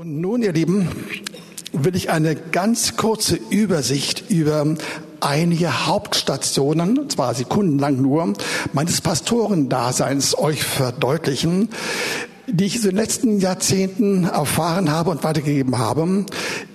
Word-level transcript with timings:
Und 0.00 0.18
nun, 0.18 0.40
ihr 0.40 0.54
Lieben, 0.54 0.88
will 1.74 1.94
ich 1.94 2.08
eine 2.08 2.34
ganz 2.34 2.96
kurze 2.96 3.38
Übersicht 3.50 4.30
über 4.30 4.64
einige 5.20 5.86
Hauptstationen, 5.88 7.10
zwar 7.10 7.34
sekundenlang 7.34 8.00
nur, 8.00 8.32
meines 8.72 9.02
Pastorendaseins 9.02 10.38
euch 10.38 10.64
verdeutlichen, 10.64 11.68
die 12.46 12.64
ich 12.64 12.76
in 12.76 12.82
den 12.82 12.96
letzten 12.96 13.40
Jahrzehnten 13.40 14.24
erfahren 14.24 14.90
habe 14.90 15.10
und 15.10 15.22
weitergegeben 15.22 15.76
habe. 15.76 16.24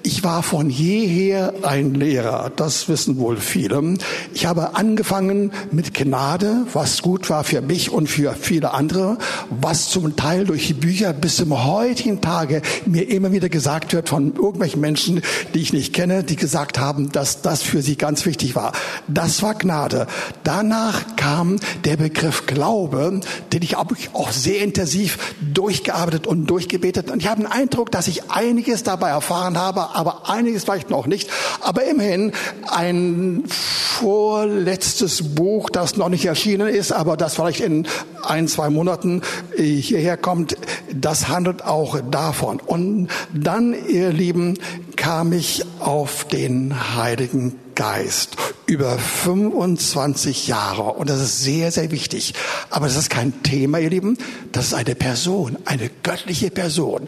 Ich 0.05 0.23
war 0.23 0.43
von 0.43 0.69
jeher 0.69 1.51
ein 1.63 1.95
Lehrer, 1.95 2.51
das 2.55 2.87
wissen 2.87 3.17
wohl 3.17 3.37
viele. 3.37 3.95
Ich 4.35 4.45
habe 4.45 4.75
angefangen 4.75 5.51
mit 5.71 5.95
Gnade, 5.95 6.67
was 6.71 7.01
gut 7.01 7.31
war 7.31 7.43
für 7.43 7.63
mich 7.63 7.89
und 7.89 8.05
für 8.05 8.35
viele 8.39 8.75
andere, 8.75 9.17
was 9.49 9.89
zum 9.89 10.15
Teil 10.15 10.45
durch 10.45 10.67
die 10.67 10.75
Bücher 10.75 11.11
bis 11.11 11.37
zum 11.37 11.65
heutigen 11.65 12.21
Tage 12.21 12.61
mir 12.85 13.09
immer 13.09 13.31
wieder 13.31 13.49
gesagt 13.49 13.93
wird 13.93 14.07
von 14.07 14.35
irgendwelchen 14.35 14.79
Menschen, 14.79 15.21
die 15.55 15.61
ich 15.61 15.73
nicht 15.73 15.91
kenne, 15.91 16.23
die 16.23 16.35
gesagt 16.35 16.77
haben, 16.77 17.11
dass 17.11 17.41
das 17.41 17.63
für 17.63 17.81
sie 17.81 17.95
ganz 17.95 18.27
wichtig 18.27 18.55
war. 18.55 18.73
Das 19.07 19.41
war 19.41 19.55
Gnade. 19.55 20.05
Danach 20.43 21.15
kam 21.15 21.59
der 21.83 21.97
Begriff 21.97 22.45
Glaube, 22.45 23.21
den 23.51 23.61
ich 23.63 23.75
auch 23.75 24.31
sehr 24.31 24.61
intensiv 24.61 25.17
durchgearbeitet 25.51 26.27
und 26.27 26.45
durchgebetet. 26.45 27.09
Und 27.09 27.23
ich 27.23 27.27
habe 27.27 27.41
den 27.41 27.51
Eindruck, 27.51 27.89
dass 27.89 28.07
ich 28.07 28.29
einiges 28.29 28.83
dabei 28.83 29.09
erfahren 29.09 29.57
habe, 29.57 29.94
aber 29.95 30.29
einiges 30.29 30.63
vielleicht 30.63 30.89
noch 30.89 31.07
nicht. 31.07 31.29
Aber 31.61 31.83
immerhin 31.83 32.31
ein 32.67 33.43
vorletztes 33.47 35.35
Buch, 35.35 35.69
das 35.69 35.97
noch 35.97 36.09
nicht 36.09 36.25
erschienen 36.25 36.67
ist, 36.67 36.91
aber 36.91 37.17
das 37.17 37.35
vielleicht 37.35 37.61
in 37.61 37.87
ein, 38.23 38.47
zwei 38.47 38.69
Monaten 38.69 39.21
hierher 39.55 40.17
kommt, 40.17 40.57
das 40.93 41.29
handelt 41.29 41.63
auch 41.63 41.99
davon. 42.11 42.59
Und 42.59 43.07
dann, 43.33 43.75
ihr 43.87 44.11
Lieben, 44.11 44.59
kam 44.95 45.33
ich 45.33 45.63
auf 45.79 46.25
den 46.25 46.95
Heiligen 46.95 47.59
Geist 47.75 48.37
über 48.65 48.97
25 48.97 50.47
Jahre. 50.47 50.93
Und 50.93 51.09
das 51.09 51.21
ist 51.21 51.43
sehr, 51.43 51.71
sehr 51.71 51.91
wichtig. 51.91 52.33
Aber 52.69 52.87
das 52.87 52.95
ist 52.95 53.09
kein 53.09 53.43
Thema, 53.43 53.79
ihr 53.79 53.89
Lieben. 53.89 54.17
Das 54.51 54.67
ist 54.67 54.73
eine 54.73 54.95
Person, 54.95 55.57
eine 55.65 55.89
göttliche 56.03 56.49
Person. 56.49 57.07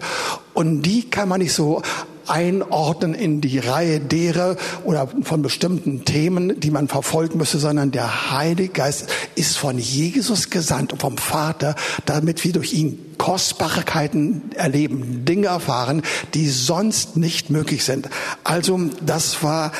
Und 0.53 0.83
die 0.83 1.09
kann 1.09 1.29
man 1.29 1.39
nicht 1.39 1.53
so 1.53 1.81
einordnen 2.27 3.13
in 3.13 3.41
die 3.41 3.59
Reihe 3.59 3.99
derer 3.99 4.57
oder 4.83 5.07
von 5.23 5.41
bestimmten 5.41 6.05
Themen, 6.05 6.59
die 6.59 6.71
man 6.71 6.88
verfolgen 6.88 7.38
müsse, 7.38 7.59
sondern 7.59 7.91
der 7.91 8.31
Heilige 8.31 8.73
Geist 8.73 9.07
ist 9.35 9.57
von 9.57 9.77
Jesus 9.79 10.49
gesandt 10.49 10.93
und 10.93 11.01
vom 11.01 11.17
Vater, 11.17 11.75
damit 12.05 12.43
wir 12.43 12.53
durch 12.53 12.73
ihn 12.73 13.15
Kostbarkeiten 13.17 14.51
erleben, 14.55 15.25
Dinge 15.25 15.47
erfahren, 15.47 16.03
die 16.33 16.49
sonst 16.49 17.17
nicht 17.17 17.49
möglich 17.49 17.83
sind. 17.83 18.09
Also 18.43 18.79
das 19.05 19.41
war 19.43 19.71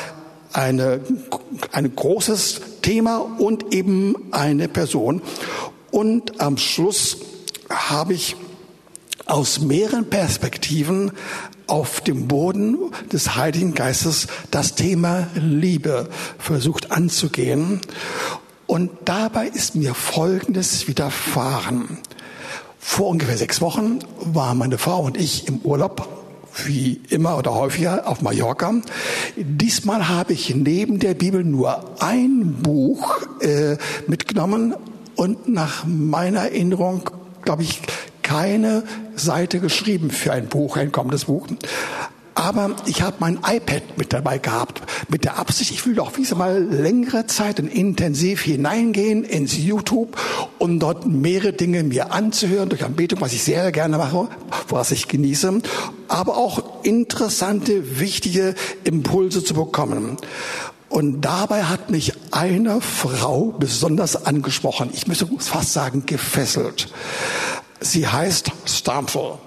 eine, 0.52 1.00
ein 1.72 1.94
großes 1.94 2.60
Thema 2.82 3.18
und 3.38 3.74
eben 3.74 4.14
eine 4.32 4.68
Person. 4.68 5.22
Und 5.90 6.40
am 6.40 6.56
Schluss 6.56 7.18
habe 7.70 8.14
ich 8.14 8.36
aus 9.26 9.60
mehreren 9.60 10.08
Perspektiven 10.08 11.12
auf 11.66 12.00
dem 12.00 12.28
Boden 12.28 12.78
des 13.12 13.36
Heiligen 13.36 13.74
Geistes 13.74 14.26
das 14.50 14.74
Thema 14.74 15.28
Liebe 15.34 16.08
versucht 16.38 16.90
anzugehen. 16.90 17.80
Und 18.66 18.90
dabei 19.04 19.46
ist 19.48 19.74
mir 19.74 19.94
Folgendes 19.94 20.88
widerfahren. 20.88 21.98
Vor 22.78 23.08
ungefähr 23.08 23.36
sechs 23.36 23.60
Wochen 23.60 23.98
waren 24.20 24.58
meine 24.58 24.78
Frau 24.78 25.02
und 25.02 25.18
ich 25.18 25.46
im 25.46 25.58
Urlaub 25.58 26.17
wie 26.66 27.00
immer 27.08 27.38
oder 27.38 27.54
häufiger 27.54 28.06
auf 28.08 28.22
Mallorca. 28.22 28.74
Diesmal 29.36 30.08
habe 30.08 30.32
ich 30.32 30.54
neben 30.54 30.98
der 30.98 31.14
Bibel 31.14 31.44
nur 31.44 32.02
ein 32.02 32.56
Buch 32.62 33.18
äh, 33.40 33.76
mitgenommen 34.06 34.74
und 35.16 35.48
nach 35.48 35.84
meiner 35.86 36.40
Erinnerung, 36.40 37.10
glaube 37.42 37.62
ich, 37.62 37.80
keine 38.22 38.84
Seite 39.16 39.58
geschrieben 39.58 40.10
für 40.10 40.32
ein 40.32 40.48
Buch, 40.48 40.76
ein 40.76 40.92
kommendes 40.92 41.24
Buch. 41.24 41.46
Aber 42.38 42.76
ich 42.86 43.02
habe 43.02 43.16
mein 43.18 43.40
iPad 43.44 43.98
mit 43.98 44.12
dabei 44.12 44.38
gehabt, 44.38 44.80
mit 45.08 45.24
der 45.24 45.40
Absicht, 45.40 45.72
ich 45.72 45.84
will 45.84 45.96
doch 45.96 46.12
mal 46.36 46.62
längere 46.62 47.26
Zeit 47.26 47.58
und 47.58 47.66
intensiv 47.66 48.42
hineingehen 48.42 49.24
ins 49.24 49.58
YouTube, 49.58 50.16
um 50.58 50.78
dort 50.78 51.04
mehrere 51.04 51.52
Dinge 51.52 51.82
mir 51.82 52.12
anzuhören 52.12 52.68
durch 52.68 52.84
Anbetung, 52.84 53.20
was 53.20 53.32
ich 53.32 53.42
sehr 53.42 53.72
gerne 53.72 53.98
mache, 53.98 54.28
was 54.68 54.92
ich 54.92 55.08
genieße, 55.08 55.62
aber 56.06 56.36
auch 56.36 56.84
interessante, 56.84 57.98
wichtige 57.98 58.54
Impulse 58.84 59.42
zu 59.42 59.54
bekommen. 59.54 60.16
Und 60.88 61.22
dabei 61.22 61.64
hat 61.64 61.90
mich 61.90 62.12
eine 62.30 62.80
Frau 62.80 63.46
besonders 63.58 64.26
angesprochen. 64.26 64.90
Ich 64.92 65.08
müsste 65.08 65.28
fast 65.40 65.72
sagen, 65.72 66.04
gefesselt. 66.06 66.86
Sie 67.80 68.06
heißt 68.06 68.52
Stamfel. 68.64 69.38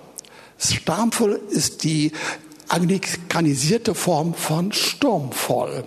Stamfel 0.57 1.39
ist 1.49 1.85
die 1.85 2.11
anglikanisierte 2.71 3.93
Form 3.93 4.33
von 4.33 4.71
sturmvoll. 4.71 5.83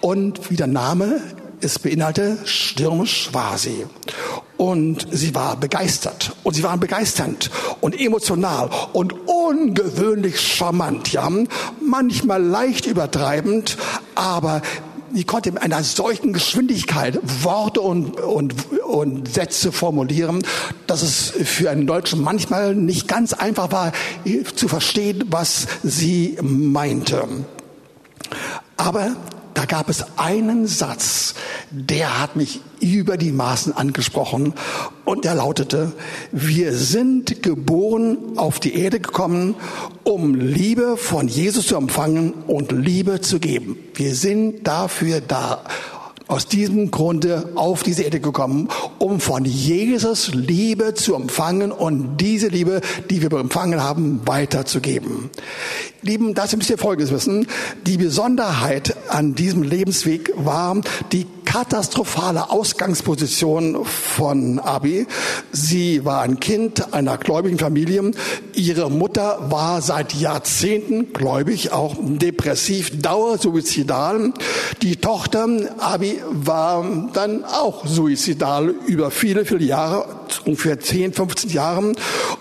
Und 0.00 0.50
wie 0.50 0.56
der 0.56 0.66
Name 0.66 1.20
es 1.60 1.78
beinhaltet, 1.78 2.46
stürmisch 2.46 3.30
war 3.32 3.56
sie. 3.56 3.86
Und 4.56 5.06
sie 5.10 5.34
war 5.34 5.56
begeistert. 5.56 6.36
Und 6.42 6.54
sie 6.54 6.62
waren 6.62 6.80
begeisternd 6.80 7.50
und 7.80 7.98
emotional 7.98 8.70
und 8.92 9.14
ungewöhnlich 9.26 10.40
charmant, 10.40 11.12
ja. 11.12 11.30
Manchmal 11.80 12.42
leicht 12.42 12.86
übertreibend, 12.86 13.76
aber 14.14 14.62
die 15.14 15.24
konnte 15.24 15.50
in 15.50 15.58
einer 15.58 15.82
solchen 15.82 16.32
Geschwindigkeit 16.32 17.18
Worte 17.42 17.80
und, 17.80 18.20
und, 18.20 18.54
und 18.82 19.32
Sätze 19.32 19.72
formulieren, 19.72 20.42
dass 20.86 21.02
es 21.02 21.30
für 21.30 21.70
einen 21.70 21.86
Deutschen 21.86 22.20
manchmal 22.20 22.74
nicht 22.74 23.08
ganz 23.08 23.32
einfach 23.32 23.72
war 23.72 23.92
zu 24.54 24.68
verstehen, 24.68 25.24
was 25.28 25.66
sie 25.82 26.36
meinte. 26.42 27.26
Aber 28.76 29.16
da 29.54 29.64
gab 29.66 29.88
es 29.88 30.04
einen 30.16 30.66
Satz, 30.66 31.34
der 31.74 32.20
hat 32.20 32.36
mich 32.36 32.60
über 32.80 33.16
die 33.16 33.32
Maßen 33.32 33.72
angesprochen 33.72 34.54
und 35.04 35.24
der 35.24 35.34
lautete, 35.34 35.92
wir 36.30 36.72
sind 36.72 37.42
geboren 37.42 38.16
auf 38.36 38.60
die 38.60 38.76
Erde 38.76 39.00
gekommen, 39.00 39.56
um 40.04 40.34
Liebe 40.34 40.96
von 40.96 41.26
Jesus 41.26 41.66
zu 41.66 41.76
empfangen 41.76 42.32
und 42.46 42.70
Liebe 42.70 43.20
zu 43.20 43.40
geben. 43.40 43.76
Wir 43.94 44.14
sind 44.14 44.66
dafür 44.66 45.20
da 45.20 45.64
aus 46.26 46.46
diesem 46.46 46.90
Grunde 46.90 47.50
auf 47.54 47.82
diese 47.82 48.02
Erde 48.02 48.20
gekommen, 48.20 48.68
um 48.98 49.20
von 49.20 49.44
Jesus 49.44 50.32
Liebe 50.32 50.94
zu 50.94 51.14
empfangen 51.14 51.70
und 51.70 52.16
diese 52.18 52.48
Liebe, 52.48 52.80
die 53.10 53.20
wir 53.20 53.30
empfangen 53.32 53.82
haben, 53.82 54.22
weiterzugeben. 54.24 55.30
Lieben, 56.02 56.34
das 56.34 56.56
müsst 56.56 56.70
ihr 56.70 56.78
Folgendes 56.78 57.12
wissen. 57.12 57.46
Die 57.86 57.98
Besonderheit 57.98 58.96
an 59.08 59.34
diesem 59.34 59.62
Lebensweg 59.62 60.32
war 60.36 60.80
die 61.12 61.26
katastrophale 61.54 62.50
Ausgangsposition 62.50 63.84
von 63.84 64.58
Abi. 64.58 65.06
Sie 65.52 66.04
war 66.04 66.22
ein 66.22 66.40
Kind 66.40 66.92
einer 66.92 67.16
gläubigen 67.16 67.60
Familie. 67.60 68.10
Ihre 68.54 68.90
Mutter 68.90 69.52
war 69.52 69.80
seit 69.80 70.14
Jahrzehnten 70.14 71.12
gläubig, 71.12 71.70
auch 71.70 71.94
depressiv, 71.96 73.00
dauersuizidal. 73.00 74.32
Die 74.82 74.96
Tochter 74.96 75.46
Abi 75.78 76.20
war 76.32 77.08
dann 77.12 77.44
auch 77.44 77.86
suizidal 77.86 78.70
über 78.88 79.12
viele, 79.12 79.44
viele 79.44 79.64
Jahre, 79.64 80.06
ungefähr 80.44 80.80
10, 80.80 81.12
15 81.12 81.50
Jahren. 81.50 81.94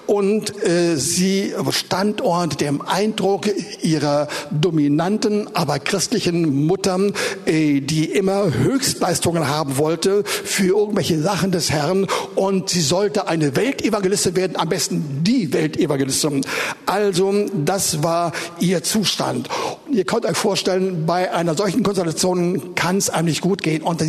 Und 0.07 0.63
äh, 0.66 0.95
sie 0.97 1.53
stand 1.69 2.22
unter 2.22 2.57
dem 2.57 2.81
Eindruck 2.81 3.47
ihrer 3.83 4.27
dominanten, 4.50 5.56
aber 5.56 5.77
christlichen 5.77 6.65
Mutter, 6.65 7.00
äh, 7.45 7.80
die 7.80 8.06
immer 8.06 8.54
Höchstleistungen 9.03 9.50
haben 9.50 9.77
wollte 9.77 10.23
für 10.23 10.77
irgendwelche 10.77 11.19
Sachen 11.19 11.51
des 11.51 11.71
Herrn. 11.71 12.07
Und 12.35 12.69
sie 12.69 12.81
sollte 12.81 13.27
eine 13.27 13.55
Weltevangelistin 13.55 14.35
werden, 14.38 14.55
am 14.55 14.69
besten 14.69 15.23
die 15.23 15.51
Weltevangelistin. 15.51 16.45
Also 16.85 17.33
das 17.53 18.01
war 18.01 18.31
ihr 18.61 18.81
Zustand. 18.81 19.50
Ihr 19.91 20.05
könnt 20.05 20.25
euch 20.25 20.38
vorstellen, 20.38 21.05
bei 21.05 21.33
einer 21.33 21.55
solchen 21.55 21.83
Konstellation 21.83 22.75
kann 22.75 22.97
es 22.97 23.09
einem 23.09 23.25
nicht 23.27 23.41
gut 23.41 23.61
gehen. 23.61 23.81
Und 23.81 24.01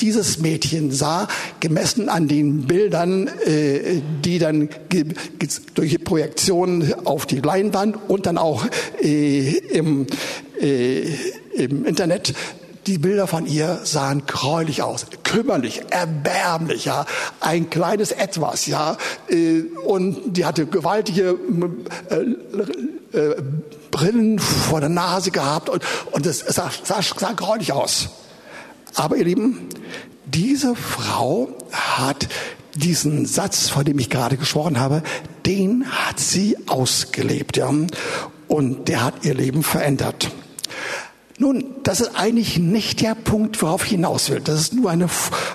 dieses 0.00 0.38
Mädchen 0.38 0.92
sah, 0.92 1.26
gemessen 1.60 2.10
an 2.10 2.28
den 2.28 2.66
Bildern, 2.66 3.28
äh, 3.46 4.02
die 4.22 4.38
dann 4.38 4.68
durch 5.74 6.04
Projektion 6.04 6.94
auf 7.04 7.24
die 7.24 7.40
Leinwand 7.40 7.96
und 8.08 8.26
dann 8.26 8.36
auch 8.36 8.66
äh, 9.02 9.56
im, 9.72 10.06
äh, 10.60 11.04
im 11.54 11.86
Internet 11.86 12.34
die 12.86 12.98
Bilder 12.98 13.26
von 13.26 13.46
ihr 13.46 13.80
sahen 13.84 14.26
gräulich 14.26 14.82
aus, 14.82 15.06
kümmerlich, 15.22 15.82
erbärmlich, 15.90 16.84
ja, 16.86 17.06
ein 17.40 17.70
kleines 17.70 18.12
Etwas, 18.12 18.66
ja, 18.66 18.96
äh, 19.28 19.62
und 19.84 20.36
die 20.36 20.44
hatte 20.44 20.66
gewaltige 20.66 21.36
äh, 22.10 23.18
äh, 23.18 23.42
Brillen 23.90 24.38
vor 24.38 24.80
der 24.80 24.88
Nase 24.88 25.30
gehabt 25.30 25.68
und, 25.68 25.82
und 26.10 26.26
es 26.26 26.40
sah, 26.40 26.70
sah, 26.82 27.00
sah 27.02 27.32
gräulich 27.32 27.72
aus. 27.72 28.10
Aber 28.94 29.16
ihr 29.16 29.24
Lieben, 29.24 29.68
diese 30.24 30.74
Frau 30.74 31.48
hat 31.70 32.28
diesen 32.74 33.26
Satz, 33.26 33.68
von 33.68 33.84
dem 33.84 33.98
ich 33.98 34.10
gerade 34.10 34.36
gesprochen 34.36 34.80
habe, 34.80 35.02
den 35.46 35.86
hat 35.90 36.18
sie 36.18 36.56
ausgelebt, 36.66 37.56
ja. 37.56 37.70
Und 38.48 38.88
der 38.88 39.04
hat 39.04 39.24
ihr 39.24 39.34
Leben 39.34 39.62
verändert. 39.62 40.30
Nun, 41.36 41.64
das 41.82 42.00
ist 42.00 42.12
eigentlich 42.14 42.58
nicht 42.58 43.00
der 43.00 43.16
Punkt, 43.16 43.60
worauf 43.60 43.84
ich 43.84 43.90
hinaus 43.90 44.30
will. 44.30 44.40
Das 44.40 44.60
ist 44.60 44.72
nur 44.72 44.88
eine, 44.88 45.08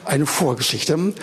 eine 0.04 0.26
Vorgeschichte. 0.26 1.14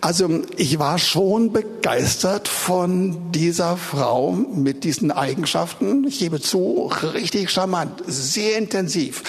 Also 0.00 0.42
ich 0.56 0.78
war 0.78 0.98
schon 0.98 1.52
begeistert 1.52 2.46
von 2.46 3.32
dieser 3.32 3.76
Frau 3.76 4.30
mit 4.30 4.84
diesen 4.84 5.10
Eigenschaften. 5.10 6.04
Ich 6.06 6.20
gebe 6.20 6.40
zu, 6.40 6.92
richtig 7.12 7.50
charmant, 7.50 8.02
sehr 8.06 8.56
intensiv 8.56 9.22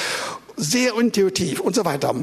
sehr 0.58 0.98
intuitiv 0.98 1.60
und 1.60 1.76
so 1.76 1.86
weiter. 1.86 2.14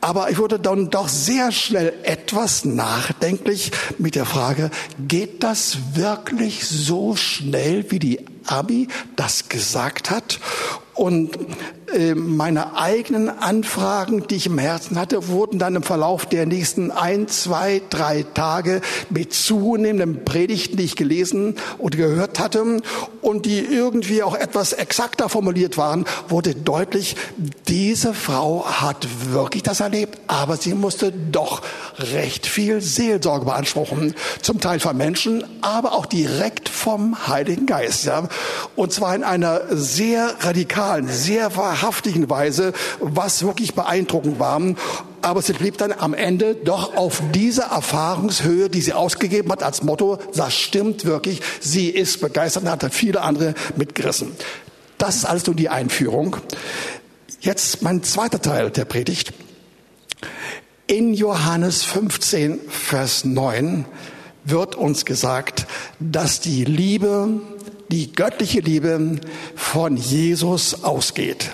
Aber 0.00 0.30
ich 0.30 0.38
wurde 0.38 0.58
dann 0.58 0.90
doch 0.90 1.08
sehr 1.08 1.52
schnell 1.52 1.92
etwas 2.04 2.64
nachdenklich 2.64 3.70
mit 3.98 4.14
der 4.14 4.24
Frage, 4.24 4.70
geht 4.98 5.42
das 5.42 5.78
wirklich 5.94 6.66
so 6.66 7.16
schnell, 7.16 7.90
wie 7.90 7.98
die 7.98 8.20
Abi 8.46 8.88
das 9.16 9.48
gesagt 9.48 10.10
hat? 10.10 10.40
Und 10.94 11.38
meine 12.14 12.76
eigenen 12.76 13.28
Anfragen, 13.28 14.26
die 14.26 14.36
ich 14.36 14.46
im 14.46 14.58
Herzen 14.58 14.98
hatte, 14.98 15.28
wurden 15.28 15.58
dann 15.58 15.76
im 15.76 15.82
Verlauf 15.82 16.26
der 16.26 16.46
nächsten 16.46 16.90
ein, 16.90 17.28
zwei, 17.28 17.80
drei 17.90 18.24
Tage 18.34 18.80
mit 19.10 19.32
zunehmenden 19.32 20.24
Predigten, 20.24 20.76
die 20.76 20.84
ich 20.84 20.96
gelesen 20.96 21.54
und 21.78 21.96
gehört 21.96 22.38
hatte 22.38 22.82
und 23.22 23.46
die 23.46 23.60
irgendwie 23.60 24.22
auch 24.22 24.34
etwas 24.34 24.72
exakter 24.72 25.28
formuliert 25.28 25.76
waren, 25.78 26.04
wurde 26.28 26.54
deutlich, 26.54 27.16
diese 27.68 28.14
Frau 28.14 28.66
hat 28.66 29.06
wirklich 29.30 29.62
das 29.62 29.80
erlebt, 29.80 30.18
aber 30.26 30.56
sie 30.56 30.74
musste 30.74 31.12
doch 31.12 31.62
recht 31.98 32.46
viel 32.46 32.80
Seelsorge 32.80 33.44
beanspruchen, 33.44 34.14
zum 34.42 34.60
Teil 34.60 34.80
von 34.80 34.96
Menschen, 34.96 35.44
aber 35.62 35.92
auch 35.92 36.06
direkt 36.06 36.68
vom 36.68 37.28
Heiligen 37.28 37.66
Geist. 37.66 38.04
Ja? 38.04 38.28
Und 38.74 38.92
zwar 38.92 39.14
in 39.14 39.24
einer 39.24 39.62
sehr 39.70 40.34
radikalen 40.40 40.66
radikalen, 40.66 41.08
sehr 41.08 41.56
wahrhaftigen 41.56 41.75
Weise, 41.82 42.72
was 43.00 43.44
wirklich 43.44 43.74
beeindruckend 43.74 44.38
war. 44.38 44.60
Aber 45.22 45.42
sie 45.42 45.52
blieb 45.52 45.78
dann 45.78 45.92
am 45.92 46.14
Ende 46.14 46.54
doch 46.54 46.96
auf 46.96 47.20
dieser 47.32 47.64
Erfahrungshöhe, 47.64 48.68
die 48.68 48.80
sie 48.80 48.92
ausgegeben 48.92 49.50
hat 49.50 49.62
als 49.62 49.82
Motto, 49.82 50.18
das 50.34 50.54
stimmt 50.54 51.04
wirklich, 51.04 51.40
sie 51.60 51.88
ist 51.88 52.20
begeistert 52.20 52.64
und 52.64 52.70
hat 52.70 52.94
viele 52.94 53.22
andere 53.22 53.54
mitgerissen. 53.76 54.32
Das 54.98 55.24
ist 55.24 55.46
nur 55.46 55.56
die 55.56 55.68
Einführung. 55.68 56.36
Jetzt 57.40 57.82
mein 57.82 58.02
zweiter 58.02 58.40
Teil 58.40 58.70
der 58.70 58.84
Predigt. 58.84 59.32
In 60.86 61.14
Johannes 61.14 61.82
15, 61.82 62.60
Vers 62.68 63.24
9 63.24 63.84
wird 64.44 64.76
uns 64.76 65.04
gesagt, 65.04 65.66
dass 65.98 66.40
die 66.40 66.64
Liebe 66.64 67.40
die 67.90 68.12
göttliche 68.12 68.60
Liebe 68.60 69.20
von 69.54 69.96
Jesus 69.96 70.84
ausgeht. 70.84 71.50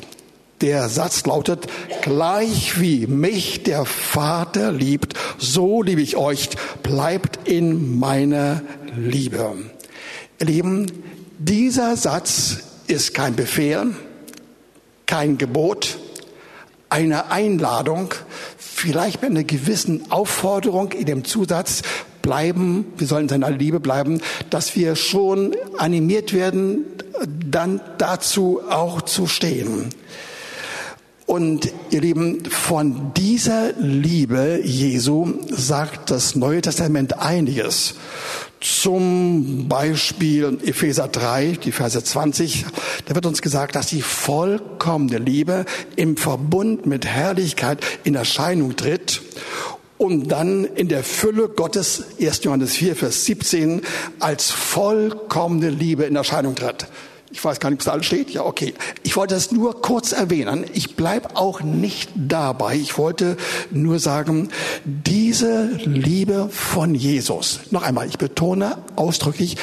Der 0.63 0.89
Satz 0.89 1.27
lautet, 1.27 1.67
gleich 2.03 2.81
wie 2.81 3.09
mich 3.09 3.65
der 3.65 3.85
Vater 3.85 4.71
liebt, 4.71 5.15
so 5.37 5.83
liebe 5.83 6.01
ich 6.01 6.17
euch, 6.17 6.51
bleibt 6.85 7.49
in 7.49 7.99
meiner 7.99 8.63
Liebe. 8.97 9.57
Ihr 10.39 10.47
Lieben, 10.47 10.87
dieser 11.41 11.97
Satz 11.97 12.59
ist 12.87 13.13
kein 13.13 13.35
Befehl, 13.35 13.89
kein 15.07 15.37
Gebot, 15.37 15.99
eine 16.91 17.33
Einladung, 17.33 18.15
vielleicht 18.57 19.21
mit 19.21 19.33
einer 19.33 19.43
gewissen 19.43 20.13
Aufforderung 20.13 20.93
in 20.93 21.07
dem 21.07 21.25
Zusatz, 21.25 21.83
bleiben, 22.23 22.87
wir 22.99 23.09
sollen 23.09 23.25
in 23.25 23.29
seiner 23.31 23.51
Liebe 23.51 23.81
bleiben, 23.81 24.21
dass 24.51 24.77
wir 24.77 24.95
schon 24.95 25.57
animiert 25.77 26.33
werden, 26.33 26.85
dann 27.51 27.81
dazu 27.99 28.61
auch 28.71 29.03
zu 29.03 29.27
stehen. 29.27 29.91
Und 31.27 31.73
ihr 31.91 32.01
Lieben, 32.01 32.45
von 32.45 33.13
dieser 33.15 33.73
Liebe 33.79 34.61
Jesu 34.65 35.35
sagt 35.49 36.11
das 36.11 36.35
Neue 36.35 36.61
Testament 36.61 37.19
einiges. 37.19 37.95
Zum 38.61 39.67
Beispiel 39.69 40.59
Epheser 40.65 41.09
3, 41.09 41.59
die 41.65 41.73
Verse 41.73 42.03
20, 42.03 42.65
da 43.07 43.15
wird 43.15 43.27
uns 43.27 43.43
gesagt, 43.43 43.75
dass 43.75 43.89
die 43.89 44.03
vollkommene 44.03 45.19
Liebe 45.19 45.65
im 45.97 46.17
Verbund 46.17 46.87
mit 46.87 47.07
Herrlichkeit 47.07 47.81
in 48.05 48.15
Erscheinung 48.15 48.77
tritt 48.77 49.23
und 49.99 50.29
dann 50.29 50.65
in 50.65 50.89
der 50.89 51.05
Fülle 51.05 51.49
Gottes, 51.49 52.05
1. 52.21 52.45
Johannes 52.45 52.73
4, 52.73 52.97
Vers 52.97 53.25
17, 53.25 53.83
als 54.19 54.51
vollkommene 54.51 55.71
Liebe 55.71 56.05
in 56.05 56.17
Erscheinung 56.17 56.55
tritt. 56.55 56.87
Ich 57.33 57.43
weiß 57.43 57.61
gar 57.61 57.71
nicht, 57.71 57.79
ob 57.79 57.81
es 57.81 57.89
alles 57.89 58.07
steht. 58.07 58.31
Ja, 58.31 58.45
okay. 58.45 58.75
Ich 59.03 59.17
wollte 59.17 59.35
das 59.35 59.53
nur 59.53 59.81
kurz 59.81 60.13
erwähnen. 60.13 60.65
Ich 60.75 60.97
bleib 60.97 61.37
auch 61.37 61.63
nicht 61.63 62.11
dabei. 62.15 62.77
Ich 62.77 62.99
wollte 62.99 63.37
nur 63.71 63.99
sagen, 63.99 64.51
diese 64.85 65.71
Liebe 65.85 66.49
von 66.51 66.95
Jesus. 66.95 67.61
Noch 67.71 67.83
einmal, 67.83 68.07
ich 68.07 68.19
betone 68.19 68.79
ausdrücklich, 68.97 69.57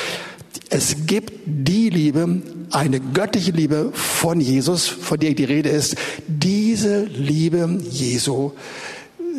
es 0.71 1.05
gibt 1.05 1.33
die 1.45 1.89
Liebe, 1.89 2.41
eine 2.71 2.99
göttliche 2.99 3.51
Liebe 3.51 3.91
von 3.93 4.41
Jesus, 4.41 4.87
von 4.87 5.19
der 5.19 5.33
die 5.33 5.45
Rede 5.45 5.69
ist. 5.69 5.95
Diese 6.27 7.03
Liebe 7.05 7.79
Jesu 7.89 8.51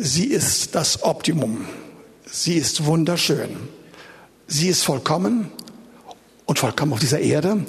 sie 0.01 0.25
ist 0.25 0.75
das 0.75 1.03
Optimum. 1.03 1.65
Sie 2.25 2.55
ist 2.55 2.85
wunderschön. 2.85 3.49
Sie 4.47 4.67
ist 4.67 4.83
vollkommen 4.83 5.51
und 6.45 6.59
vollkommen 6.59 6.93
auf 6.93 6.99
dieser 6.99 7.19
Erde 7.19 7.65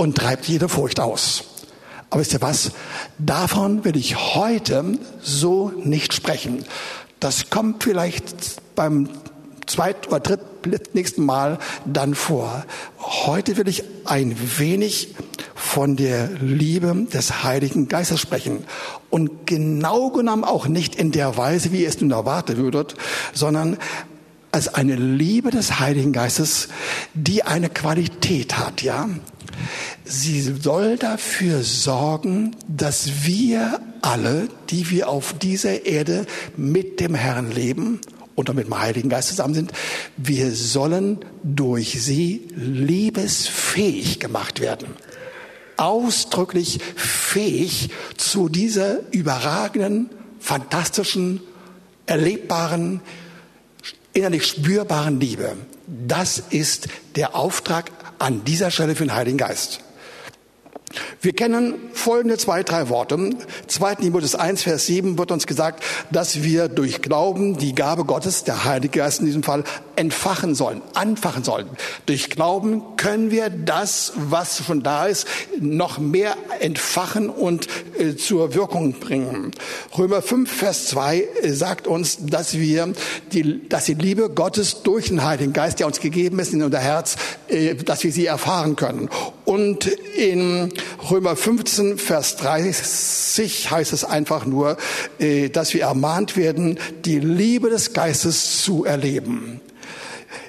und 0.00 0.16
treibt 0.16 0.46
jede 0.46 0.70
Furcht 0.70 0.98
aus. 0.98 1.44
Aber 2.08 2.22
wisst 2.22 2.32
ihr 2.32 2.40
was? 2.40 2.72
Davon 3.18 3.84
will 3.84 3.98
ich 3.98 4.34
heute 4.34 4.98
so 5.20 5.72
nicht 5.76 6.14
sprechen. 6.14 6.64
Das 7.20 7.50
kommt 7.50 7.84
vielleicht 7.84 8.62
beim 8.74 9.10
zweit 9.66 10.08
oder 10.08 10.20
dritt 10.20 10.94
nächsten 10.94 11.22
Mal 11.22 11.58
dann 11.84 12.14
vor. 12.14 12.64
Heute 12.98 13.58
will 13.58 13.68
ich 13.68 13.84
ein 14.06 14.34
wenig 14.58 15.14
von 15.54 15.96
der 15.96 16.30
Liebe 16.40 17.06
des 17.12 17.44
Heiligen 17.44 17.86
Geistes 17.86 18.20
sprechen. 18.20 18.64
Und 19.10 19.46
genau 19.46 20.08
genommen 20.08 20.44
auch 20.44 20.66
nicht 20.66 20.94
in 20.94 21.12
der 21.12 21.36
Weise, 21.36 21.72
wie 21.72 21.82
ihr 21.82 21.88
es 21.90 22.00
nun 22.00 22.10
erwartet 22.10 22.56
würdet, 22.56 22.94
sondern 23.34 23.76
als 24.52 24.74
eine 24.74 24.96
Liebe 24.96 25.50
des 25.50 25.78
Heiligen 25.78 26.12
Geistes, 26.12 26.68
die 27.14 27.42
eine 27.42 27.70
Qualität 27.70 28.58
hat, 28.58 28.82
ja. 28.82 29.08
Sie 30.04 30.40
soll 30.40 30.96
dafür 30.96 31.62
sorgen, 31.62 32.56
dass 32.66 33.24
wir 33.24 33.80
alle, 34.02 34.48
die 34.70 34.90
wir 34.90 35.08
auf 35.08 35.34
dieser 35.38 35.86
Erde 35.86 36.26
mit 36.56 37.00
dem 37.00 37.14
Herrn 37.14 37.52
leben 37.52 38.00
und 38.34 38.52
mit 38.54 38.66
dem 38.66 38.80
Heiligen 38.80 39.08
Geist 39.08 39.28
zusammen 39.28 39.54
sind, 39.54 39.72
wir 40.16 40.52
sollen 40.52 41.18
durch 41.42 42.02
sie 42.02 42.48
liebesfähig 42.56 44.18
gemacht 44.18 44.60
werden 44.60 44.88
ausdrücklich 45.80 46.78
fähig 46.94 47.88
zu 48.18 48.50
dieser 48.50 48.98
überragenden, 49.12 50.10
fantastischen, 50.38 51.40
erlebbaren, 52.04 53.00
innerlich 54.12 54.46
spürbaren 54.46 55.20
Liebe. 55.20 55.56
Das 55.86 56.42
ist 56.50 56.88
der 57.16 57.34
Auftrag 57.34 57.90
an 58.18 58.44
dieser 58.44 58.70
Stelle 58.70 58.94
für 58.94 59.04
den 59.04 59.14
Heiligen 59.14 59.38
Geist. 59.38 59.80
Wir 61.20 61.32
kennen 61.34 61.74
folgende 61.92 62.36
zwei, 62.38 62.62
drei 62.62 62.88
Worte. 62.88 63.30
2. 63.66 63.96
Timotheus 63.96 64.34
1, 64.34 64.62
Vers 64.62 64.86
7 64.86 65.18
wird 65.18 65.30
uns 65.30 65.46
gesagt, 65.46 65.84
dass 66.10 66.42
wir 66.42 66.68
durch 66.68 67.02
Glauben 67.02 67.58
die 67.58 67.74
Gabe 67.74 68.04
Gottes, 68.04 68.42
der 68.42 68.64
Heilige 68.64 68.98
Geist 68.98 69.20
in 69.20 69.26
diesem 69.26 69.42
Fall, 69.42 69.62
entfachen 69.94 70.54
sollen, 70.54 70.80
anfachen 70.94 71.44
sollen. 71.44 71.68
Durch 72.06 72.30
Glauben 72.30 72.96
können 72.96 73.30
wir 73.30 73.50
das, 73.50 74.14
was 74.16 74.64
schon 74.64 74.82
da 74.82 75.06
ist, 75.06 75.28
noch 75.60 75.98
mehr 75.98 76.36
entfachen 76.60 77.28
und 77.28 77.68
äh, 77.98 78.16
zur 78.16 78.54
Wirkung 78.54 78.94
bringen. 78.94 79.52
Römer 79.96 80.22
5, 80.22 80.50
Vers 80.50 80.86
2 80.86 81.28
äh, 81.42 81.50
sagt 81.50 81.86
uns, 81.86 82.18
dass 82.20 82.54
wir 82.54 82.94
die, 83.32 83.68
dass 83.68 83.84
die 83.84 83.94
Liebe 83.94 84.30
Gottes 84.30 84.82
durch 84.82 85.08
den 85.08 85.22
Heiligen 85.22 85.52
Geist, 85.52 85.80
der 85.80 85.86
uns 85.86 86.00
gegeben 86.00 86.38
ist 86.38 86.54
in 86.54 86.62
unser 86.62 86.78
Herz, 86.78 87.16
äh, 87.48 87.74
dass 87.74 88.02
wir 88.02 88.10
sie 88.10 88.26
erfahren 88.26 88.76
können. 88.76 89.10
Und 89.44 89.86
in 89.86 90.72
Römer 91.10 91.36
15, 91.36 91.98
Vers 91.98 92.36
30 92.36 93.70
heißt 93.70 93.92
es 93.92 94.04
einfach 94.04 94.46
nur, 94.46 94.76
äh, 95.18 95.48
dass 95.48 95.74
wir 95.74 95.82
ermahnt 95.82 96.36
werden, 96.36 96.78
die 97.04 97.18
Liebe 97.18 97.70
des 97.70 97.92
Geistes 97.92 98.62
zu 98.62 98.84
erleben. 98.84 99.60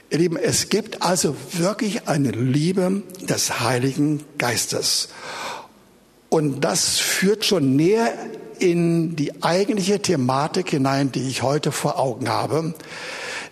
Ihr 0.10 0.18
Lieben, 0.18 0.38
es 0.38 0.70
gibt 0.70 1.04
also 1.04 1.36
wirklich 1.54 2.08
eine 2.08 2.32
Liebe 2.32 3.04
des 3.22 3.62
Heiligen 3.62 4.24
Geistes. 4.38 5.08
Und 6.28 6.62
das 6.62 7.00
führt 7.00 7.46
schon 7.46 7.76
näher 7.76 8.14
in 8.60 9.16
die 9.16 9.44
eigentliche 9.44 10.02
Thematik 10.02 10.70
hinein, 10.70 11.12
die 11.12 11.28
ich 11.28 11.42
heute 11.42 11.72
vor 11.72 11.98
Augen 11.98 12.30
habe. 12.30 12.74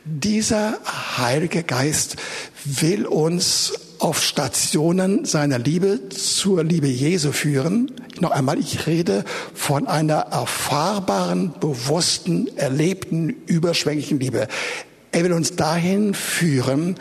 Dieser 0.05 0.79
Heilige 1.17 1.63
Geist 1.63 2.17
will 2.65 3.05
uns 3.05 3.73
auf 3.99 4.23
Stationen 4.23 5.25
seiner 5.25 5.59
Liebe 5.59 6.09
zur 6.09 6.63
Liebe 6.63 6.87
Jesu 6.87 7.31
führen. 7.31 7.91
Noch 8.19 8.31
einmal, 8.31 8.57
ich 8.57 8.87
rede 8.87 9.25
von 9.53 9.87
einer 9.87 10.15
erfahrbaren, 10.31 11.53
bewussten, 11.59 12.47
erlebten, 12.57 13.35
überschwänglichen 13.45 14.19
Liebe. 14.19 14.47
Er 15.11 15.23
will 15.23 15.33
uns 15.33 15.55
dahin 15.55 16.13
führen, 16.13 16.95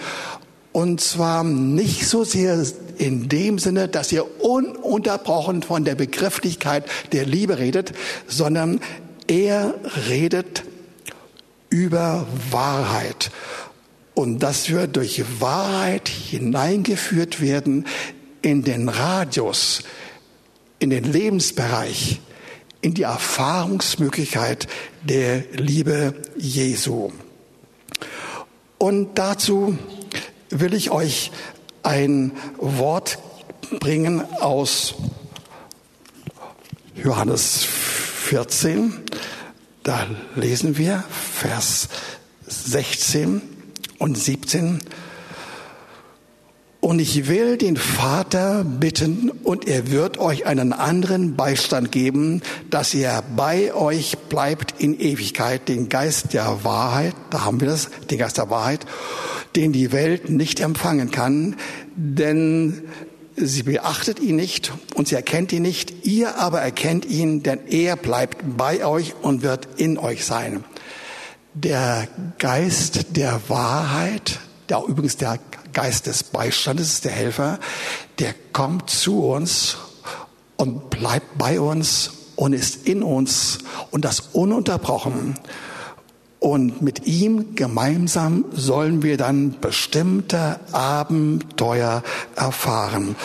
und 0.72 1.00
zwar 1.00 1.44
nicht 1.44 2.06
so 2.06 2.24
sehr 2.24 2.64
in 2.98 3.28
dem 3.28 3.58
Sinne, 3.58 3.88
dass 3.88 4.12
ihr 4.12 4.26
ununterbrochen 4.42 5.62
von 5.62 5.84
der 5.84 5.94
Begrifflichkeit 5.94 6.84
der 7.12 7.26
Liebe 7.26 7.58
redet, 7.58 7.92
sondern 8.26 8.80
er 9.26 9.74
redet 10.08 10.64
über 11.70 12.26
Wahrheit. 12.50 13.30
Und 14.18 14.40
dass 14.40 14.68
wir 14.68 14.88
durch 14.88 15.22
Wahrheit 15.38 16.08
hineingeführt 16.08 17.40
werden 17.40 17.86
in 18.42 18.64
den 18.64 18.88
Radius, 18.88 19.84
in 20.80 20.90
den 20.90 21.04
Lebensbereich, 21.04 22.20
in 22.80 22.94
die 22.94 23.04
Erfahrungsmöglichkeit 23.04 24.66
der 25.04 25.44
Liebe 25.52 26.14
Jesu. 26.36 27.12
Und 28.76 29.16
dazu 29.18 29.78
will 30.50 30.74
ich 30.74 30.90
euch 30.90 31.30
ein 31.84 32.32
Wort 32.56 33.20
bringen 33.78 34.24
aus 34.40 34.96
Johannes 36.96 37.62
14. 37.62 38.94
Da 39.84 40.08
lesen 40.34 40.76
wir 40.76 41.04
Vers 41.08 41.88
16 42.48 43.57
und 43.98 44.16
17. 44.16 44.80
Und 46.80 47.00
ich 47.00 47.26
will 47.26 47.56
den 47.56 47.76
Vater 47.76 48.64
bitten, 48.64 49.30
und 49.42 49.66
er 49.66 49.90
wird 49.90 50.18
euch 50.18 50.46
einen 50.46 50.72
anderen 50.72 51.34
Beistand 51.34 51.90
geben, 51.90 52.40
dass 52.70 52.94
er 52.94 53.22
bei 53.36 53.74
euch 53.74 54.16
bleibt 54.28 54.80
in 54.80 54.98
Ewigkeit, 54.98 55.68
den 55.68 55.88
Geist 55.88 56.34
der 56.34 56.62
Wahrheit, 56.62 57.14
da 57.30 57.44
haben 57.44 57.60
wir 57.60 57.66
das, 57.66 57.90
den 58.10 58.18
Geist 58.18 58.38
der 58.38 58.48
Wahrheit, 58.48 58.86
den 59.56 59.72
die 59.72 59.90
Welt 59.90 60.30
nicht 60.30 60.60
empfangen 60.60 61.10
kann, 61.10 61.56
denn 61.96 62.82
sie 63.34 63.64
beachtet 63.64 64.20
ihn 64.20 64.36
nicht 64.36 64.72
und 64.94 65.08
sie 65.08 65.16
erkennt 65.16 65.52
ihn 65.52 65.62
nicht, 65.62 66.06
ihr 66.06 66.36
aber 66.36 66.60
erkennt 66.60 67.04
ihn, 67.06 67.42
denn 67.42 67.58
er 67.68 67.96
bleibt 67.96 68.56
bei 68.56 68.84
euch 68.86 69.14
und 69.20 69.42
wird 69.42 69.68
in 69.78 69.98
euch 69.98 70.24
sein. 70.24 70.64
Der 71.60 72.06
Geist 72.38 73.16
der 73.16 73.40
Wahrheit, 73.48 74.38
der 74.68 74.84
übrigens 74.86 75.16
der 75.16 75.40
Geist 75.72 76.06
des 76.06 76.22
Beistandes, 76.22 77.00
der 77.00 77.10
Helfer, 77.10 77.58
der 78.20 78.32
kommt 78.52 78.90
zu 78.90 79.24
uns 79.24 79.76
und 80.56 80.88
bleibt 80.88 81.36
bei 81.36 81.58
uns 81.58 82.12
und 82.36 82.52
ist 82.52 82.86
in 82.86 83.02
uns 83.02 83.58
und 83.90 84.04
das 84.04 84.20
ununterbrochen. 84.32 85.34
Und 86.38 86.80
mit 86.80 87.06
ihm 87.06 87.56
gemeinsam 87.56 88.44
sollen 88.52 89.02
wir 89.02 89.16
dann 89.16 89.58
bestimmte 89.60 90.60
Abenteuer 90.70 92.04
erfahren. 92.36 93.16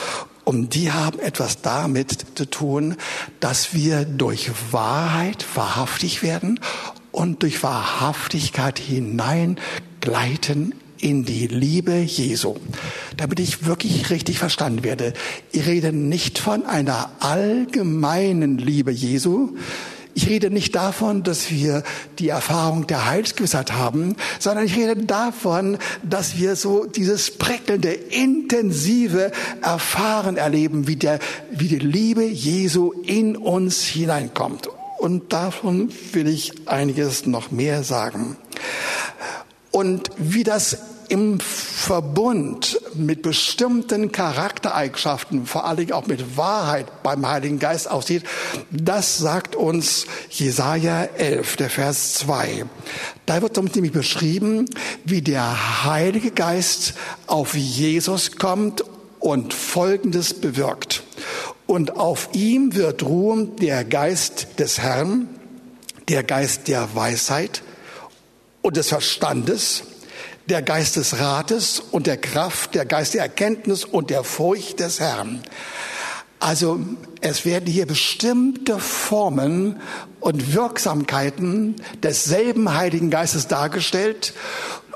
Und 0.43 0.73
die 0.73 0.91
haben 0.91 1.19
etwas 1.19 1.61
damit 1.61 2.25
zu 2.35 2.49
tun, 2.49 2.95
dass 3.39 3.73
wir 3.75 4.05
durch 4.05 4.51
Wahrheit 4.71 5.45
wahrhaftig 5.53 6.23
werden 6.23 6.59
und 7.13 7.43
durch 7.43 7.63
Wahrhaftigkeit 7.63 8.77
hineingleiten 8.79 10.75
in 10.99 11.23
die 11.23 11.47
Liebe 11.47 11.93
Jesu. 11.93 12.55
Damit 13.15 13.39
ich 13.39 13.65
wirklich 13.65 14.09
richtig 14.09 14.39
verstanden 14.39 14.83
werde. 14.83 15.13
Ich 15.51 15.65
rede 15.65 15.93
nicht 15.93 16.39
von 16.39 16.65
einer 16.65 17.11
allgemeinen 17.19 18.57
Liebe 18.57 18.91
Jesu, 18.91 19.55
ich 20.15 20.29
rede 20.29 20.51
nicht 20.51 20.75
davon, 20.75 21.23
dass 21.23 21.49
wir 21.49 21.83
die 22.19 22.29
Erfahrung 22.29 22.85
der 22.85 23.07
Heilsgewissheit 23.07 23.73
haben, 23.73 24.15
sondern 24.37 24.65
ich 24.65 24.75
rede 24.75 24.95
davon, 24.95 25.79
dass 26.03 26.37
wir 26.37 26.55
so 26.55 26.85
dieses 26.85 27.31
prickelnde, 27.31 27.91
intensive 27.91 29.31
Erfahren 29.61 30.37
erleben, 30.37 30.87
wie, 30.87 30.97
der, 30.97 31.17
wie 31.51 31.67
die 31.67 31.79
Liebe 31.79 32.23
Jesu 32.23 32.91
in 32.91 33.35
uns 33.35 33.81
hineinkommt. 33.81 34.69
Und 35.03 35.33
davon 35.33 35.91
will 36.13 36.29
ich 36.29 36.65
einiges 36.65 37.25
noch 37.25 37.51
mehr 37.51 37.83
sagen. 37.83 38.37
Und 39.69 40.09
wie 40.17 40.45
das 40.45 40.77
im 41.09 41.41
Verbund 41.41 42.79
mit 42.93 43.21
bestimmten 43.21 44.13
Charaktereigenschaften, 44.13 45.45
vor 45.45 45.65
allen 45.65 45.75
Dingen 45.75 45.91
auch 45.91 46.07
mit 46.07 46.37
Wahrheit 46.37 47.03
beim 47.03 47.27
Heiligen 47.27 47.59
Geist 47.59 47.91
aussieht, 47.91 48.23
das 48.71 49.17
sagt 49.17 49.57
uns 49.57 50.05
Jesaja 50.29 51.03
11, 51.03 51.57
der 51.57 51.69
Vers 51.69 52.13
2. 52.13 52.63
Da 53.25 53.41
wird 53.41 53.57
uns 53.57 53.75
nämlich 53.75 53.91
beschrieben, 53.91 54.67
wie 55.03 55.21
der 55.21 55.83
Heilige 55.83 56.31
Geist 56.31 56.93
auf 57.27 57.55
Jesus 57.55 58.37
kommt 58.37 58.85
und 59.23 59.53
Folgendes 59.53 60.33
bewirkt. 60.33 61.03
Und 61.65 61.95
auf 61.95 62.29
ihm 62.33 62.75
wird 62.75 63.03
ruhen 63.03 63.55
der 63.55 63.85
Geist 63.85 64.59
des 64.59 64.79
Herrn, 64.79 65.29
der 66.09 66.23
Geist 66.23 66.67
der 66.67 66.93
Weisheit 66.93 67.63
und 68.61 68.75
des 68.75 68.89
Verstandes, 68.89 69.83
der 70.49 70.61
Geist 70.61 70.97
des 70.97 71.19
Rates 71.19 71.81
und 71.91 72.05
der 72.05 72.17
Kraft, 72.17 72.75
der 72.75 72.83
Geist 72.85 73.13
der 73.13 73.21
Erkenntnis 73.21 73.85
und 73.85 74.09
der 74.09 74.25
Furcht 74.25 74.81
des 74.81 74.99
Herrn. 74.99 75.41
Also 76.41 76.81
es 77.21 77.45
werden 77.45 77.67
hier 77.71 77.85
bestimmte 77.85 78.77
Formen 78.77 79.79
und 80.19 80.53
Wirksamkeiten 80.53 81.77
desselben 82.03 82.75
Heiligen 82.75 83.09
Geistes 83.09 83.47
dargestellt 83.47 84.33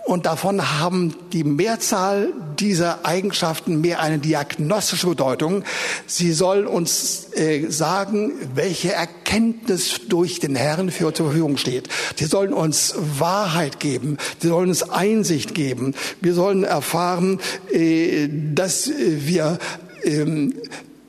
und 0.08 0.26
davon 0.26 0.80
haben 0.80 1.14
die 1.34 1.44
Mehrzahl 1.44 2.32
dieser 2.58 3.06
Eigenschaften 3.06 3.82
mehr 3.82 4.00
eine 4.00 4.20
diagnostische 4.20 5.08
Bedeutung. 5.08 5.66
Sie 6.06 6.32
sollen 6.32 6.66
uns 6.66 7.28
äh, 7.34 7.70
sagen, 7.70 8.32
welche 8.56 8.94
Erkenntnis 8.94 10.00
durch 10.08 10.40
den 10.40 10.56
Herrn 10.56 10.92
für 10.92 11.14
zur 11.14 11.28
Verfügung 11.28 11.58
steht. 11.58 11.90
Sie 12.16 12.24
sollen 12.24 12.54
uns 12.54 12.96
Wahrheit 13.20 13.82
geben. 13.82 14.18
Sie 14.40 14.48
sollen 14.48 14.70
uns 14.70 14.90
Einsicht 14.90 15.54
geben. 15.54 15.94
Wir 16.22 16.34
sollen 16.34 16.64
erfahren, 16.64 17.42
äh, 17.74 18.30
dass 18.54 18.90
wir 18.98 19.60
ähm, 20.04 20.54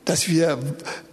dass 0.03 0.27
wir 0.27 0.57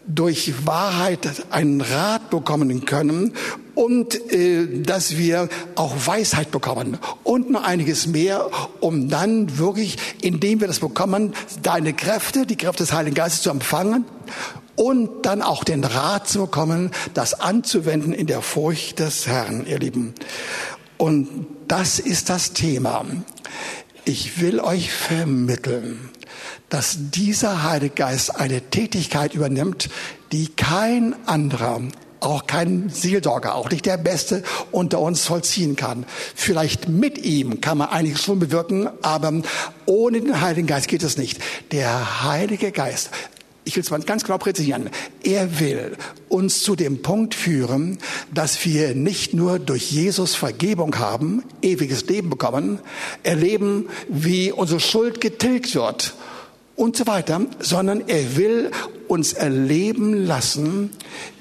durch 0.06 0.66
Wahrheit 0.66 1.46
einen 1.50 1.80
Rat 1.80 2.30
bekommen 2.30 2.84
können 2.84 3.32
und 3.74 4.32
äh, 4.32 4.82
dass 4.82 5.16
wir 5.16 5.48
auch 5.74 5.94
Weisheit 6.06 6.50
bekommen 6.50 6.98
und 7.24 7.50
noch 7.50 7.62
einiges 7.62 8.06
mehr, 8.06 8.48
um 8.80 9.08
dann 9.08 9.58
wirklich, 9.58 9.98
indem 10.22 10.60
wir 10.60 10.68
das 10.68 10.80
bekommen, 10.80 11.34
deine 11.62 11.92
Kräfte, 11.92 12.46
die 12.46 12.56
Kräfte 12.56 12.84
des 12.84 12.92
Heiligen 12.92 13.14
Geistes 13.14 13.42
zu 13.42 13.50
empfangen 13.50 14.04
und 14.76 15.26
dann 15.26 15.42
auch 15.42 15.64
den 15.64 15.84
Rat 15.84 16.28
zu 16.28 16.40
bekommen, 16.40 16.90
das 17.14 17.34
anzuwenden 17.40 18.12
in 18.12 18.26
der 18.26 18.42
Furcht 18.42 18.98
des 18.98 19.26
Herrn, 19.26 19.66
ihr 19.66 19.78
Lieben. 19.78 20.14
Und 20.98 21.46
das 21.68 21.98
ist 21.98 22.30
das 22.30 22.52
Thema. 22.52 23.04
Ich 24.04 24.40
will 24.40 24.60
euch 24.60 24.92
vermitteln, 24.92 26.10
dass 26.68 26.96
dieser 26.98 27.62
Heilige 27.62 27.94
Geist 27.94 28.36
eine 28.36 28.60
Tätigkeit 28.60 29.34
übernimmt, 29.34 29.88
die 30.32 30.48
kein 30.48 31.14
anderer 31.26 31.82
auch 32.20 32.46
kein 32.46 32.88
Seelsorger, 32.88 33.54
auch 33.54 33.70
nicht 33.70 33.86
der 33.86 33.98
Beste 33.98 34.42
unter 34.72 35.00
uns 35.00 35.24
vollziehen 35.24 35.76
kann. 35.76 36.04
Vielleicht 36.34 36.88
mit 36.88 37.18
ihm 37.18 37.60
kann 37.60 37.78
man 37.78 37.90
einiges 37.90 38.22
schon 38.22 38.38
bewirken, 38.38 38.88
aber 39.02 39.42
ohne 39.84 40.20
den 40.20 40.40
Heiligen 40.40 40.66
Geist 40.66 40.88
geht 40.88 41.02
es 41.02 41.16
nicht. 41.18 41.38
Der 41.72 42.24
Heilige 42.24 42.72
Geist, 42.72 43.10
ich 43.64 43.76
will 43.76 43.82
es 43.82 43.90
mal 43.90 44.00
ganz 44.00 44.24
genau 44.24 44.38
präzisieren, 44.38 44.90
er 45.22 45.60
will 45.60 45.96
uns 46.28 46.62
zu 46.62 46.74
dem 46.74 47.02
Punkt 47.02 47.34
führen, 47.34 47.98
dass 48.32 48.64
wir 48.64 48.94
nicht 48.94 49.34
nur 49.34 49.58
durch 49.58 49.90
Jesus 49.92 50.34
Vergebung 50.34 50.98
haben, 50.98 51.44
ewiges 51.62 52.06
Leben 52.06 52.30
bekommen, 52.30 52.80
erleben, 53.22 53.88
wie 54.08 54.52
unsere 54.52 54.80
Schuld 54.80 55.20
getilgt 55.20 55.74
wird 55.74 56.14
und 56.76 56.96
so 56.96 57.06
weiter, 57.06 57.40
sondern 57.58 58.06
er 58.06 58.36
will 58.36 58.70
uns 59.08 59.32
erleben 59.32 60.26
lassen, 60.26 60.90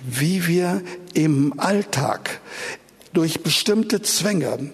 wie 0.07 0.47
wir 0.47 0.81
im 1.13 1.53
Alltag 1.57 2.41
durch 3.13 3.43
bestimmte 3.43 4.01
Zwänge, 4.01 4.71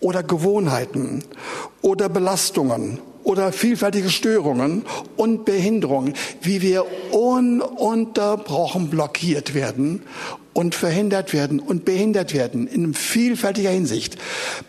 oder 0.00 0.22
Gewohnheiten 0.22 1.24
oder 1.82 2.08
Belastungen 2.08 2.98
oder 3.24 3.52
vielfältige 3.52 4.10
Störungen 4.10 4.84
und 5.16 5.44
Behinderungen, 5.44 6.14
wie 6.40 6.62
wir 6.62 6.86
ununterbrochen 7.12 8.88
blockiert 8.88 9.54
werden 9.54 10.02
und 10.52 10.74
verhindert 10.74 11.32
werden 11.32 11.60
und 11.60 11.84
behindert 11.84 12.34
werden 12.34 12.66
in 12.66 12.94
vielfältiger 12.94 13.70
Hinsicht. 13.70 14.16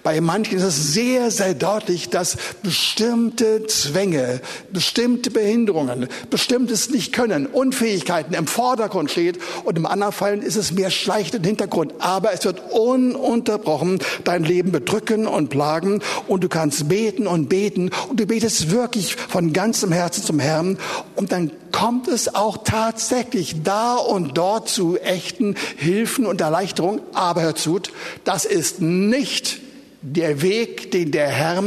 Bei 0.04 0.22
manchen 0.22 0.58
ist 0.58 0.64
es 0.64 0.94
sehr, 0.94 1.32
sehr 1.32 1.54
deutlich, 1.54 2.10
dass 2.10 2.38
bestimmte 2.62 3.66
Zwänge, 3.66 4.42
bestimmte 4.72 5.32
Behinderungen, 5.32 6.08
bestimmtes 6.30 6.90
Nicht-Können, 6.90 7.48
Unfähigkeiten 7.48 8.36
im 8.36 8.46
Vordergrund 8.46 9.10
steht 9.10 9.40
und 9.64 9.78
im 9.78 9.86
anderen 9.86 10.14
Fall 10.14 10.40
ist 10.40 10.58
es 10.58 10.72
mehr 10.72 10.92
schleichend 10.92 11.36
im 11.36 11.44
Hintergrund. 11.44 11.94
Aber 12.00 12.34
es 12.34 12.46
wird 12.46 12.62
ununterbrochen 12.72 14.00
dein 14.24 14.44
Leben 14.44 14.72
bedrücken 14.72 15.26
und 15.28 15.50
plagen 15.50 16.02
und 16.28 16.44
du 16.44 16.50
kannst 16.50 16.88
beten 16.88 17.26
und 17.26 17.50
beten 17.50 17.90
und 18.10 18.20
du 18.20 18.26
betest 18.26 18.70
wirklich 18.72 19.16
von 19.16 19.54
ganzem 19.54 19.92
Herzen 19.92 20.24
zum 20.24 20.40
Herrn 20.40 20.78
und 21.16 21.32
dann 21.32 21.52
kommt 21.72 22.08
es 22.08 22.34
auch 22.34 22.58
tatsächlich 22.64 23.64
da 23.64 23.96
und 23.96 24.38
dort 24.38 24.70
zu 24.70 24.98
echten 24.98 25.56
Hilfen 25.78 26.26
und 26.26 26.42
Erleichterungen. 26.42 27.02
Aber 27.14 27.42
hört 27.42 27.58
zu, 27.58 27.80
das 28.24 28.46
ist 28.46 28.82
nicht 28.82 29.60
der 30.02 30.42
Weg, 30.42 30.92
den 30.92 31.12
der 31.12 31.28
Herr 31.28 31.64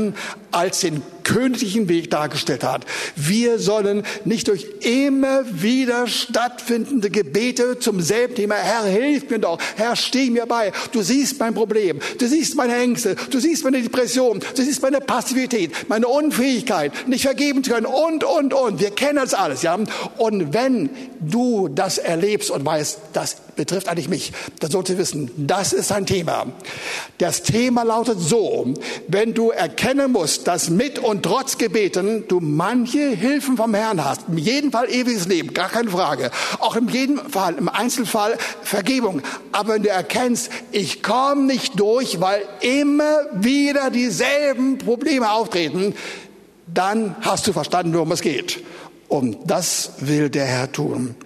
als 0.50 0.80
den 0.80 1.02
königlichen 1.24 1.88
Weg 1.88 2.10
dargestellt 2.10 2.64
hat. 2.64 2.84
Wir 3.16 3.58
sollen 3.58 4.04
nicht 4.24 4.48
durch 4.48 4.66
immer 4.80 5.44
wieder 5.50 6.06
stattfindende 6.06 7.10
Gebete 7.10 7.78
zum 7.78 8.00
selben 8.00 8.34
Thema, 8.34 8.56
Herr, 8.56 8.84
hilf 8.84 9.28
mir 9.30 9.38
doch, 9.38 9.58
Herr, 9.76 9.96
steh 9.96 10.30
mir 10.30 10.46
bei, 10.46 10.72
du 10.92 11.02
siehst 11.02 11.38
mein 11.38 11.54
Problem, 11.54 12.00
du 12.18 12.26
siehst 12.26 12.56
meine 12.56 12.76
Ängste, 12.76 13.16
du 13.30 13.38
siehst 13.38 13.64
meine 13.64 13.82
Depression, 13.82 14.40
du 14.54 14.62
siehst 14.62 14.82
meine 14.82 15.00
Passivität, 15.00 15.88
meine 15.88 16.08
Unfähigkeit, 16.08 17.08
nicht 17.08 17.22
vergeben 17.22 17.62
zu 17.64 17.72
können 17.72 17.86
und, 17.86 18.24
und, 18.24 18.54
und. 18.54 18.80
Wir 18.80 18.90
kennen 18.90 19.16
das 19.16 19.34
alles, 19.34 19.62
ja. 19.62 19.78
Und 20.18 20.52
wenn 20.52 20.90
du 21.20 21.68
das 21.68 21.98
erlebst 21.98 22.50
und 22.50 22.64
weißt, 22.64 22.98
das 23.12 23.36
betrifft 23.56 23.88
eigentlich 23.88 24.08
mich, 24.08 24.32
dann 24.60 24.70
solltest 24.70 24.98
du 24.98 25.02
wissen, 25.02 25.30
das 25.36 25.72
ist 25.72 25.92
ein 25.92 26.06
Thema. 26.06 26.46
Das 27.18 27.42
Thema 27.42 27.82
lautet 27.82 28.18
so, 28.18 28.72
wenn 29.08 29.34
du 29.34 29.50
erkennen 29.50 30.12
musst, 30.12 30.46
dass 30.46 30.70
mit 30.70 30.98
und 30.98 31.11
trotz 31.20 31.58
Gebeten 31.58 32.24
du 32.28 32.40
manche 32.40 33.10
Hilfen 33.10 33.56
vom 33.56 33.74
Herrn 33.74 34.04
hast, 34.04 34.28
in 34.28 34.38
jedem 34.38 34.70
Fall 34.70 34.88
ewiges 34.88 35.26
Leben, 35.26 35.52
gar 35.52 35.68
keine 35.68 35.90
Frage, 35.90 36.30
auch 36.60 36.76
in 36.76 36.88
jedem 36.88 37.18
Fall, 37.18 37.56
im 37.56 37.68
Einzelfall 37.68 38.38
Vergebung. 38.62 39.20
Aber 39.50 39.74
wenn 39.74 39.82
du 39.82 39.90
erkennst, 39.90 40.50
ich 40.70 41.02
komme 41.02 41.42
nicht 41.42 41.78
durch, 41.78 42.20
weil 42.20 42.42
immer 42.60 43.26
wieder 43.34 43.90
dieselben 43.90 44.78
Probleme 44.78 45.30
auftreten, 45.30 45.94
dann 46.66 47.16
hast 47.20 47.46
du 47.46 47.52
verstanden, 47.52 47.92
worum 47.94 48.12
es 48.12 48.22
geht. 48.22 48.62
Und 49.08 49.38
das 49.44 49.92
will 49.98 50.30
der 50.30 50.46
Herr 50.46 50.72
tun. 50.72 51.16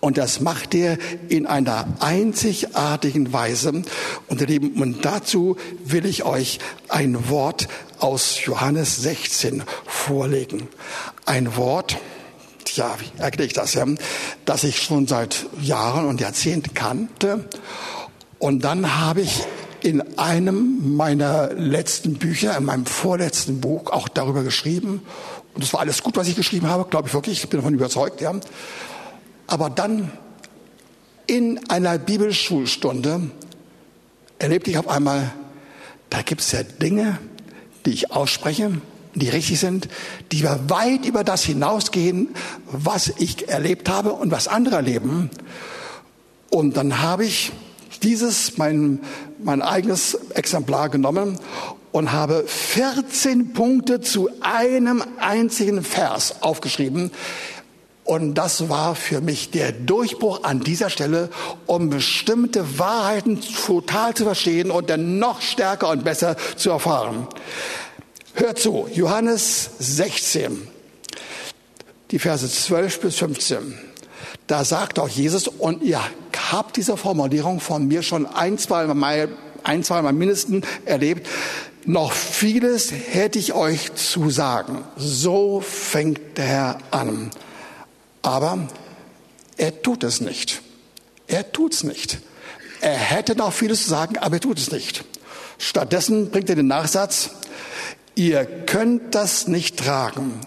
Und 0.00 0.18
das 0.18 0.40
macht 0.40 0.74
er 0.74 0.98
in 1.28 1.46
einer 1.46 1.86
einzigartigen 2.00 3.32
Weise. 3.32 3.82
Und 4.28 5.04
dazu 5.04 5.56
will 5.84 6.06
ich 6.06 6.24
euch 6.24 6.58
ein 6.88 7.28
Wort 7.28 7.68
aus 7.98 8.44
Johannes 8.44 8.96
16 8.96 9.62
vorlegen. 9.86 10.68
Ein 11.24 11.56
Wort, 11.56 11.96
ja, 12.74 12.96
wie 12.98 13.22
erkläre 13.22 13.46
ich 13.46 13.52
das, 13.52 13.74
ja, 13.74 13.86
das 14.44 14.64
ich 14.64 14.82
schon 14.82 15.06
seit 15.06 15.46
Jahren 15.60 16.06
und 16.06 16.20
Jahrzehnten 16.20 16.74
kannte. 16.74 17.48
Und 18.38 18.64
dann 18.64 18.98
habe 18.98 19.20
ich 19.20 19.44
in 19.82 20.18
einem 20.18 20.96
meiner 20.96 21.52
letzten 21.54 22.14
Bücher, 22.14 22.56
in 22.56 22.64
meinem 22.64 22.86
vorletzten 22.86 23.60
Buch 23.60 23.90
auch 23.90 24.08
darüber 24.08 24.42
geschrieben. 24.42 25.02
Und 25.54 25.62
es 25.62 25.72
war 25.72 25.80
alles 25.80 26.02
gut, 26.02 26.16
was 26.16 26.28
ich 26.28 26.36
geschrieben 26.36 26.68
habe, 26.68 26.88
glaube 26.88 27.08
ich 27.08 27.14
wirklich, 27.14 27.42
ich 27.42 27.48
bin 27.48 27.60
davon 27.60 27.74
überzeugt, 27.74 28.20
ja. 28.20 28.32
Aber 29.52 29.68
dann 29.68 30.10
in 31.26 31.60
einer 31.68 31.98
Bibelschulstunde 31.98 33.30
erlebte 34.38 34.70
ich 34.70 34.78
auf 34.78 34.88
einmal, 34.88 35.30
da 36.08 36.22
gibt 36.22 36.40
es 36.40 36.52
ja 36.52 36.62
Dinge, 36.62 37.18
die 37.84 37.90
ich 37.90 38.12
ausspreche, 38.12 38.80
die 39.14 39.28
richtig 39.28 39.60
sind, 39.60 39.88
die 40.32 40.44
weit 40.44 41.04
über 41.04 41.22
das 41.22 41.44
hinausgehen, 41.44 42.28
was 42.64 43.12
ich 43.18 43.46
erlebt 43.50 43.90
habe 43.90 44.14
und 44.14 44.30
was 44.30 44.48
andere 44.48 44.76
erleben. 44.76 45.28
Und 46.48 46.78
dann 46.78 47.02
habe 47.02 47.26
ich 47.26 47.52
dieses, 48.02 48.56
mein, 48.56 49.00
mein 49.38 49.60
eigenes 49.60 50.14
Exemplar 50.30 50.88
genommen 50.88 51.38
und 51.92 52.10
habe 52.10 52.44
14 52.46 53.52
Punkte 53.52 54.00
zu 54.00 54.30
einem 54.40 55.04
einzigen 55.20 55.84
Vers 55.84 56.40
aufgeschrieben, 56.40 57.10
und 58.04 58.34
das 58.34 58.68
war 58.68 58.94
für 58.96 59.20
mich 59.20 59.50
der 59.50 59.70
Durchbruch 59.70 60.42
an 60.42 60.60
dieser 60.60 60.90
Stelle, 60.90 61.30
um 61.66 61.88
bestimmte 61.88 62.78
Wahrheiten 62.78 63.40
total 63.40 64.14
zu 64.14 64.24
verstehen 64.24 64.70
und 64.70 64.90
dann 64.90 65.18
noch 65.18 65.40
stärker 65.40 65.88
und 65.90 66.02
besser 66.02 66.36
zu 66.56 66.70
erfahren. 66.70 67.28
Hört 68.34 68.58
zu, 68.58 68.88
Johannes 68.92 69.70
16, 69.78 70.66
die 72.10 72.18
Verse 72.18 72.48
12 72.48 73.00
bis 73.00 73.16
15. 73.18 73.78
Da 74.48 74.64
sagt 74.64 74.98
auch 74.98 75.08
Jesus, 75.08 75.46
und 75.46 75.82
ihr 75.82 76.00
habt 76.50 76.76
diese 76.76 76.96
Formulierung 76.96 77.60
von 77.60 77.86
mir 77.86 78.02
schon 78.02 78.26
ein, 78.26 78.58
zwei 78.58 78.86
Mal, 78.86 79.28
ein, 79.62 79.84
zwei 79.84 80.02
Mal 80.02 80.12
mindestens 80.12 80.66
erlebt, 80.84 81.28
noch 81.84 82.12
vieles 82.12 82.92
hätte 82.92 83.38
ich 83.38 83.54
euch 83.54 83.94
zu 83.94 84.30
sagen. 84.30 84.84
So 84.96 85.60
fängt 85.60 86.38
der 86.38 86.44
Herr 86.44 86.78
an. 86.90 87.30
Aber 88.22 88.68
er 89.56 89.82
tut 89.82 90.04
es 90.04 90.20
nicht. 90.20 90.62
Er 91.26 91.52
tut 91.52 91.74
es 91.74 91.84
nicht. 91.84 92.18
Er 92.80 92.96
hätte 92.96 93.36
noch 93.36 93.52
vieles 93.52 93.84
zu 93.84 93.90
sagen, 93.90 94.18
aber 94.18 94.36
er 94.36 94.40
tut 94.40 94.58
es 94.58 94.70
nicht. 94.70 95.04
Stattdessen 95.58 96.30
bringt 96.30 96.50
er 96.50 96.56
den 96.56 96.66
Nachsatz, 96.66 97.30
ihr 98.14 98.44
könnt 98.44 99.14
das 99.14 99.46
nicht 99.46 99.78
tragen, 99.78 100.40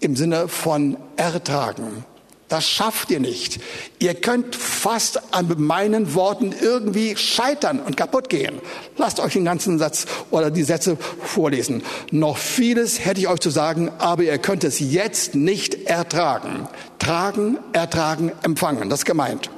im 0.00 0.16
Sinne 0.16 0.48
von 0.48 0.96
ertragen. 1.16 2.04
Das 2.48 2.68
schafft 2.68 3.10
ihr 3.10 3.20
nicht. 3.20 3.60
Ihr 3.98 4.14
könnt 4.14 4.54
fast 4.54 5.34
an 5.34 5.52
meinen 5.56 6.14
Worten 6.14 6.54
irgendwie 6.60 7.16
scheitern 7.16 7.80
und 7.80 7.96
kaputt 7.96 8.28
gehen. 8.28 8.60
Lasst 8.98 9.18
euch 9.18 9.32
den 9.32 9.44
ganzen 9.44 9.78
Satz 9.78 10.06
oder 10.30 10.50
die 10.50 10.62
Sätze 10.62 10.98
vorlesen. 11.22 11.82
Noch 12.10 12.36
vieles 12.36 13.04
hätte 13.04 13.20
ich 13.20 13.28
euch 13.28 13.40
zu 13.40 13.50
sagen, 13.50 13.90
aber 13.98 14.24
ihr 14.24 14.38
könnt 14.38 14.62
es 14.64 14.78
jetzt 14.78 15.34
nicht 15.34 15.86
ertragen. 15.86 16.68
Tragen, 16.98 17.58
ertragen, 17.72 18.32
empfangen. 18.42 18.90
Das 18.90 19.00
ist 19.00 19.06
gemeint. 19.06 19.50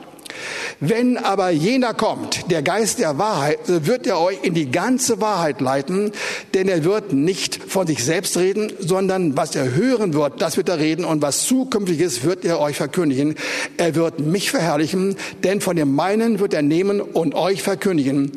Wenn 0.81 1.17
aber 1.17 1.51
jener 1.51 1.95
kommt, 1.95 2.51
der 2.51 2.63
Geist 2.63 2.99
der 2.99 3.19
Wahrheit, 3.19 3.59
wird 3.67 4.07
er 4.07 4.21
euch 4.21 4.39
in 4.43 4.55
die 4.55 4.71
ganze 4.71 5.21
Wahrheit 5.21 5.61
leiten, 5.61 6.13
denn 6.55 6.69
er 6.69 6.85
wird 6.85 7.13
nicht 7.13 7.61
von 7.67 7.87
sich 7.87 8.05
selbst 8.05 8.37
reden, 8.37 8.73
sondern 8.79 9.37
was 9.37 9.57
er 9.57 9.75
hören 9.75 10.15
wird, 10.15 10.41
das 10.43 10.57
wird 10.57 10.69
er 10.69 10.79
reden 10.79 11.05
und 11.05 11.23
was 11.23 11.45
zukünftig 11.45 12.01
ist, 12.01 12.25
wird 12.25 12.45
er 12.45 12.61
euch 12.61 12.77
verkündigen. 12.77 13.37
Er 13.77 13.95
wird 13.95 14.21
mich 14.21 14.51
verherrlichen, 14.51 15.17
denn 15.45 15.61
von 15.61 15.77
dem 15.77 15.95
meinen 15.95 16.39
wird 16.39 16.55
er 16.55 16.63
nehmen 16.63 17.01
und 17.01 17.35
euch 17.35 17.63
verkündigen. 17.63 18.33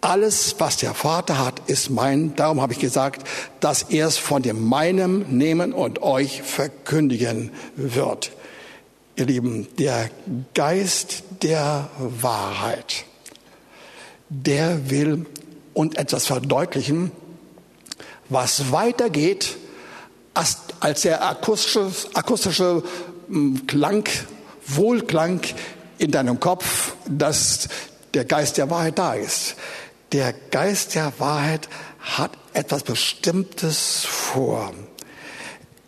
Alles, 0.00 0.56
was 0.58 0.78
der 0.78 0.94
Vater 0.94 1.38
hat, 1.38 1.62
ist 1.68 1.88
mein. 1.88 2.34
Darum 2.34 2.60
habe 2.60 2.72
ich 2.72 2.80
gesagt, 2.80 3.22
dass 3.60 3.84
er 3.84 4.08
es 4.08 4.18
von 4.18 4.42
dem 4.42 4.68
meinem 4.68 5.24
nehmen 5.28 5.72
und 5.72 6.02
euch 6.02 6.42
verkündigen 6.42 7.52
wird. 7.76 8.32
Ihr 9.14 9.26
Lieben, 9.26 9.68
der 9.76 10.08
Geist 10.54 11.22
der 11.42 11.90
Wahrheit, 11.98 13.04
der 14.30 14.88
will 14.88 15.26
und 15.74 15.98
etwas 15.98 16.24
verdeutlichen, 16.24 17.10
was 18.30 18.72
weitergeht 18.72 19.58
als, 20.32 20.56
als 20.80 21.02
der 21.02 21.22
akustische, 21.28 21.90
akustische 22.14 22.82
hm, 23.28 23.66
Klang, 23.66 24.04
Wohlklang 24.66 25.42
in 25.98 26.10
deinem 26.10 26.40
Kopf, 26.40 26.94
dass 27.06 27.68
der 28.14 28.24
Geist 28.24 28.56
der 28.56 28.70
Wahrheit 28.70 28.98
da 28.98 29.12
ist. 29.12 29.56
Der 30.12 30.32
Geist 30.32 30.94
der 30.94 31.12
Wahrheit 31.18 31.68
hat 32.00 32.32
etwas 32.54 32.82
Bestimmtes 32.82 34.06
vor. 34.06 34.72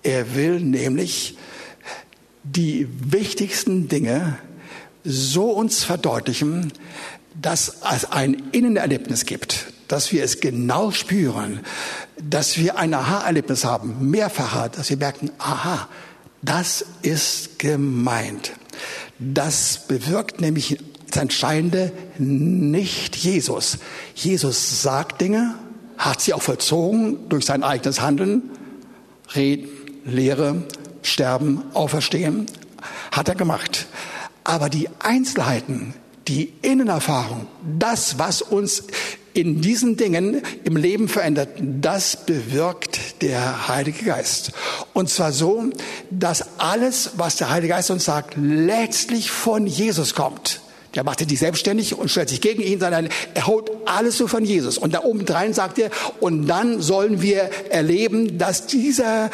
Er 0.02 0.34
will 0.34 0.60
nämlich 0.60 1.38
die 2.44 2.86
wichtigsten 3.10 3.88
Dinge 3.88 4.38
so 5.02 5.50
uns 5.50 5.84
verdeutlichen, 5.84 6.72
dass 7.40 7.80
es 7.94 8.04
ein 8.04 8.42
Innenerlebnis 8.52 9.26
gibt, 9.26 9.72
dass 9.88 10.12
wir 10.12 10.22
es 10.22 10.40
genau 10.40 10.90
spüren, 10.90 11.60
dass 12.22 12.58
wir 12.58 12.78
ein 12.78 12.94
Aha-Erlebnis 12.94 13.64
haben, 13.64 14.10
mehrfacher, 14.10 14.68
dass 14.68 14.90
wir 14.90 14.96
merken, 14.96 15.30
aha, 15.38 15.88
das 16.42 16.84
ist 17.02 17.58
gemeint. 17.58 18.52
Das 19.18 19.86
bewirkt 19.88 20.40
nämlich 20.40 20.78
das 21.10 21.22
Entscheidende 21.22 21.92
nicht 22.18 23.16
Jesus. 23.16 23.78
Jesus 24.14 24.82
sagt 24.82 25.20
Dinge, 25.20 25.54
hat 25.96 26.20
sie 26.20 26.34
auch 26.34 26.42
vollzogen 26.42 27.28
durch 27.28 27.44
sein 27.44 27.62
eigenes 27.62 28.00
Handeln, 28.00 28.50
Reden, 29.34 29.68
Lehre, 30.04 30.64
Sterben, 31.04 31.62
Auferstehen, 31.74 32.46
hat 33.12 33.28
er 33.28 33.34
gemacht. 33.36 33.86
Aber 34.42 34.68
die 34.68 34.88
Einzelheiten, 34.98 35.94
die 36.26 36.52
Innenerfahrung, 36.62 37.46
das, 37.78 38.18
was 38.18 38.42
uns 38.42 38.84
in 39.34 39.60
diesen 39.60 39.96
Dingen 39.96 40.42
im 40.62 40.76
Leben 40.76 41.08
verändert, 41.08 41.48
das 41.58 42.24
bewirkt 42.24 43.22
der 43.22 43.68
Heilige 43.68 44.04
Geist. 44.04 44.52
Und 44.92 45.10
zwar 45.10 45.32
so, 45.32 45.64
dass 46.10 46.58
alles, 46.58 47.10
was 47.16 47.36
der 47.36 47.50
Heilige 47.50 47.74
Geist 47.74 47.90
uns 47.90 48.04
sagt, 48.04 48.34
letztlich 48.36 49.30
von 49.30 49.66
Jesus 49.66 50.14
kommt. 50.14 50.60
Der 50.94 51.02
macht 51.02 51.28
sich 51.28 51.38
selbstständig 51.38 51.98
und 51.98 52.08
stellt 52.08 52.28
sich 52.28 52.40
gegen 52.40 52.62
ihn, 52.62 52.78
sondern 52.78 53.08
er 53.34 53.46
holt 53.48 53.68
alles 53.84 54.16
so 54.16 54.28
von 54.28 54.44
Jesus. 54.44 54.78
Und 54.78 54.94
da 54.94 55.02
oben 55.02 55.24
drein 55.24 55.52
sagt 55.52 55.78
er, 55.80 55.90
und 56.20 56.46
dann 56.46 56.80
sollen 56.80 57.20
wir 57.20 57.50
erleben, 57.70 58.38
dass 58.38 58.66
dieser 58.68 59.30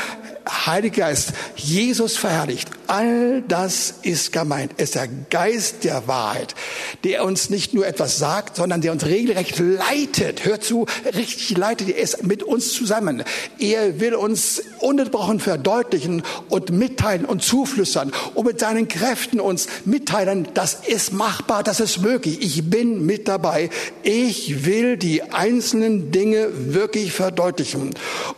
Heilige 0.48 1.00
Geist 1.00 1.32
Jesus 1.56 2.16
verherrlicht. 2.16 2.70
All 2.86 3.42
das 3.42 3.94
ist 4.02 4.32
gemeint. 4.32 4.72
Es 4.76 4.90
ist 4.90 4.94
der 4.96 5.08
Geist 5.30 5.84
der 5.84 6.08
Wahrheit, 6.08 6.54
der 7.04 7.24
uns 7.24 7.50
nicht 7.50 7.74
nur 7.74 7.86
etwas 7.86 8.18
sagt, 8.18 8.56
sondern 8.56 8.80
der 8.80 8.92
uns 8.92 9.04
regelrecht 9.06 9.58
leitet. 9.58 10.44
Hört 10.44 10.64
zu, 10.64 10.86
richtig 11.14 11.56
leitet. 11.56 11.90
Er 11.90 11.98
ist 11.98 12.24
mit 12.24 12.42
uns 12.42 12.72
zusammen. 12.72 13.22
Er 13.58 14.00
will 14.00 14.14
uns 14.14 14.62
ununterbrochen 14.78 15.40
verdeutlichen 15.40 16.22
und 16.48 16.70
mitteilen 16.70 17.24
und 17.24 17.42
zuflüstern 17.42 18.12
und 18.34 18.46
mit 18.46 18.60
seinen 18.60 18.88
Kräften 18.88 19.40
uns 19.40 19.68
mitteilen, 19.84 20.48
das 20.54 20.74
ist 20.86 21.12
machbar, 21.12 21.62
das 21.62 21.80
ist 21.80 21.98
möglich. 21.98 22.38
Ich 22.40 22.68
bin 22.68 23.04
mit 23.04 23.28
dabei. 23.28 23.70
Ich 24.02 24.64
will 24.64 24.96
die 24.96 25.22
einzelnen 25.22 26.10
Dinge 26.10 26.48
wirklich 26.74 27.12
verdeutlichen. 27.12 27.90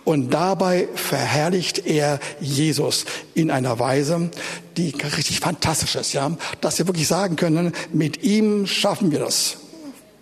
Und 0.05 0.31
dabei 0.31 0.89
verherrlicht 0.95 1.87
er 1.87 1.92
Jesus 2.41 3.05
in 3.35 3.51
einer 3.51 3.79
Weise, 3.79 4.31
die 4.77 4.95
richtig 5.17 5.41
fantastisch 5.41 5.97
ist, 5.97 6.13
ja, 6.13 6.31
dass 6.61 6.79
wir 6.79 6.87
wirklich 6.87 7.09
sagen 7.09 7.37
können, 7.37 7.73
mit 7.93 8.23
ihm 8.23 8.67
schaffen 8.67 9.11
wir 9.13 9.21
das 9.21 9.59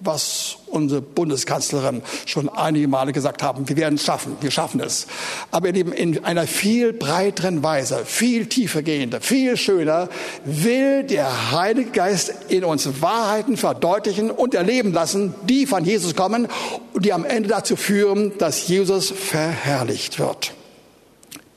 was 0.00 0.56
unsere 0.66 1.02
Bundeskanzlerin 1.02 2.02
schon 2.26 2.48
einige 2.48 2.88
Male 2.88 3.12
gesagt 3.12 3.42
haben. 3.42 3.68
Wir 3.68 3.76
werden 3.76 3.96
es 3.96 4.04
schaffen, 4.04 4.36
wir 4.40 4.50
schaffen 4.50 4.80
es. 4.80 5.06
Aber 5.50 5.74
eben 5.74 5.92
in 5.92 6.24
einer 6.24 6.46
viel 6.46 6.92
breiteren 6.92 7.62
Weise, 7.62 8.04
viel 8.04 8.46
tiefer 8.46 8.82
gehender, 8.82 9.20
viel 9.20 9.56
schöner, 9.56 10.08
will 10.44 11.04
der 11.04 11.52
Heilige 11.52 11.90
Geist 11.90 12.32
in 12.48 12.64
uns 12.64 13.02
Wahrheiten 13.02 13.56
verdeutlichen 13.56 14.30
und 14.30 14.54
erleben 14.54 14.92
lassen, 14.92 15.34
die 15.48 15.66
von 15.66 15.84
Jesus 15.84 16.16
kommen 16.16 16.48
und 16.94 17.04
die 17.04 17.12
am 17.12 17.24
Ende 17.24 17.48
dazu 17.48 17.76
führen, 17.76 18.32
dass 18.38 18.66
Jesus 18.68 19.10
verherrlicht 19.10 20.18
wird. 20.18 20.54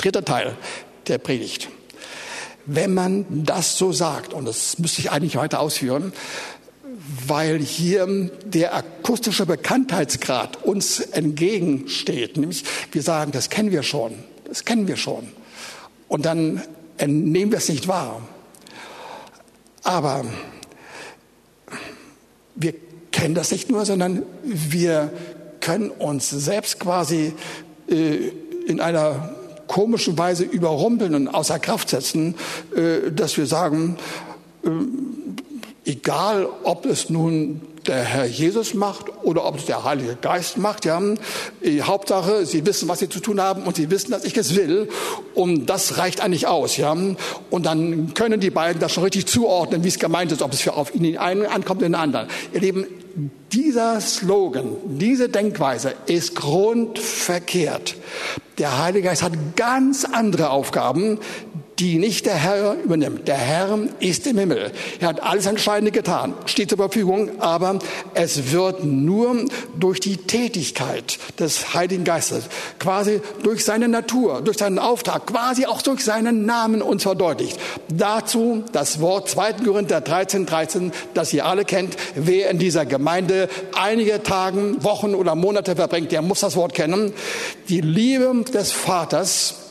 Dritter 0.04 0.26
Teil 0.26 0.58
der 1.08 1.18
Predigt. 1.18 1.70
Wenn 2.66 2.94
man 2.94 3.26
das 3.46 3.78
so 3.78 3.94
sagt, 3.94 4.34
und 4.34 4.46
das 4.46 4.78
müsste 4.78 5.00
ich 5.00 5.12
eigentlich 5.12 5.38
weiter 5.38 5.62
ausführen, 5.62 6.12
weil 7.26 7.60
hier 7.60 8.06
der 8.44 8.76
akustische 8.76 9.46
Bekanntheitsgrad 9.46 10.64
uns 10.64 11.00
entgegensteht. 11.00 12.36
Nämlich 12.36 12.66
wir 12.92 13.02
sagen, 13.02 13.32
das 13.32 13.50
kennen 13.50 13.72
wir 13.72 13.84
schon, 13.84 14.14
das 14.46 14.66
kennen 14.66 14.90
wir 14.90 14.98
schon. 14.98 15.30
Und 16.10 16.26
dann 16.26 16.62
nehmen 17.06 17.52
wir 17.52 17.60
es 17.60 17.70
nicht 17.70 17.88
wahr. 17.88 18.22
Aber 19.84 20.26
wir 22.56 22.74
kennen 23.12 23.36
das 23.36 23.52
nicht 23.52 23.70
nur, 23.70 23.86
sondern 23.86 24.24
wir 24.44 25.14
können 25.62 25.92
uns 25.92 26.30
selbst 26.30 26.80
quasi 26.80 27.34
äh, 27.90 28.32
in 28.66 28.82
einer 28.82 29.34
komischen 29.68 30.18
Weise 30.18 30.44
überrumpeln 30.44 31.16
und 31.16 31.28
außer 31.28 31.60
Kraft 31.60 31.90
setzen, 31.90 32.36
äh, 32.76 33.12
dass 33.12 33.38
wir 33.38 33.46
sagen, 33.46 33.98
äh, 34.64 34.70
Egal, 35.86 36.48
ob 36.64 36.86
es 36.86 37.10
nun 37.10 37.62
der 37.88 38.04
Herr 38.04 38.26
Jesus 38.26 38.74
macht 38.74 39.06
oder 39.24 39.46
ob 39.46 39.58
es 39.58 39.66
der 39.66 39.84
Heilige 39.84 40.18
Geist 40.22 40.58
macht. 40.58 40.86
Ja. 40.86 41.02
Die 41.64 41.82
Hauptsache, 41.82 42.46
Sie 42.46 42.66
wissen, 42.66 42.88
was 42.88 43.00
Sie 43.00 43.10
zu 43.10 43.20
tun 43.20 43.42
haben 43.42 43.64
und 43.64 43.76
Sie 43.76 43.90
wissen, 43.90 44.12
dass 44.12 44.24
ich 44.24 44.38
es 44.38 44.56
will. 44.56 44.90
Und 45.36 45.66
das 45.68 45.98
reicht 45.98 46.22
eigentlich 46.22 46.48
aus. 46.48 46.78
Ja. 46.78 46.92
Und 46.92 47.66
dann 47.66 48.14
können 48.14 48.40
die 48.40 48.50
beiden 48.50 48.80
das 48.80 48.94
schon 48.94 49.04
richtig 49.04 49.28
zuordnen, 49.28 49.84
wie 49.84 49.90
es 49.90 50.00
gemeint 50.00 50.32
ist, 50.32 50.42
ob 50.42 50.54
es 50.54 50.62
für 50.62 50.74
auf 50.74 50.96
ihnen 50.96 51.18
einen 51.18 51.46
ankommt 51.46 51.82
oder 51.82 51.90
den 51.90 51.96
anderen. 51.96 52.28
Ihr 52.54 52.62
Lieben, 52.62 52.86
dieser 53.52 54.02
Slogan, 54.02 54.76
diese 54.86 55.30
Denkweise 55.30 55.94
ist 56.08 56.36
grundverkehrt. 56.36 57.96
Der 58.58 58.82
Heilige 58.82 59.10
Geist 59.10 59.24
hat 59.24 59.34
ganz 59.56 60.06
andere 60.06 60.50
Aufgaben, 60.50 61.20
die 61.80 61.98
nicht 61.98 62.26
der 62.26 62.36
Herr 62.36 62.76
übernimmt. 62.84 63.28
Der 63.28 63.38
Herr 63.38 63.80
ist 64.00 64.28
im 64.28 64.38
Himmel. 64.38 64.72
Er 65.00 65.10
hat 65.10 65.24
alles 65.24 65.46
Entscheidende 65.46 65.92
getan, 65.92 66.34
steht 66.46 66.70
zur 66.70 66.78
Verfügung, 66.78 67.40
aber 67.40 67.80
es 68.14 68.52
wird 68.52 68.84
nur 68.84 69.46
durch 69.80 70.00
die 70.00 70.18
Tätigkeit 70.18 71.18
des 71.40 71.74
Heiligen 71.74 72.04
Geistes, 72.04 72.46
quasi 72.80 73.22
durch 73.42 73.64
seine 73.64 73.88
Natur, 73.88 74.42
durch 74.42 74.58
seinen 74.58 74.80
Auftrag, 74.80 75.28
quasi 75.28 75.66
auch 75.66 75.82
durch 75.82 76.04
seinen 76.04 76.46
Namen 76.46 76.82
uns 76.82 77.04
verdeutlicht. 77.04 77.60
Dazu 77.90 78.64
das 78.72 79.00
Wort 79.02 79.30
2. 79.30 79.54
Korinther 79.66 80.02
13, 80.02 80.46
13, 80.46 80.92
das 81.14 81.34
ihr 81.34 81.46
alle 81.46 81.66
kennt. 81.66 81.96
Wer 82.16 82.50
in 82.50 82.60
dieser 82.60 82.86
Gemeinde 82.86 83.50
einige 83.76 84.22
Tagen, 84.24 84.84
Wochen 84.84 85.16
oder 85.16 85.36
Monate 85.36 85.76
verbringt, 85.76 86.12
der 86.12 86.22
muss 86.22 86.42
das 86.42 86.56
Wort 86.56 86.74
kennen. 86.74 87.14
Die 87.70 87.82
Liebe 87.82 88.44
des 88.54 88.72
Vaters 88.72 89.63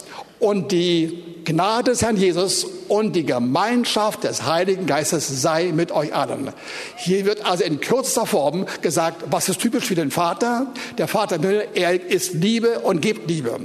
und 0.43 0.73
die 0.73 1.23
Gnade 1.45 1.93
des 1.93 2.03
Herrn 2.03 2.17
Jesus 2.17 2.67
und 2.89 3.15
die 3.15 3.25
Gemeinschaft 3.25 4.25
des 4.25 4.45
Heiligen 4.45 4.87
Geistes 4.87 5.29
sei 5.41 5.71
mit 5.73 5.93
euch 5.93 6.13
allen. 6.15 6.53
Hier 6.97 7.25
wird 7.25 7.47
also 7.47 7.63
in 7.63 7.79
kürzester 7.81 8.27
Form 8.27 8.67
gesagt, 8.81 9.23
was 9.31 9.49
ist 9.49 9.61
typisch 9.61 9.85
für 9.85 9.95
den 9.95 10.11
Vater? 10.11 10.67
Der 10.99 11.07
Vater 11.07 11.41
will, 11.45 11.69
er 11.75 12.11
ist 12.11 12.35
Liebe 12.35 12.81
und 12.81 13.01
gibt 13.01 13.31
Liebe. 13.31 13.61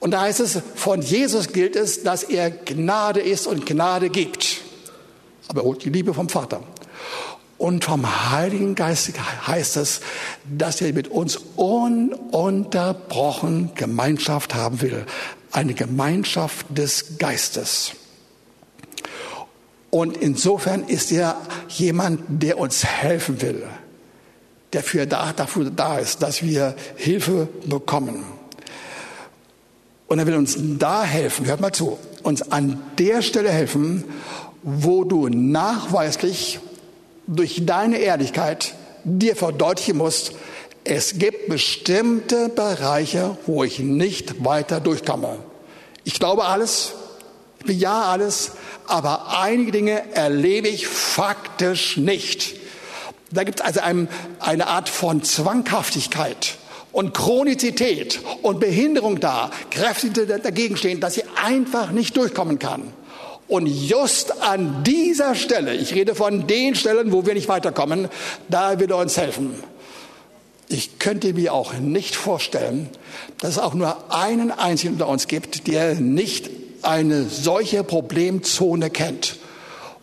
Und 0.00 0.10
da 0.10 0.22
heißt 0.22 0.40
es, 0.40 0.58
von 0.74 1.02
Jesus 1.02 1.52
gilt 1.52 1.76
es, 1.76 2.02
dass 2.02 2.24
er 2.24 2.50
Gnade 2.50 3.20
ist 3.20 3.46
und 3.46 3.64
Gnade 3.64 4.10
gibt. 4.10 4.62
Aber 5.46 5.60
er 5.60 5.66
holt 5.66 5.84
die 5.84 5.90
Liebe 5.90 6.14
vom 6.14 6.28
Vater. 6.28 6.64
Und 7.58 7.84
vom 7.84 8.32
Heiligen 8.32 8.74
Geist 8.74 9.12
heißt 9.46 9.78
es, 9.78 10.02
dass 10.44 10.82
er 10.82 10.92
mit 10.92 11.08
uns 11.08 11.38
ununterbrochen 11.56 13.70
Gemeinschaft 13.74 14.54
haben 14.54 14.82
will 14.82 15.06
eine 15.56 15.74
Gemeinschaft 15.74 16.66
des 16.68 17.18
Geistes. 17.18 17.92
Und 19.90 20.18
insofern 20.18 20.84
ist 20.84 21.10
er 21.10 21.40
jemand, 21.68 22.20
der 22.28 22.58
uns 22.58 22.84
helfen 22.84 23.40
will, 23.40 23.62
der 24.74 24.82
für 24.82 25.06
da, 25.06 25.32
dafür 25.32 25.70
da 25.70 25.98
ist, 25.98 26.22
dass 26.22 26.42
wir 26.42 26.76
Hilfe 26.96 27.48
bekommen. 27.64 28.24
Und 30.08 30.18
er 30.18 30.26
will 30.26 30.34
uns 30.34 30.58
da 30.78 31.04
helfen, 31.04 31.46
hört 31.46 31.60
mal 31.60 31.72
zu, 31.72 31.98
uns 32.22 32.52
an 32.52 32.82
der 32.98 33.22
Stelle 33.22 33.50
helfen, 33.50 34.04
wo 34.62 35.04
du 35.04 35.28
nachweislich 35.28 36.60
durch 37.26 37.64
deine 37.64 37.98
Ehrlichkeit 37.98 38.74
dir 39.04 39.36
verdeutlichen 39.36 39.96
musst, 39.96 40.32
es 40.88 41.18
gibt 41.18 41.48
bestimmte 41.48 42.48
Bereiche, 42.48 43.36
wo 43.46 43.64
ich 43.64 43.80
nicht 43.80 44.44
weiter 44.44 44.78
durchkomme. 44.78 45.38
Ich 46.06 46.20
glaube 46.20 46.44
alles, 46.44 46.92
ich 47.58 47.66
bejahe 47.66 48.04
alles, 48.04 48.52
aber 48.86 49.40
einige 49.40 49.72
Dinge 49.72 50.14
erlebe 50.14 50.68
ich 50.68 50.86
faktisch 50.86 51.96
nicht. 51.96 52.54
Da 53.32 53.42
gibt 53.42 53.58
es 53.58 53.66
also 53.66 53.80
ein, 53.80 54.08
eine 54.38 54.68
Art 54.68 54.88
von 54.88 55.24
Zwanghaftigkeit 55.24 56.58
und 56.92 57.12
Chronizität 57.12 58.20
und 58.42 58.60
Behinderung 58.60 59.18
da, 59.18 59.50
Kräfte, 59.72 60.10
die 60.10 60.26
dagegen 60.26 60.76
stehen, 60.76 61.00
dass 61.00 61.14
sie 61.14 61.24
einfach 61.42 61.90
nicht 61.90 62.16
durchkommen 62.16 62.60
kann. 62.60 62.92
Und 63.48 63.66
just 63.66 64.42
an 64.42 64.84
dieser 64.84 65.34
Stelle, 65.34 65.74
ich 65.74 65.92
rede 65.92 66.14
von 66.14 66.46
den 66.46 66.76
Stellen, 66.76 67.10
wo 67.10 67.26
wir 67.26 67.34
nicht 67.34 67.48
weiterkommen, 67.48 68.08
da 68.48 68.78
will 68.78 68.92
er 68.92 68.98
uns 68.98 69.16
helfen. 69.16 69.60
Ich 70.68 70.98
könnte 70.98 71.32
mir 71.32 71.54
auch 71.54 71.74
nicht 71.74 72.16
vorstellen, 72.16 72.88
dass 73.38 73.52
es 73.52 73.58
auch 73.58 73.74
nur 73.74 74.12
einen 74.12 74.50
einzigen 74.50 74.94
unter 74.94 75.08
uns 75.08 75.28
gibt, 75.28 75.68
der 75.68 75.94
nicht 75.94 76.50
eine 76.82 77.24
solche 77.24 77.84
Problemzone 77.84 78.90
kennt, 78.90 79.36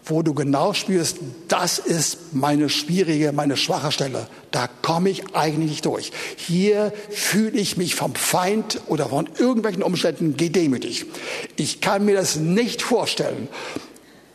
wo 0.06 0.22
du 0.22 0.34
genau 0.34 0.74
spürst, 0.74 1.18
das 1.48 1.80
ist 1.80 2.34
meine 2.34 2.70
schwierige, 2.70 3.32
meine 3.32 3.58
schwache 3.58 3.92
Stelle. 3.92 4.28
Da 4.52 4.68
komme 4.82 5.10
ich 5.10 5.36
eigentlich 5.36 5.72
nicht 5.72 5.86
durch. 5.86 6.12
Hier 6.36 6.92
fühle 7.10 7.60
ich 7.60 7.78
mich 7.78 7.96
vom 7.96 8.16
Feind 8.16 8.82
oder 8.88 9.08
von 9.08 9.30
irgendwelchen 9.38 9.84
Umständen 9.84 10.36
gedemütigt. 10.38 11.08
Ich 11.56 11.82
kann 11.82 12.06
mir 12.06 12.16
das 12.16 12.36
nicht 12.36 12.82
vorstellen. 12.82 13.48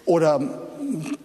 Oder 0.05 0.67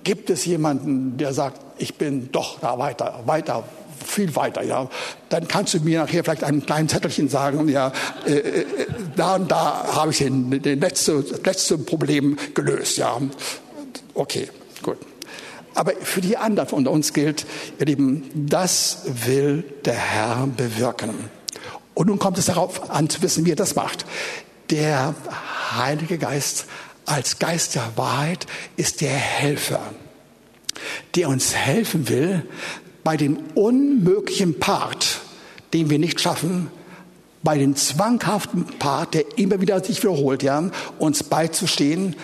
gibt 0.04 0.30
es 0.30 0.46
jemanden, 0.46 1.18
der 1.18 1.34
sagt, 1.34 1.62
ich 1.78 1.96
bin 1.96 2.30
doch 2.32 2.60
da 2.60 2.78
weiter, 2.78 3.22
weiter, 3.26 3.64
viel 4.04 4.36
weiter, 4.36 4.64
ja. 4.64 4.90
Dann 5.30 5.48
kannst 5.48 5.74
du 5.74 5.80
mir 5.80 6.02
nachher 6.02 6.24
vielleicht 6.24 6.44
ein 6.44 6.66
kleines 6.66 6.92
Zettelchen 6.92 7.30
sagen, 7.30 7.68
ja, 7.70 7.92
äh, 8.26 8.32
äh, 8.34 8.66
da 9.16 9.36
und 9.36 9.52
da 9.52 9.86
habe 9.94 10.12
ich 10.12 10.20
den, 10.20 10.62
den 10.62 10.80
letzte, 10.80 11.22
das 11.24 11.42
letzte 11.44 11.78
Problem 11.78 12.38
gelöst, 12.54 12.98
ja. 12.98 13.20
Okay, 14.14 14.50
gut. 14.82 14.98
Aber 15.76 15.94
für 16.02 16.22
die 16.22 16.38
anderen 16.38 16.70
von 16.70 16.88
uns 16.88 17.14
gilt, 17.14 17.46
ihr 17.80 17.88
Lieben, 17.88 18.30
das 18.34 19.00
will 19.06 19.64
der 19.86 19.96
Herr 19.96 20.48
bewirken. 20.48 21.12
Und 21.96 22.08
nun 22.08 22.20
kommt 22.20 22.38
es 22.38 22.46
darauf 22.46 22.92
an 22.92 23.10
zu 23.10 23.22
wissen, 23.22 23.46
wie 23.46 23.52
er 23.52 23.56
das 23.56 23.76
macht. 23.76 24.06
Der 24.70 25.16
Heilige 25.76 26.18
Geist 26.18 26.66
als 27.06 27.40
Geist 27.40 27.76
der 27.76 27.92
Wahrheit 27.96 28.48
ist 28.78 29.02
der 29.02 29.12
Helfer, 29.12 29.82
der 31.16 31.30
uns 31.30 31.54
helfen 31.54 32.10
will, 32.10 32.44
bei 33.04 33.18
dem 33.18 33.38
unmöglichen 33.56 34.60
Part, 34.60 35.20
den 35.74 35.90
wir 35.90 36.00
nicht 36.00 36.22
schaffen, 36.22 36.70
bei 37.44 37.58
dem 37.58 37.76
zwanghaften 37.76 38.66
Part, 38.80 39.14
der 39.14 39.38
immer 39.38 39.60
wieder 39.60 39.84
sich 39.84 40.02
wiederholt, 40.02 40.44
ja, 40.44 40.70
uns 40.98 41.24
beizustehen. 41.24 42.16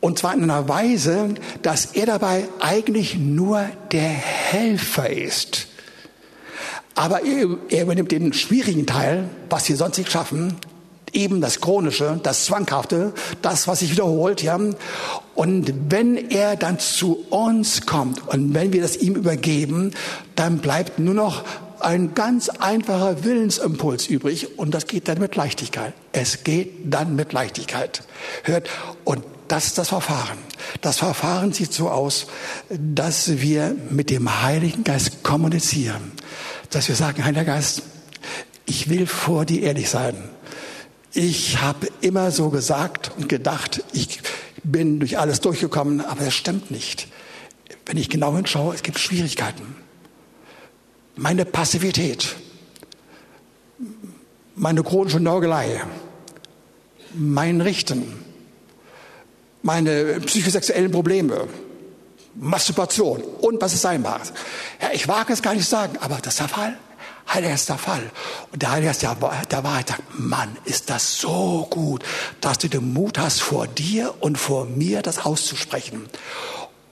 Und 0.00 0.18
zwar 0.18 0.34
in 0.34 0.42
einer 0.42 0.68
Weise, 0.68 1.34
dass 1.62 1.86
er 1.86 2.04
dabei 2.06 2.46
eigentlich 2.60 3.16
nur 3.16 3.66
der 3.90 4.02
Helfer 4.02 5.08
ist. 5.08 5.68
Aber 6.94 7.24
er, 7.24 7.56
er 7.70 7.82
übernimmt 7.84 8.12
den 8.12 8.32
schwierigen 8.34 8.86
Teil, 8.86 9.30
was 9.48 9.68
wir 9.68 9.76
sonst 9.76 9.96
nicht 9.96 10.12
schaffen, 10.12 10.54
eben 11.14 11.40
das 11.40 11.60
Chronische, 11.60 12.20
das 12.22 12.44
Zwanghafte, 12.44 13.12
das, 13.42 13.66
was 13.68 13.80
sich 13.80 13.92
wiederholt, 13.92 14.42
ja. 14.42 14.58
Und 15.34 15.74
wenn 15.90 16.30
er 16.30 16.56
dann 16.56 16.78
zu 16.78 17.24
uns 17.30 17.86
kommt 17.86 18.28
und 18.28 18.54
wenn 18.54 18.72
wir 18.72 18.82
das 18.82 18.96
ihm 18.96 19.14
übergeben, 19.14 19.92
dann 20.36 20.58
bleibt 20.58 20.98
nur 20.98 21.14
noch 21.14 21.42
ein 21.80 22.14
ganz 22.14 22.48
einfacher 22.48 23.24
Willensimpuls 23.24 24.06
übrig 24.06 24.58
und 24.58 24.72
das 24.72 24.86
geht 24.86 25.08
dann 25.08 25.18
mit 25.18 25.36
Leichtigkeit. 25.36 25.92
Es 26.12 26.44
geht 26.44 26.72
dann 26.84 27.14
mit 27.16 27.32
Leichtigkeit. 27.32 28.02
Hört, 28.44 28.68
und 29.04 29.22
das 29.48 29.66
ist 29.66 29.78
das 29.78 29.88
Verfahren. 29.88 30.38
Das 30.80 30.98
Verfahren 30.98 31.52
sieht 31.52 31.72
so 31.72 31.90
aus, 31.90 32.26
dass 32.70 33.40
wir 33.40 33.76
mit 33.90 34.08
dem 34.08 34.42
Heiligen 34.42 34.84
Geist 34.84 35.22
kommunizieren. 35.22 36.12
Dass 36.70 36.88
wir 36.88 36.94
sagen, 36.94 37.24
Heiliger 37.24 37.44
Geist, 37.44 37.82
ich 38.66 38.88
will 38.88 39.06
vor 39.06 39.44
dir 39.44 39.62
ehrlich 39.62 39.90
sein. 39.90 40.16
Ich 41.16 41.60
habe 41.60 41.86
immer 42.00 42.32
so 42.32 42.50
gesagt 42.50 43.12
und 43.16 43.28
gedacht, 43.28 43.84
ich 43.92 44.20
bin 44.64 44.98
durch 44.98 45.16
alles 45.16 45.40
durchgekommen, 45.40 46.00
aber 46.00 46.22
es 46.22 46.34
stimmt 46.34 46.72
nicht. 46.72 47.06
Wenn 47.86 47.96
ich 47.96 48.10
genau 48.10 48.34
hinschaue, 48.34 48.74
es 48.74 48.82
gibt 48.82 48.98
Schwierigkeiten. 48.98 49.76
Meine 51.14 51.44
Passivität, 51.44 52.34
meine 54.56 54.82
chronische 54.82 55.20
Nörgelei, 55.20 55.84
mein 57.14 57.60
Richten, 57.60 58.24
meine 59.62 60.20
psychosexuellen 60.20 60.90
Probleme, 60.90 61.46
Masturbation 62.34 63.22
und 63.22 63.62
was 63.62 63.72
es 63.72 63.82
sein. 63.82 64.02
Ja, 64.02 64.20
ich 64.92 65.06
wage 65.06 65.32
es 65.32 65.42
gar 65.42 65.54
nicht 65.54 65.68
sagen, 65.68 65.96
aber 66.00 66.16
das 66.16 66.34
ist 66.34 66.40
der 66.40 66.48
Fall. 66.48 66.76
Der 67.32 67.56
Fall. 67.56 68.10
Und 68.52 68.62
der 68.62 68.70
Heilige 68.70 68.88
Geist 68.88 69.02
der, 69.02 69.20
Wahrheit 69.64 69.88
sagt, 69.88 70.02
Mann, 70.18 70.56
ist 70.64 70.88
das 70.88 71.18
so 71.18 71.66
gut, 71.68 72.04
dass 72.40 72.58
du 72.58 72.68
den 72.68 72.92
Mut 72.92 73.18
hast, 73.18 73.42
vor 73.42 73.66
dir 73.66 74.14
und 74.20 74.38
vor 74.38 74.66
mir 74.66 75.02
das 75.02 75.24
auszusprechen. 75.24 76.08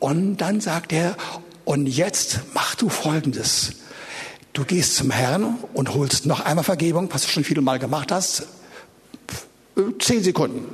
Und 0.01 0.39
dann 0.39 0.61
sagt 0.61 0.93
er, 0.93 1.17
und 1.65 1.87
jetzt 1.87 2.41
mach 2.55 2.75
du 2.75 2.89
Folgendes. 2.89 3.75
Du 4.53 4.65
gehst 4.65 4.97
zum 4.97 5.11
Herrn 5.13 5.59
und 5.75 5.95
holst 5.95 6.27
noch 6.27 6.41
einmal 6.41 6.65
Vergebung, 6.65 7.09
was 7.13 7.23
du 7.23 7.29
schon 7.29 7.45
viele 7.45 7.63
Mal 7.63 7.79
gemacht 7.79 8.11
hast. 8.11 8.49
Zehn 10.01 10.25
Sekunden, 10.25 10.67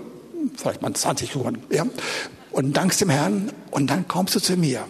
vielleicht 0.56 0.80
mal 0.80 0.92
20 0.94 1.30
Sekunden, 1.30 1.62
ja. 1.72 1.84
Und 2.50 2.76
dankst 2.76 3.02
dem 3.02 3.10
Herrn 3.10 3.52
und 3.70 3.88
dann 3.88 4.08
kommst 4.08 4.34
du 4.34 4.40
zu 4.40 4.56
mir. 4.56 4.84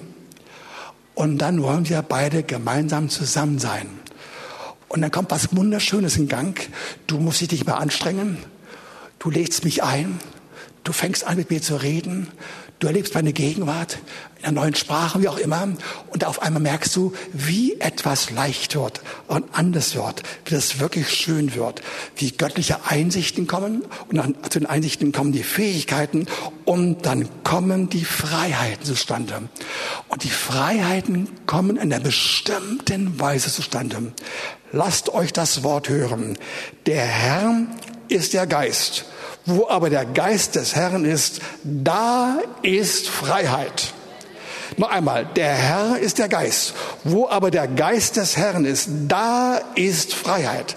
Und 1.14 1.38
dann 1.38 1.62
wollen 1.62 1.88
wir 1.88 2.00
beide 2.02 2.44
gemeinsam 2.44 3.10
zusammen 3.10 3.58
sein. 3.58 3.88
Und 4.88 5.02
dann 5.02 5.10
kommt 5.10 5.30
was 5.30 5.54
Wunderschönes 5.54 6.16
in 6.16 6.28
Gang. 6.28 6.58
Du 7.06 7.18
musst 7.18 7.40
dich 7.40 7.50
nicht 7.50 7.66
mehr 7.66 7.78
anstrengen. 7.78 8.38
Du 9.18 9.30
lädst 9.30 9.64
mich 9.64 9.82
ein. 9.82 10.18
Du 10.84 10.92
fängst 10.92 11.26
an, 11.26 11.36
mit 11.36 11.50
mir 11.50 11.60
zu 11.60 11.76
reden. 11.76 12.28
Du 12.78 12.86
erlebst 12.86 13.12
meine 13.14 13.32
Gegenwart 13.32 13.98
in 14.38 14.44
einer 14.44 14.60
neuen 14.60 14.74
Sprache, 14.76 15.20
wie 15.20 15.28
auch 15.28 15.38
immer. 15.38 15.68
Und 16.10 16.24
auf 16.24 16.42
einmal 16.42 16.62
merkst 16.62 16.94
du, 16.94 17.12
wie 17.32 17.78
etwas 17.80 18.30
leicht 18.30 18.76
wird 18.76 19.00
und 19.26 19.44
anders 19.52 19.96
wird, 19.96 20.22
wie 20.44 20.54
das 20.54 20.78
wirklich 20.78 21.12
schön 21.12 21.56
wird, 21.56 21.82
wie 22.16 22.30
göttliche 22.30 22.86
Einsichten 22.86 23.48
kommen. 23.48 23.84
Und 24.08 24.52
zu 24.52 24.60
den 24.60 24.66
Einsichten 24.66 25.10
kommen 25.10 25.32
die 25.32 25.42
Fähigkeiten 25.42 26.26
und 26.64 27.04
dann 27.04 27.28
kommen 27.42 27.88
die 27.90 28.04
Freiheiten 28.04 28.84
zustande. 28.84 29.48
Und 30.06 30.22
die 30.22 30.30
Freiheiten 30.30 31.28
kommen 31.46 31.76
in 31.76 31.92
einer 31.92 32.00
bestimmten 32.00 33.18
Weise 33.18 33.50
zustande. 33.50 34.12
Lasst 34.72 35.08
euch 35.14 35.32
das 35.32 35.62
Wort 35.62 35.88
hören. 35.88 36.38
Der 36.86 37.04
Herr 37.04 37.62
ist 38.08 38.34
der 38.34 38.46
Geist. 38.46 39.04
Wo 39.46 39.66
aber 39.68 39.88
der 39.88 40.04
Geist 40.04 40.56
des 40.56 40.74
Herrn 40.74 41.04
ist, 41.04 41.40
da 41.64 42.38
ist 42.62 43.08
Freiheit. 43.08 43.94
Noch 44.76 44.90
einmal, 44.90 45.24
der 45.24 45.54
Herr 45.54 45.98
ist 45.98 46.18
der 46.18 46.28
Geist. 46.28 46.74
Wo 47.02 47.28
aber 47.28 47.50
der 47.50 47.66
Geist 47.66 48.16
des 48.16 48.36
Herrn 48.36 48.66
ist, 48.66 48.88
da 49.08 49.58
ist 49.74 50.12
Freiheit. 50.14 50.76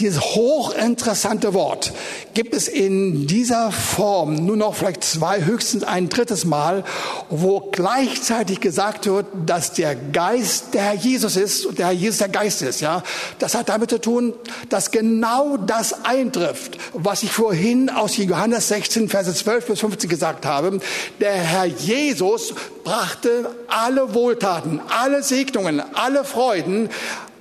Dieses 0.00 0.20
hochinteressante 0.20 1.54
Wort 1.54 1.92
gibt 2.34 2.54
es 2.54 2.68
in 2.68 3.26
dieser 3.26 3.70
Form 3.70 4.34
nur 4.34 4.56
noch 4.56 4.74
vielleicht 4.74 5.04
zwei, 5.04 5.44
höchstens 5.44 5.84
ein 5.84 6.08
drittes 6.08 6.44
Mal, 6.44 6.84
wo 7.30 7.60
gleichzeitig 7.60 8.60
gesagt 8.60 9.06
wird, 9.06 9.26
dass 9.46 9.72
der 9.72 9.94
Geist 9.94 10.74
der 10.74 10.82
Herr 10.82 10.94
Jesus 10.94 11.36
ist 11.36 11.66
und 11.66 11.78
der 11.78 11.86
Herr 11.86 11.92
Jesus 11.92 12.18
der 12.18 12.28
Geist 12.28 12.62
ist. 12.62 12.80
Ja, 12.80 13.02
das 13.38 13.54
hat 13.54 13.68
damit 13.68 13.90
zu 13.90 14.00
tun, 14.00 14.34
dass 14.68 14.90
genau 14.90 15.56
das 15.56 16.04
eintrifft, 16.04 16.78
was 16.92 17.22
ich 17.22 17.30
vorhin 17.30 17.90
aus 17.90 18.16
Johannes 18.16 18.68
16, 18.68 19.08
Verse 19.08 19.32
12 19.32 19.66
bis 19.66 19.80
15 19.80 20.10
gesagt 20.10 20.46
habe. 20.46 20.80
Der 21.20 21.32
Herr 21.32 21.66
Jesus 21.66 22.54
brachte 22.82 23.50
alle 23.68 24.14
Wohltaten, 24.14 24.80
alle 24.88 25.22
Segnungen, 25.22 25.82
alle 25.94 26.24
Freuden 26.24 26.88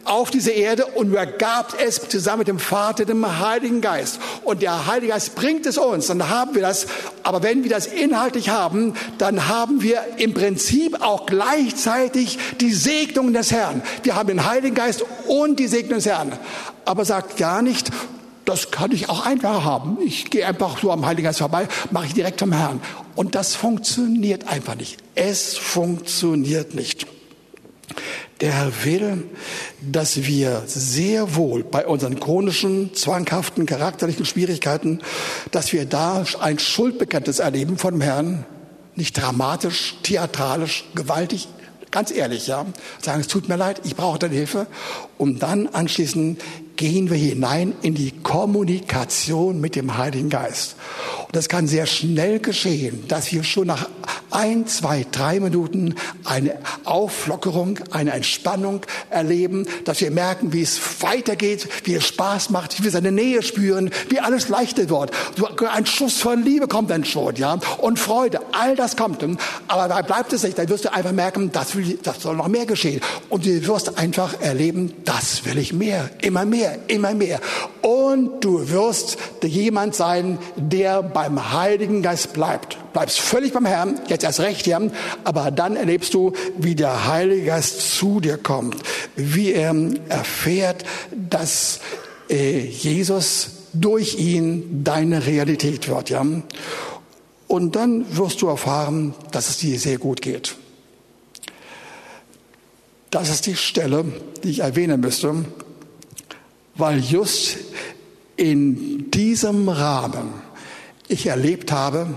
auf 0.06 0.32
diese 0.32 0.52
Erde 0.52 0.86
und 0.86 1.10
übergab 1.10 1.76
es 1.80 2.08
zusammen 2.10 2.40
mit 2.40 2.48
dem 2.48 2.60
Vater, 2.60 3.06
dem 3.06 3.40
Heiligen 3.40 3.82
Geist. 3.82 4.20
Und 4.44 4.62
der 4.62 4.88
Heilige 4.88 5.14
Geist 5.14 5.36
bringt 5.36 5.66
es 5.66 5.78
uns, 5.78 6.08
dann 6.08 6.30
haben 6.30 6.56
wir 6.56 6.62
das. 6.62 6.88
Aber 7.24 7.44
wenn 7.44 7.64
wir 7.64 7.70
das 7.70 7.88
inhaltlich 7.88 8.50
haben, 8.50 8.94
dann 9.18 9.48
haben 9.48 9.82
wir 9.82 10.04
im 10.18 10.34
Prinzip 10.34 11.02
auch 11.02 11.26
gleichzeitig 11.26 12.38
die 12.60 12.74
Segnung 12.74 13.34
des 13.34 13.52
Herrn. 13.52 13.82
Wir 14.04 14.16
haben 14.16 14.28
den 14.28 14.46
Heiligen 14.46 14.76
Geist 14.76 15.06
und 15.28 15.60
die 15.60 15.68
Segnung 15.68 15.96
des 15.96 16.06
Herrn. 16.06 16.38
Aber 16.86 17.06
sagt 17.06 17.38
gar 17.38 17.62
nicht, 17.62 17.90
das 18.46 18.72
kann 18.72 18.92
ich 18.92 19.10
auch 19.10 19.26
einfach 19.26 19.64
haben. 19.64 19.98
Ich 20.06 20.30
gehe 20.30 20.46
einfach 20.46 20.82
so 20.82 20.92
am 20.92 21.06
Heiligen 21.06 21.26
Geist 21.26 21.40
vorbei, 21.40 21.68
mache 21.92 22.08
ich 22.08 22.14
direkt 22.14 22.40
zum 22.40 22.52
Herrn. 22.52 22.82
Und 23.16 23.36
das 23.36 23.56
funktioniert 23.56 24.48
einfach 24.48 24.76
nicht. 24.76 24.98
Es 25.16 25.58
funktioniert 25.58 26.76
nicht. 26.76 27.08
Der 28.42 28.52
Herr 28.52 28.72
will, 28.84 29.24
dass 29.82 30.26
wir 30.26 30.64
sehr 30.66 31.36
wohl 31.36 31.64
bei 31.64 31.86
unseren 31.88 32.20
chronischen, 32.20 32.94
zwanghaften, 32.94 33.66
charakterlichen 33.66 34.26
Schwierigkeiten, 34.26 35.02
dass 35.52 35.72
wir 35.74 35.86
da 35.86 36.26
ein 36.40 36.60
Schuldbekenntnis 36.60 37.40
erleben 37.40 37.78
von 37.78 37.94
dem 37.94 38.02
Herrn, 38.02 38.46
nicht 38.96 39.20
dramatisch, 39.20 39.96
theatralisch, 40.04 40.86
gewaltig, 40.96 41.48
ganz 41.94 42.12
ehrlich, 42.12 42.48
ja, 42.48 42.66
sagen, 43.02 43.22
es 43.22 43.28
tut 43.28 43.48
mir 43.48 43.56
leid, 43.56 43.82
ich 43.84 43.96
brauche 43.96 44.20
deine 44.20 44.36
Hilfe, 44.36 44.68
um 45.18 45.40
dann 45.40 45.68
anschließend 45.68 46.42
gehen 46.76 47.10
wir 47.10 47.18
hinein 47.18 47.74
in 47.82 47.94
die 47.94 48.12
Kommunikation 48.12 49.62
mit 49.62 49.76
dem 49.76 49.98
Heiligen 49.98 50.30
Geist. 50.30 50.76
Und 51.26 51.36
das 51.36 51.50
kann 51.50 51.68
sehr 51.68 51.86
schnell 51.86 52.40
geschehen, 52.40 53.04
dass 53.08 53.32
wir 53.32 53.44
schon 53.44 53.68
nach 53.68 53.90
ein, 54.32 54.66
zwei, 54.68 55.06
drei 55.12 55.40
Minuten 55.40 55.96
eine 56.24 56.58
Auflockerung, 56.86 57.80
eine 57.92 58.12
Entspannung 58.12 58.82
erleben, 59.10 59.68
dass 59.86 60.02
wir 60.02 60.12
merken, 60.12 60.54
wie 60.54 60.64
es 60.64 60.80
weitergeht, 61.02 61.68
wie 61.84 61.94
es 61.94 62.08
Spaß 62.08 62.50
macht, 62.50 62.80
wie 62.80 62.84
wir 62.84 62.92
seine 62.92 63.12
Nähe 63.12 63.44
spüren, 63.44 63.92
wie 64.10 64.20
alles 64.20 64.50
leichter 64.50 64.90
wird. 64.90 65.12
Ein 65.72 65.86
Schuss 65.86 66.20
von 66.20 66.44
Liebe 66.44 66.68
kommt 66.68 66.90
dann 66.90 67.06
schon, 67.06 67.36
ja, 67.36 67.60
und 67.78 68.00
Freude, 68.00 68.40
all 68.52 68.76
das 68.76 68.98
kommt. 68.98 69.24
Aber 69.68 69.88
da 69.88 70.02
bleibt 70.02 70.34
es 70.34 70.44
nicht, 70.44 70.58
dann 70.58 70.68
wirst 70.70 70.86
du 70.86 70.94
einfach 70.94 71.12
merken, 71.12 71.52
das, 71.52 71.76
will, 71.76 72.00
das 72.02 72.22
soll 72.22 72.36
noch 72.36 72.48
mehr 72.48 72.66
geschehen. 72.66 73.00
Und 73.30 73.46
du 73.46 73.68
wirst 73.68 73.98
einfach 73.98 74.42
erleben, 74.42 74.94
das 75.06 75.46
will 75.46 75.58
ich 75.58 75.74
mehr, 75.74 76.10
immer 76.22 76.46
mehr, 76.46 76.63
immer 76.88 77.14
mehr. 77.14 77.40
Und 77.82 78.44
du 78.44 78.70
wirst 78.70 79.18
jemand 79.44 79.96
sein, 79.96 80.38
der 80.56 81.04
beim 81.04 81.54
Heiligen 81.54 82.02
Geist 82.02 82.34
bleibt. 82.34 82.78
Bleibst 82.94 83.20
völlig 83.20 83.54
beim 83.54 83.66
Herrn, 83.66 84.00
jetzt 84.08 84.24
erst 84.24 84.40
recht, 84.40 84.68
ja. 84.68 84.80
Aber 85.24 85.52
dann 85.52 85.76
erlebst 85.76 86.14
du, 86.14 86.34
wie 86.58 86.76
der 86.76 87.08
Heilige 87.08 87.46
Geist 87.46 87.98
zu 87.98 88.20
dir 88.20 88.38
kommt, 88.38 88.78
wie 89.16 89.54
er 89.54 89.76
erfährt, 90.10 90.84
dass 91.12 91.80
äh, 92.30 92.60
Jesus 92.60 93.50
durch 93.74 94.20
ihn 94.20 94.84
deine 94.84 95.26
Realität 95.26 95.88
wird, 95.90 96.10
ja. 96.10 96.26
Und 97.48 97.76
dann 97.76 98.18
wirst 98.18 98.42
du 98.42 98.48
erfahren, 98.48 99.14
dass 99.32 99.50
es 99.50 99.58
dir 99.58 99.80
sehr 99.80 99.98
gut 99.98 100.22
geht. 100.22 100.56
Das 103.14 103.30
ist 103.30 103.46
die 103.46 103.56
Stelle, 103.56 104.06
die 104.44 104.50
ich 104.50 104.60
erwähnen 104.62 105.00
müsste, 105.00 105.46
weil 106.76 107.00
just 107.00 107.58
in 108.36 109.12
diesem 109.12 109.70
Rahmen 109.70 110.34
ich 111.08 111.28
erlebt 111.28 111.72
habe, 111.72 112.08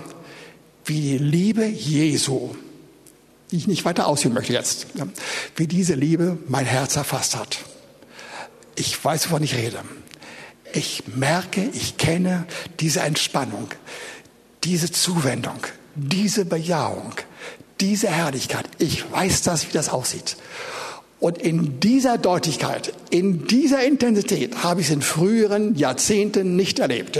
wie 0.85 1.01
die 1.01 1.19
Liebe 1.19 1.67
Jesu, 1.67 2.55
die 3.51 3.57
ich 3.57 3.67
nicht 3.67 3.85
weiter 3.85 4.07
ausführen 4.07 4.35
möchte 4.35 4.53
jetzt, 4.53 4.87
wie 5.57 5.67
diese 5.67 5.95
Liebe 5.95 6.39
mein 6.49 6.65
Herz 6.65 6.97
erfasst 6.97 7.37
hat. 7.37 7.59
Ich 8.77 9.03
weiß, 9.05 9.31
wovon 9.31 9.43
ich 9.43 9.55
rede. 9.55 9.81
Ich 10.73 11.05
merke, 11.15 11.69
ich 11.73 11.97
kenne 11.97 12.47
diese 12.81 13.01
Entspannung, 13.01 13.69
diese 14.65 14.91
Zuwendung, 14.91 15.59
diese 15.95 16.45
Bejahung, 16.45 17.13
diese 17.81 18.09
Herrlichkeit. 18.09 18.69
Ich 18.79 19.11
weiß 19.11 19.43
das, 19.43 19.69
wie 19.69 19.73
das 19.73 19.89
aussieht. 19.89 20.37
Und 21.19 21.39
in 21.39 21.81
dieser 21.81 22.19
Deutlichkeit, 22.19 22.93
in 23.11 23.47
dieser 23.47 23.83
Intensität 23.85 24.63
habe 24.63 24.81
ich 24.81 24.89
es 24.89 24.93
in 24.93 25.03
früheren 25.03 25.75
Jahrzehnten 25.75 26.57
nicht 26.57 26.79
erlebt. 26.79 27.19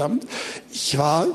Ich 0.71 0.99
war 0.99 1.29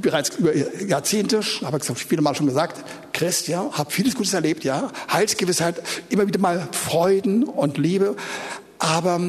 bereits 0.00 0.30
über 0.36 0.54
Jahrzehnte, 0.54 1.40
habe 1.64 1.78
ich 1.78 1.84
viele 1.84 2.22
Mal 2.22 2.34
schon 2.34 2.46
gesagt, 2.46 2.84
Christ, 3.12 3.48
ja, 3.48 3.70
habe 3.72 3.90
vieles 3.90 4.14
Gutes 4.14 4.34
erlebt, 4.34 4.62
ja, 4.62 4.92
Heilsgewissheit, 5.12 5.82
immer 6.10 6.28
wieder 6.28 6.38
mal 6.38 6.68
Freuden 6.70 7.42
und 7.42 7.76
Liebe, 7.76 8.14
aber 8.78 9.20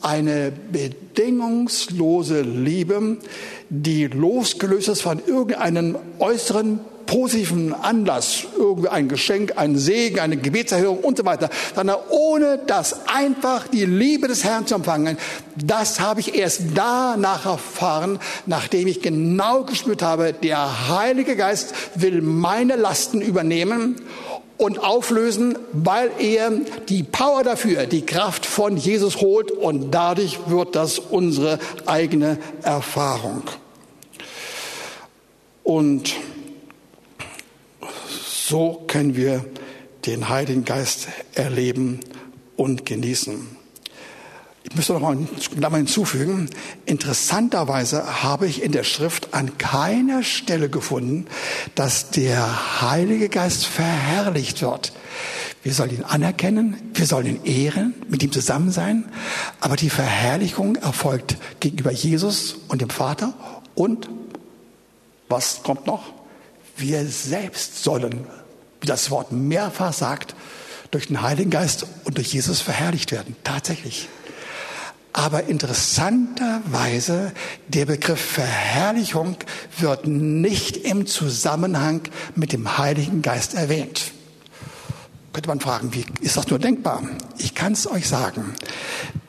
eine 0.00 0.52
bedingungslose 0.70 2.42
Liebe, 2.42 3.16
die 3.68 4.06
losgelöst 4.06 4.88
ist 4.88 5.02
von 5.02 5.20
irgendeinem 5.26 5.96
äußeren 6.20 6.80
positiven 7.06 7.72
Anlass, 7.72 8.44
irgendwie 8.58 8.88
ein 8.88 9.08
Geschenk, 9.08 9.54
ein 9.56 9.76
Segen, 9.78 10.20
eine 10.20 10.36
Gebetserhörung 10.36 10.98
und 10.98 11.16
so 11.16 11.24
weiter, 11.24 11.48
sondern 11.74 11.96
ohne 12.10 12.58
das 12.66 13.06
einfach 13.06 13.68
die 13.68 13.84
Liebe 13.84 14.28
des 14.28 14.44
Herrn 14.44 14.66
zu 14.66 14.74
empfangen, 14.74 15.16
das 15.56 16.00
habe 16.00 16.20
ich 16.20 16.34
erst 16.34 16.62
danach 16.74 17.46
erfahren, 17.46 18.18
nachdem 18.46 18.88
ich 18.88 19.00
genau 19.00 19.64
gespürt 19.64 20.02
habe, 20.02 20.32
der 20.32 20.88
Heilige 20.88 21.36
Geist 21.36 21.74
will 21.94 22.20
meine 22.20 22.76
Lasten 22.76 23.20
übernehmen 23.20 23.96
und 24.58 24.78
auflösen, 24.78 25.58
weil 25.72 26.10
er 26.18 26.50
die 26.88 27.02
Power 27.02 27.42
dafür, 27.44 27.86
die 27.86 28.04
Kraft 28.06 28.46
von 28.46 28.76
Jesus 28.76 29.20
holt 29.20 29.50
und 29.50 29.90
dadurch 29.90 30.38
wird 30.48 30.74
das 30.74 30.98
unsere 30.98 31.58
eigene 31.84 32.38
Erfahrung. 32.62 33.42
Und 35.62 36.14
so 38.48 38.84
können 38.86 39.16
wir 39.16 39.44
den 40.04 40.28
Heiligen 40.28 40.64
Geist 40.64 41.08
erleben 41.34 41.98
und 42.56 42.86
genießen. 42.86 43.56
Ich 44.62 44.76
müsste 44.76 44.92
noch 44.92 45.00
mal 45.00 45.76
hinzufügen. 45.76 46.48
Interessanterweise 46.84 48.22
habe 48.22 48.46
ich 48.46 48.62
in 48.62 48.70
der 48.70 48.84
Schrift 48.84 49.34
an 49.34 49.58
keiner 49.58 50.22
Stelle 50.22 50.68
gefunden, 50.68 51.26
dass 51.74 52.10
der 52.10 52.82
Heilige 52.82 53.28
Geist 53.28 53.66
verherrlicht 53.66 54.62
wird. 54.62 54.92
Wir 55.64 55.74
sollen 55.74 55.96
ihn 55.96 56.04
anerkennen, 56.04 56.76
wir 56.94 57.06
sollen 57.06 57.26
ihn 57.26 57.44
ehren, 57.44 57.94
mit 58.08 58.22
ihm 58.22 58.30
zusammen 58.30 58.70
sein, 58.70 59.06
aber 59.58 59.74
die 59.74 59.90
Verherrlichung 59.90 60.76
erfolgt 60.76 61.36
gegenüber 61.58 61.90
Jesus 61.90 62.56
und 62.68 62.80
dem 62.80 62.90
Vater 62.90 63.34
und 63.74 64.08
was 65.28 65.64
kommt 65.64 65.88
noch? 65.88 66.15
Wir 66.76 67.06
selbst 67.06 67.82
sollen, 67.82 68.26
wie 68.80 68.86
das 68.86 69.10
Wort 69.10 69.32
mehrfach 69.32 69.92
sagt, 69.92 70.34
durch 70.90 71.08
den 71.08 71.22
Heiligen 71.22 71.50
Geist 71.50 71.86
und 72.04 72.16
durch 72.16 72.32
Jesus 72.32 72.60
verherrlicht 72.60 73.12
werden. 73.12 73.36
Tatsächlich. 73.44 74.08
Aber 75.12 75.44
interessanterweise, 75.44 77.32
der 77.68 77.86
Begriff 77.86 78.20
Verherrlichung 78.20 79.36
wird 79.78 80.06
nicht 80.06 80.76
im 80.76 81.06
Zusammenhang 81.06 82.02
mit 82.34 82.52
dem 82.52 82.76
Heiligen 82.76 83.22
Geist 83.22 83.54
erwähnt. 83.54 84.12
Könnte 85.32 85.48
man 85.48 85.60
fragen, 85.60 85.94
wie 85.94 86.04
ist 86.20 86.36
das 86.36 86.48
nur 86.48 86.58
denkbar? 86.58 87.02
Ich 87.38 87.54
kann 87.54 87.72
es 87.72 87.90
euch 87.90 88.06
sagen. 88.06 88.54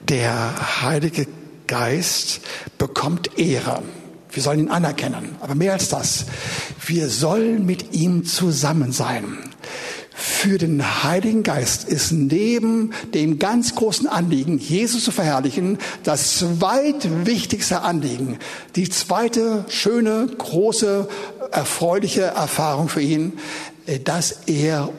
Der 0.10 0.82
Heilige 0.82 1.26
Geist 1.68 2.42
bekommt 2.78 3.38
Ehre. 3.40 3.82
Wir 4.32 4.44
sollen 4.44 4.60
ihn 4.60 4.70
anerkennen. 4.70 5.36
Aber 5.40 5.56
mehr 5.56 5.74
als 5.74 5.90
das, 5.90 6.26
wir 6.86 7.10
sollen 7.10 7.66
mit 7.66 7.94
ihm 7.94 8.26
zusammen 8.26 8.92
sein. 8.92 9.38
Für 10.20 10.58
den 10.58 11.04
Heiligen 11.04 11.44
Geist 11.44 11.84
ist 11.84 12.12
neben 12.12 12.92
dem 13.14 13.38
ganz 13.38 13.76
großen 13.76 14.08
Anliegen, 14.08 14.58
Jesus 14.58 15.04
zu 15.04 15.12
verherrlichen, 15.12 15.78
das 16.04 16.40
zweitwichtigste 16.40 17.82
Anliegen, 17.82 18.40
die 18.76 18.90
zweite 18.90 19.66
schöne, 19.70 20.28
große, 20.36 21.08
erfreuliche 21.52 22.22
Erfahrung 22.22 22.90
für 22.90 23.02
ihn, 23.02 23.34
dass 24.06 24.32
er 24.48 24.90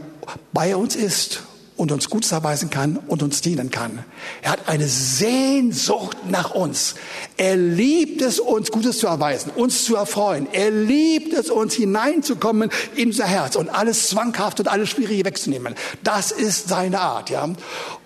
bei 0.53 0.77
uns 0.77 0.95
ist 0.95 1.43
und 1.79 1.93
uns 1.93 2.11
Gutes 2.11 2.33
erweisen 2.33 2.71
kann 2.71 2.99
und 3.07 3.23
uns 3.23 3.41
dienen 3.41 3.71
kann. 3.71 4.05
Er 4.43 4.51
hat 4.51 4.69
eine 4.69 4.89
Sehnsucht 4.89 6.19
nach 6.29 6.51
uns. 6.51 6.97
Er 7.37 7.57
liebt 7.57 8.21
es, 8.21 8.41
uns 8.41 8.73
Gutes 8.73 8.99
zu 8.99 9.07
erweisen, 9.07 9.53
uns 9.55 9.85
zu 9.85 9.95
erfreuen. 9.95 10.49
Er 10.53 10.73
liebt 10.73 11.33
es, 11.33 11.51
uns 11.51 11.75
hineinzukommen 11.75 12.71
in 12.97 13.09
unser 13.09 13.27
Herz 13.27 13.55
und 13.55 13.71
alles 13.71 14.09
zwanghaft 14.09 14.59
und 14.59 14.67
alles 14.67 14.91
Schwierige 14.91 15.25
wegzunehmen. 15.25 15.77
Das 16.03 16.33
ist 16.33 16.69
seine 16.69 17.01
Art, 17.01 17.31
ja. 17.31 17.49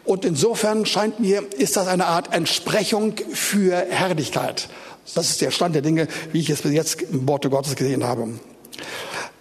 Und 0.04 0.24
insofern 0.26 0.84
scheint 0.84 1.18
mir, 1.18 1.42
ist 1.56 1.76
das 1.76 1.88
eine 1.88 2.06
Art 2.06 2.34
Entsprechung 2.34 3.14
für 3.32 3.74
Herrlichkeit. 3.74 4.68
Das 5.14 5.30
ist 5.30 5.40
der 5.40 5.50
Stand 5.50 5.74
der 5.74 5.82
Dinge, 5.82 6.08
wie 6.32 6.40
ich 6.40 6.50
es 6.50 6.60
bis 6.60 6.72
jetzt 6.72 7.00
im 7.00 7.26
Worte 7.26 7.48
Gottes 7.48 7.74
gesehen 7.74 8.04
habe. 8.04 8.28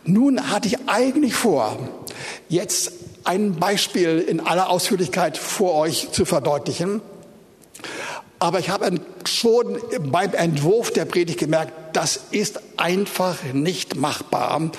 Nun 0.05 0.49
hatte 0.49 0.69
ich 0.69 0.77
eigentlich 0.87 1.35
vor, 1.35 1.77
jetzt 2.47 2.93
ein 3.23 3.55
Beispiel 3.55 4.19
in 4.19 4.39
aller 4.39 4.69
Ausführlichkeit 4.69 5.37
vor 5.37 5.75
euch 5.75 6.11
zu 6.11 6.25
verdeutlichen. 6.25 7.01
Aber 8.39 8.59
ich 8.59 8.69
habe 8.69 8.99
schon 9.25 9.77
beim 10.11 10.33
Entwurf 10.33 10.91
der 10.91 11.05
Predigt 11.05 11.39
gemerkt, 11.39 11.95
das 11.95 12.19
ist 12.31 12.59
einfach 12.77 13.37
nicht 13.53 13.95
machbar. 13.95 14.71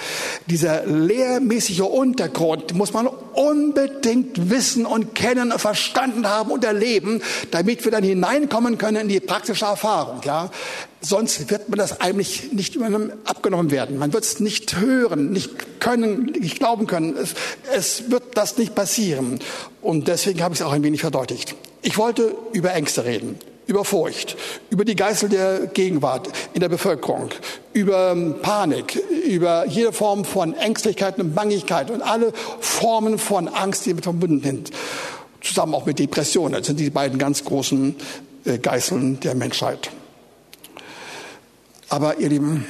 Dieser 0.47 0.85
lehrmäßige 0.85 1.83
Untergrund 1.83 2.75
muss 2.75 2.93
man 2.93 3.09
unbedingt 3.35 4.51
wissen 4.51 4.87
und 4.87 5.15
kennen, 5.15 5.53
verstanden 5.53 6.29
haben 6.29 6.51
und 6.51 6.65
erleben, 6.65 7.23
damit 7.51 7.85
wir 7.85 7.93
dann 7.93 8.05
hineinkommen 8.05 8.79
können 8.79 9.03
in 9.03 9.09
die 9.09 9.21
praktische 9.21 9.65
Erfahrung. 9.65 10.21
Ja, 10.25 10.51
sonst 11.01 11.51
wird 11.51 11.69
man 11.69 11.79
das 11.79 12.01
eigentlich 12.01 12.53
nicht 12.53 12.77
abgenommen 13.25 13.71
werden. 13.71 13.99
Man 13.99 14.13
wird 14.13 14.25
es 14.25 14.41
nicht 14.41 14.77
hören, 14.77 15.31
nicht 15.31 15.81
können, 15.81 16.27
nicht 16.27 16.59
glauben 16.59 16.87
können. 16.87 17.17
Es, 17.17 17.35
es 17.75 18.11
wird 18.11 18.37
das 18.37 18.59
nicht 18.59 18.75
passieren. 18.75 19.41
Und 19.81 20.09
deswegen 20.09 20.43
habe 20.43 20.55
ich 20.55 20.61
es 20.61 20.67
auch 20.67 20.73
ein 20.73 20.83
wenig 20.83 21.01
verdeutlicht. 21.01 21.55
Ich 21.83 21.99
wollte 21.99 22.35
über 22.53 22.73
Ängste 22.73 23.05
reden 23.05 23.39
über 23.67 23.85
Furcht, 23.85 24.37
über 24.71 24.85
die 24.85 24.97
Geißel 24.97 25.29
der 25.29 25.67
Gegenwart 25.69 26.29
in 26.53 26.61
der 26.61 26.69
Bevölkerung, 26.69 27.31
über 27.73 28.15
Panik, 28.43 28.97
über 29.27 29.67
jede 29.67 29.93
Form 29.93 30.25
von 30.25 30.55
Ängstlichkeit 30.55 31.19
und 31.19 31.35
Bangigkeit 31.35 31.91
und 31.91 32.03
alle 32.03 32.33
Formen 32.61 33.19
von 33.19 33.49
Angst, 33.49 33.87
die 33.87 33.91
damit 33.91 34.05
verbunden 34.05 34.43
sind. 34.43 34.71
Zusammen 35.41 35.75
auch 35.75 35.87
mit 35.87 35.99
Depressionen. 35.99 36.55
Das 36.55 36.67
sind 36.67 36.79
die 36.79 36.91
beiden 36.91 37.19
ganz 37.19 37.45
großen 37.45 37.97
äh, 38.45 38.59
Geißeln 38.59 39.21
der 39.21 39.35
Menschheit. 39.35 39.91
Aber 41.89 42.19
ihr 42.19 42.29
Lieben, 42.29 42.65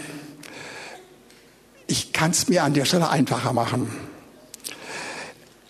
ich 1.86 2.12
kann 2.12 2.30
es 2.30 2.48
mir 2.48 2.64
an 2.64 2.74
der 2.74 2.86
Stelle 2.86 3.10
einfacher 3.10 3.52
machen. 3.52 3.90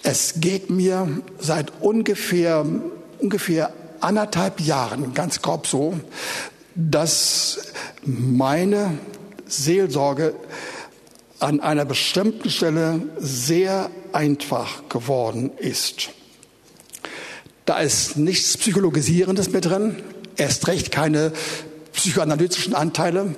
Es 0.03 0.35
geht 0.37 0.70
mir 0.70 1.23
seit 1.39 1.73
ungefähr, 1.81 2.64
ungefähr 3.18 3.73
anderthalb 4.03 4.61
Jahren, 4.61 5.15
ganz 5.15 5.43
grob 5.43 5.67
so, 5.67 5.95
dass 6.75 7.73
meine 8.03 8.99
Seelsorge 9.47 10.35
an 11.39 11.61
einer 11.61 11.85
bestimmten 11.85 12.51
Stelle 12.51 13.01
sehr 13.19 13.91
einfach 14.13 14.89
geworden 14.89 15.51
ist. 15.59 16.11
Da 17.65 17.81
ist 17.81 18.17
nichts 18.17 18.57
Psychologisierendes 18.57 19.51
mit 19.51 19.65
drin, 19.65 20.03
erst 20.37 20.67
recht 20.69 20.91
keine 20.91 21.33
psychoanalytischen 21.93 22.75
Anteile, 22.75 23.35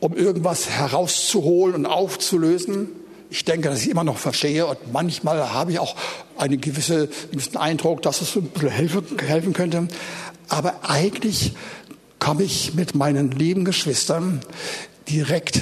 um 0.00 0.16
irgendwas 0.16 0.70
herauszuholen 0.70 1.74
und 1.74 1.86
aufzulösen. 1.86 2.88
Ich 3.30 3.44
denke, 3.44 3.68
dass 3.68 3.82
ich 3.82 3.90
immer 3.90 4.04
noch 4.04 4.16
verstehe 4.16 4.66
und 4.66 4.92
manchmal 4.92 5.52
habe 5.52 5.72
ich 5.72 5.78
auch 5.78 5.96
einen 6.38 6.60
gewisse, 6.60 7.08
gewissen 7.30 7.56
Eindruck, 7.56 8.02
dass 8.02 8.22
es 8.22 8.34
ein 8.36 8.44
bisschen 8.44 8.70
helfen, 8.70 9.04
helfen 9.18 9.52
könnte. 9.52 9.88
Aber 10.48 10.88
eigentlich 10.88 11.52
komme 12.18 12.42
ich 12.42 12.74
mit 12.74 12.94
meinen 12.94 13.30
lieben 13.30 13.64
Geschwistern 13.64 14.40
direkt 15.08 15.60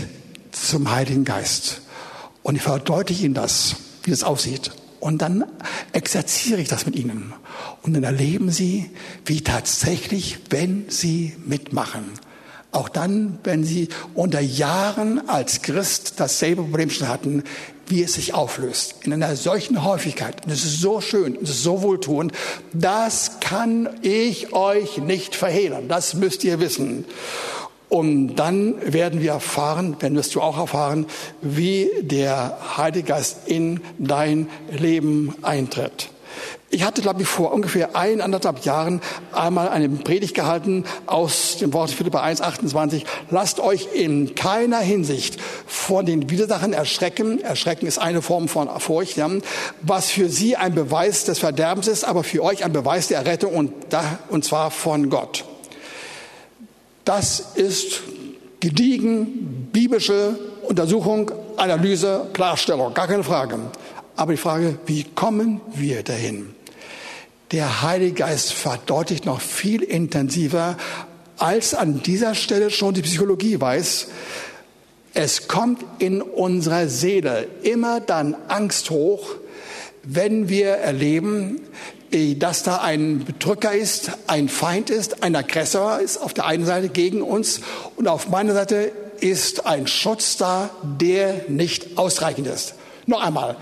zum 0.53 0.91
Heiligen 0.91 1.25
Geist. 1.25 1.81
Und 2.43 2.57
ich 2.57 2.62
verdeutliche 2.62 3.25
ihnen 3.25 3.35
das, 3.35 3.77
wie 4.05 4.12
es 4.12 4.23
aussieht. 4.23 4.71
Und 5.01 5.19
dann 5.19 5.45
exerziere 5.93 6.61
ich 6.61 6.69
das 6.69 6.87
mit 6.87 6.97
ihnen. 6.97 7.33
Und 7.83 7.95
dann 7.95 8.05
erleben 8.05 8.51
sie, 8.51 8.91
wie 9.25 9.43
tatsächlich, 9.43 10.39
wenn 10.51 10.87
sie 10.89 11.35
mitmachen, 11.45 12.05
auch 12.77 12.89
dann, 12.89 13.39
wenn 13.43 13.64
sie 13.64 13.89
unter 14.14 14.41
Jahren 14.41 15.29
als 15.29 15.62
Christ 15.62 16.14
dasselbe 16.18 16.62
Problem 16.62 16.91
schon 16.91 17.09
hatten, 17.09 17.43
wie 17.89 18.03
es 18.03 18.14
sich 18.14 18.35
auflöst. 18.35 18.97
In 19.05 19.12
einer 19.12 19.37
solchen 19.37 19.85
Häufigkeit. 19.85 20.43
Es 20.47 20.64
ist 20.64 20.81
so 20.81 21.01
schön, 21.01 21.39
es 21.43 21.51
ist 21.51 21.62
so 21.62 21.83
wohltuend. 21.83 22.33
Das 22.72 23.41
kann 23.41 23.89
ich 24.03 24.53
euch 24.53 24.99
nicht 24.99 25.35
verhehlen. 25.35 25.89
Das 25.89 26.14
müsst 26.14 26.45
ihr 26.45 26.61
wissen. 26.61 27.05
Und 27.89 28.35
dann 28.35 28.74
werden 28.93 29.20
wir 29.20 29.33
erfahren, 29.33 29.97
wenn 30.01 30.16
wirst 30.16 30.35
du 30.35 30.41
auch 30.41 30.59
erfahren, 30.59 31.07
wie 31.41 31.89
der 32.01 32.59
Heilige 32.77 33.05
Geist 33.05 33.47
in 33.47 33.81
dein 33.99 34.49
Leben 34.70 35.35
eintritt. 35.43 36.11
Ich 36.68 36.82
hatte, 36.82 37.01
glaube 37.01 37.22
ich, 37.22 37.28
vor 37.28 37.53
ungefähr 37.53 37.97
eineinhalb 37.97 38.64
Jahren 38.64 39.01
einmal 39.32 39.68
eine 39.68 39.89
Predigt 39.89 40.34
gehalten 40.34 40.84
aus 41.07 41.59
dem 41.59 41.72
Wort 41.72 41.91
Philippa 41.91 42.20
1, 42.20 42.41
28. 42.41 43.07
Lasst 43.30 43.61
euch 43.61 43.89
in 43.95 44.34
keiner 44.34 44.78
Hinsicht 44.78 45.39
von 45.66 46.07
den 46.07 46.28
Widersachen 46.28 46.72
erschrecken. 46.72 47.41
Erschrecken 47.41 47.87
ist 47.87 47.99
eine 47.99 48.20
Form 48.20 48.49
von 48.49 48.68
Furcht, 48.80 49.16
ja, 49.16 49.30
was 49.82 50.11
für 50.11 50.28
sie 50.28 50.57
ein 50.57 50.74
Beweis 50.74 51.24
des 51.24 51.39
Verderbens 51.39 51.89
ist, 51.89 52.05
aber 52.05 52.24
für 52.24 52.43
euch 52.43 52.64
ein 52.64 52.72
Beweis 52.72 53.09
der 53.09 53.18
Errettung 53.18 53.55
und, 53.55 53.72
da, 53.91 54.18
und 54.28 54.45
zwar 54.45 54.70
von 54.70 55.09
Gott. 55.09 55.45
Das 57.05 57.41
ist 57.55 58.03
gediegen 58.61 59.68
biblische 59.72 60.37
Untersuchung, 60.62 61.30
Analyse, 61.57 62.26
Klarstellung, 62.32 62.93
gar 62.95 63.07
keine 63.07 63.22
Frage. 63.22 63.59
Aber 64.17 64.33
die 64.33 64.39
Frage, 64.39 64.79
wie 64.87 65.05
kommen 65.05 65.61
wir 65.75 66.03
dahin? 66.03 66.55
Der 67.53 67.83
Heilige 67.83 68.14
Geist 68.14 68.53
verdeutlicht 68.53 69.27
noch 69.27 69.41
viel 69.41 69.83
intensiver, 69.83 70.77
als 71.37 71.75
an 71.75 72.03
dieser 72.03 72.35
Stelle 72.35 72.71
schon 72.71 72.95
die 72.95 73.03
Psychologie 73.03 73.61
weiß. 73.61 74.09
Es 75.12 75.49
kommt 75.49 75.85
in 75.99 76.23
unserer 76.23 76.89
Seele 76.89 77.47
immer 77.62 78.01
dann 78.01 78.35
Angst 78.49 78.91
hoch, 78.91 79.37
wenn 80.03 80.49
wir 80.49 80.71
erleben, 80.71 81.61
dass 82.39 82.62
da 82.62 82.79
ein 82.79 83.25
Bedrücker 83.25 83.73
ist, 83.73 84.12
ein 84.29 84.49
Feind 84.49 84.89
ist, 84.89 85.23
ein 85.23 85.37
Aggressor 85.37 86.01
ist 86.01 86.17
auf 86.19 86.33
der 86.33 86.47
einen 86.47 86.64
Seite 86.64 86.89
gegen 86.89 87.21
uns 87.21 87.61
und 87.97 88.09
auf 88.09 88.29
meiner 88.29 88.55
Seite 88.55 88.93
ist 89.21 89.67
ein 89.67 89.87
Schutz 89.87 90.37
da, 90.37 90.71
der 90.83 91.45
nicht 91.49 91.99
ausreichend 91.99 92.47
ist. 92.47 92.75
Noch 93.07 93.23
einmal, 93.23 93.57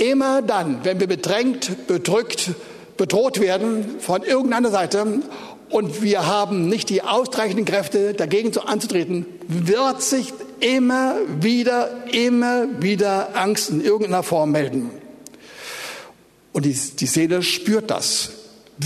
immer 0.00 0.42
dann, 0.42 0.80
wenn 0.84 0.98
wir 0.98 1.06
bedrängt, 1.06 1.86
bedrückt, 1.86 2.50
bedroht 2.96 3.40
werden 3.40 3.96
von 4.00 4.22
irgendeiner 4.22 4.70
Seite 4.70 5.20
und 5.68 6.02
wir 6.02 6.26
haben 6.26 6.68
nicht 6.68 6.88
die 6.88 7.02
ausreichenden 7.02 7.64
Kräfte, 7.64 8.14
dagegen 8.14 8.56
anzutreten, 8.58 9.26
wird 9.46 10.02
sich 10.02 10.32
immer 10.60 11.14
wieder, 11.40 11.90
immer 12.12 12.66
wieder 12.80 13.36
Angst 13.36 13.70
in 13.70 13.80
irgendeiner 13.80 14.22
Form 14.22 14.50
melden. 14.50 14.90
Und 16.52 16.64
die, 16.64 16.74
die 16.74 17.06
Seele 17.06 17.42
spürt 17.42 17.90
das, 17.90 18.30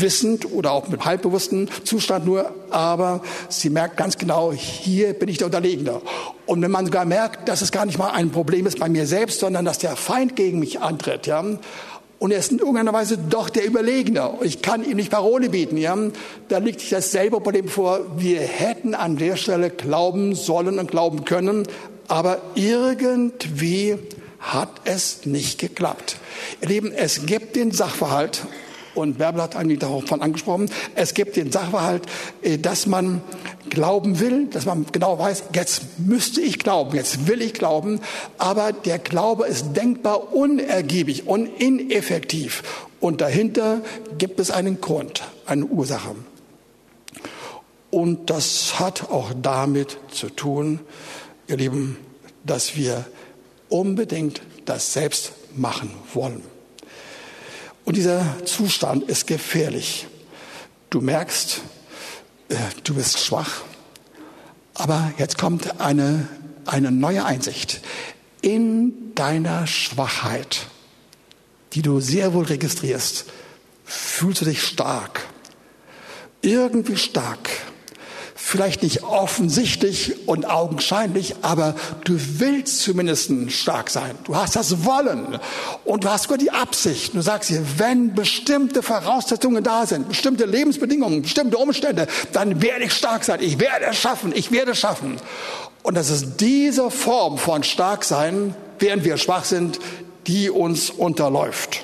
wissend 0.00 0.50
oder 0.52 0.72
auch 0.72 0.88
mit 0.88 1.04
halbbewussten 1.04 1.68
Zustand 1.84 2.26
nur, 2.26 2.52
aber 2.70 3.22
sie 3.48 3.70
merkt 3.70 3.96
ganz 3.96 4.18
genau, 4.18 4.52
hier 4.52 5.14
bin 5.14 5.28
ich 5.28 5.38
der 5.38 5.46
Unterlegene. 5.46 6.00
Und 6.46 6.62
wenn 6.62 6.70
man 6.70 6.86
sogar 6.86 7.04
merkt, 7.04 7.48
dass 7.48 7.62
es 7.62 7.72
gar 7.72 7.86
nicht 7.86 7.98
mal 7.98 8.10
ein 8.10 8.30
Problem 8.30 8.66
ist 8.66 8.78
bei 8.78 8.88
mir 8.88 9.06
selbst, 9.06 9.40
sondern 9.40 9.64
dass 9.64 9.78
der 9.78 9.96
Feind 9.96 10.36
gegen 10.36 10.58
mich 10.58 10.80
antritt, 10.80 11.26
ja, 11.26 11.44
und 12.24 12.30
er 12.30 12.38
ist 12.38 12.52
in 12.52 12.58
irgendeiner 12.58 12.94
Weise 12.94 13.18
doch 13.18 13.50
der 13.50 13.66
Überlegene. 13.66 14.38
Ich 14.40 14.62
kann 14.62 14.82
ihm 14.82 14.96
nicht 14.96 15.10
Parole 15.10 15.50
bieten. 15.50 15.76
Ja? 15.76 15.94
Da 16.48 16.56
liegt 16.56 16.80
sich 16.80 16.88
dasselbe 16.88 17.38
Problem 17.40 17.68
vor. 17.68 18.00
Wir 18.16 18.40
hätten 18.40 18.94
an 18.94 19.18
der 19.18 19.36
Stelle 19.36 19.68
glauben 19.68 20.34
sollen 20.34 20.78
und 20.78 20.90
glauben 20.90 21.26
können, 21.26 21.64
aber 22.08 22.40
irgendwie 22.54 23.98
hat 24.38 24.70
es 24.84 25.26
nicht 25.26 25.60
geklappt. 25.60 26.16
Ihr 26.62 26.68
Lieben, 26.68 26.92
es 26.92 27.26
gibt 27.26 27.56
den 27.56 27.72
Sachverhalt, 27.72 28.42
und 28.94 29.18
Bärbel 29.18 29.42
hat 29.42 29.56
eigentlich 29.56 29.78
davon 29.78 30.22
angesprochen, 30.22 30.70
es 30.94 31.14
gibt 31.14 31.36
den 31.36 31.50
Sachverhalt, 31.50 32.04
äh, 32.42 32.58
dass 32.58 32.86
man 32.86 33.22
glauben 33.70 34.20
will, 34.20 34.46
dass 34.46 34.66
man 34.66 34.86
genau 34.92 35.18
weiß, 35.18 35.44
jetzt 35.54 35.98
müsste 35.98 36.40
ich 36.40 36.58
glauben, 36.58 36.96
jetzt 36.96 37.26
will 37.26 37.42
ich 37.42 37.54
glauben, 37.54 38.00
aber 38.38 38.72
der 38.72 38.98
Glaube 38.98 39.46
ist 39.46 39.74
denkbar 39.74 40.32
unergiebig 40.32 41.26
und 41.26 41.46
ineffektiv. 41.46 42.62
Und 43.00 43.20
dahinter 43.20 43.82
gibt 44.16 44.40
es 44.40 44.50
einen 44.50 44.80
Grund, 44.80 45.22
eine 45.46 45.66
Ursache. 45.66 46.14
Und 47.90 48.30
das 48.30 48.80
hat 48.80 49.10
auch 49.10 49.32
damit 49.40 49.98
zu 50.10 50.28
tun, 50.28 50.80
ihr 51.46 51.56
Lieben, 51.56 51.96
dass 52.44 52.76
wir 52.76 53.04
unbedingt 53.68 54.42
das 54.64 54.92
selbst 54.92 55.32
machen 55.54 55.90
wollen. 56.12 56.42
Und 57.84 57.96
dieser 57.96 58.44
Zustand 58.44 59.08
ist 59.08 59.26
gefährlich. 59.26 60.06
Du 60.90 61.00
merkst, 61.00 61.60
äh, 62.48 62.56
du 62.82 62.94
bist 62.94 63.18
schwach, 63.18 63.62
aber 64.74 65.12
jetzt 65.18 65.38
kommt 65.38 65.80
eine, 65.80 66.28
eine 66.66 66.90
neue 66.90 67.24
Einsicht. 67.24 67.80
In 68.40 69.14
deiner 69.14 69.66
Schwachheit, 69.66 70.66
die 71.72 71.82
du 71.82 72.00
sehr 72.00 72.32
wohl 72.32 72.44
registrierst, 72.44 73.26
fühlst 73.84 74.40
du 74.40 74.44
dich 74.46 74.62
stark, 74.62 75.26
irgendwie 76.42 76.96
stark 76.96 77.50
vielleicht 78.46 78.82
nicht 78.82 79.02
offensichtlich 79.02 80.28
und 80.28 80.44
augenscheinlich, 80.44 81.34
aber 81.40 81.74
du 82.04 82.14
willst 82.38 82.80
zumindest 82.80 83.32
stark 83.48 83.88
sein. 83.88 84.10
Du 84.24 84.36
hast 84.36 84.54
das 84.54 84.84
Wollen 84.84 85.40
und 85.86 86.04
du 86.04 86.10
hast 86.10 86.24
sogar 86.24 86.36
die 86.36 86.50
Absicht. 86.50 87.14
Du 87.14 87.22
sagst 87.22 87.48
dir, 87.48 87.64
wenn 87.78 88.14
bestimmte 88.14 88.82
Voraussetzungen 88.82 89.64
da 89.64 89.86
sind, 89.86 90.10
bestimmte 90.10 90.44
Lebensbedingungen, 90.44 91.22
bestimmte 91.22 91.56
Umstände, 91.56 92.06
dann 92.32 92.60
werde 92.60 92.84
ich 92.84 92.92
stark 92.92 93.24
sein. 93.24 93.40
Ich 93.40 93.58
werde 93.58 93.86
es 93.86 93.96
schaffen. 93.96 94.30
Ich 94.34 94.52
werde 94.52 94.72
es 94.72 94.78
schaffen. 94.78 95.16
Und 95.82 95.96
das 95.96 96.10
ist 96.10 96.36
diese 96.36 96.90
Form 96.90 97.38
von 97.38 97.62
Starksein, 97.62 98.54
während 98.78 99.04
wir 99.04 99.16
schwach 99.16 99.46
sind, 99.46 99.78
die 100.26 100.50
uns 100.50 100.90
unterläuft. 100.90 101.80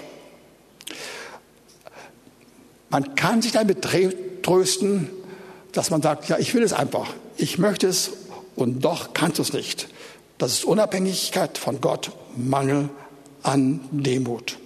Man 2.90 3.14
kann 3.14 3.40
sich 3.40 3.52
damit 3.52 3.78
trösten, 4.42 5.08
dass 5.73 5.91
man 5.91 6.03
sagt, 6.03 6.29
ja, 6.29 6.39
ich 6.39 6.55
will 6.55 6.62
es 6.62 6.73
einfach, 6.73 7.12
ich 7.37 7.59
möchte 7.59 7.87
es 7.87 8.12
und 8.57 8.85
doch 8.85 9.14
kannst 9.14 9.39
du 9.39 9.43
es 9.43 9.53
nicht. 9.53 9.89
Das 10.39 10.53
ist 10.53 10.64
Unabhängigkeit 10.64 11.59
von 11.59 11.81
Gott, 11.81 12.12
Mangel 12.37 12.89
an 13.43 13.81
Demut. 13.91 14.59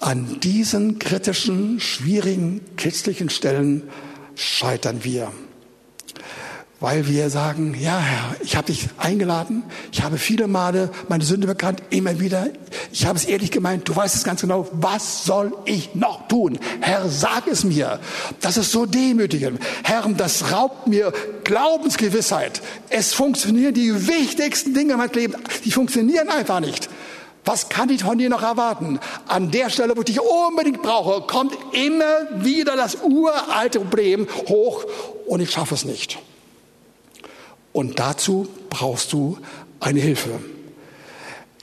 An 0.00 0.40
diesen 0.40 0.98
kritischen, 0.98 1.78
schwierigen, 1.78 2.60
kitzlichen 2.76 3.30
Stellen 3.30 3.88
scheitern 4.34 5.04
wir 5.04 5.32
weil 6.82 7.06
wir 7.06 7.30
sagen, 7.30 7.76
ja 7.80 7.96
Herr, 7.96 8.36
ich 8.40 8.56
habe 8.56 8.66
dich 8.66 8.88
eingeladen, 8.98 9.62
ich 9.92 10.02
habe 10.02 10.18
viele 10.18 10.48
Male 10.48 10.90
meine 11.08 11.24
Sünde 11.24 11.46
bekannt, 11.46 11.80
immer 11.90 12.18
wieder, 12.18 12.48
ich 12.90 13.06
habe 13.06 13.16
es 13.16 13.24
ehrlich 13.24 13.52
gemeint, 13.52 13.88
du 13.88 13.94
weißt 13.94 14.16
es 14.16 14.24
ganz 14.24 14.40
genau, 14.40 14.68
was 14.72 15.24
soll 15.24 15.52
ich 15.64 15.94
noch 15.94 16.26
tun? 16.26 16.58
Herr, 16.80 17.08
sag 17.08 17.46
es 17.46 17.62
mir. 17.62 18.00
Das 18.40 18.56
ist 18.56 18.72
so 18.72 18.84
demütigend. 18.84 19.60
Herr, 19.84 20.02
das 20.16 20.50
raubt 20.50 20.88
mir 20.88 21.12
Glaubensgewissheit. 21.44 22.60
Es 22.90 23.14
funktionieren 23.14 23.74
die 23.74 24.08
wichtigsten 24.08 24.74
Dinge 24.74 24.94
in 24.94 24.98
meinem 24.98 25.12
Leben, 25.12 25.34
die 25.64 25.70
funktionieren 25.70 26.28
einfach 26.30 26.58
nicht. 26.58 26.88
Was 27.44 27.68
kann 27.68 27.90
ich 27.90 28.02
von 28.02 28.18
dir 28.18 28.28
noch 28.28 28.42
erwarten? 28.42 28.98
An 29.28 29.52
der 29.52 29.70
Stelle, 29.70 29.96
wo 29.96 30.00
ich 30.00 30.06
dich 30.06 30.20
unbedingt 30.20 30.82
brauche, 30.82 31.22
kommt 31.28 31.56
immer 31.72 32.44
wieder 32.44 32.74
das 32.74 32.96
uralte 33.02 33.78
Problem 33.78 34.26
hoch 34.48 34.84
und 35.28 35.40
ich 35.40 35.52
schaffe 35.52 35.76
es 35.76 35.84
nicht. 35.84 36.18
Und 37.72 37.98
dazu 37.98 38.48
brauchst 38.68 39.12
du 39.12 39.38
eine 39.80 40.00
Hilfe. 40.00 40.40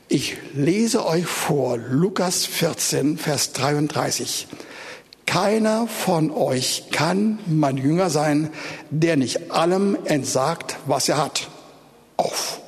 Ich 0.07 0.37
lese 0.53 1.05
euch 1.05 1.25
vor 1.25 1.77
Lukas 1.77 2.45
14, 2.45 3.17
Vers 3.17 3.53
33. 3.53 4.47
Keiner 5.27 5.85
von 5.87 6.31
euch 6.31 6.85
kann 6.91 7.37
mein 7.45 7.77
Jünger 7.77 8.09
sein, 8.09 8.51
der 8.89 9.15
nicht 9.15 9.51
allem 9.51 9.95
entsagt, 10.05 10.77
was 10.87 11.07
er 11.07 11.17
hat. 11.17 11.47
Auf. 12.17 12.59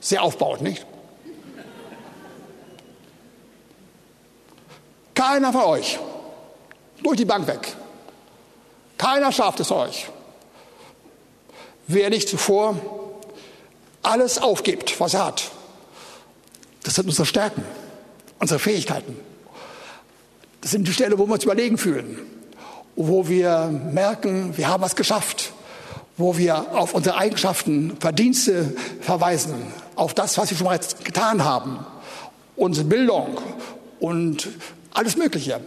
Sehr 0.00 0.22
aufbauend, 0.22 0.60
nicht? 0.60 0.86
Keiner 5.14 5.52
von 5.52 5.62
euch. 5.62 5.98
Durch 7.02 7.16
die 7.16 7.24
Bank 7.24 7.46
weg. 7.46 7.74
Keiner 8.98 9.32
schafft 9.32 9.60
es 9.60 9.70
euch. 9.70 10.08
Wer 11.88 12.10
nicht 12.10 12.28
zuvor 12.28 12.76
alles 14.02 14.38
aufgibt, 14.38 14.98
was 15.00 15.14
er 15.14 15.26
hat. 15.26 15.50
Das 16.82 16.94
sind 16.94 17.06
unsere 17.06 17.26
Stärken, 17.26 17.64
unsere 18.38 18.60
Fähigkeiten. 18.60 19.16
Das 20.60 20.70
sind 20.70 20.86
die 20.86 20.92
Stellen, 20.92 21.18
wo 21.18 21.26
wir 21.26 21.34
uns 21.34 21.44
überlegen 21.44 21.78
fühlen, 21.78 22.18
wo 22.94 23.28
wir 23.28 23.66
merken, 23.92 24.56
wir 24.56 24.68
haben 24.68 24.82
was 24.82 24.96
geschafft, 24.96 25.52
wo 26.16 26.38
wir 26.38 26.72
auf 26.72 26.94
unsere 26.94 27.16
Eigenschaften, 27.16 27.96
Verdienste 28.00 28.74
verweisen, 29.00 29.54
auf 29.96 30.14
das, 30.14 30.38
was 30.38 30.50
wir 30.50 30.56
schon 30.56 30.66
mal 30.66 30.80
getan 31.04 31.44
haben, 31.44 31.84
unsere 32.56 32.86
Bildung 32.86 33.38
und 34.00 34.48
alles 34.92 35.16
Mögliche 35.16 35.60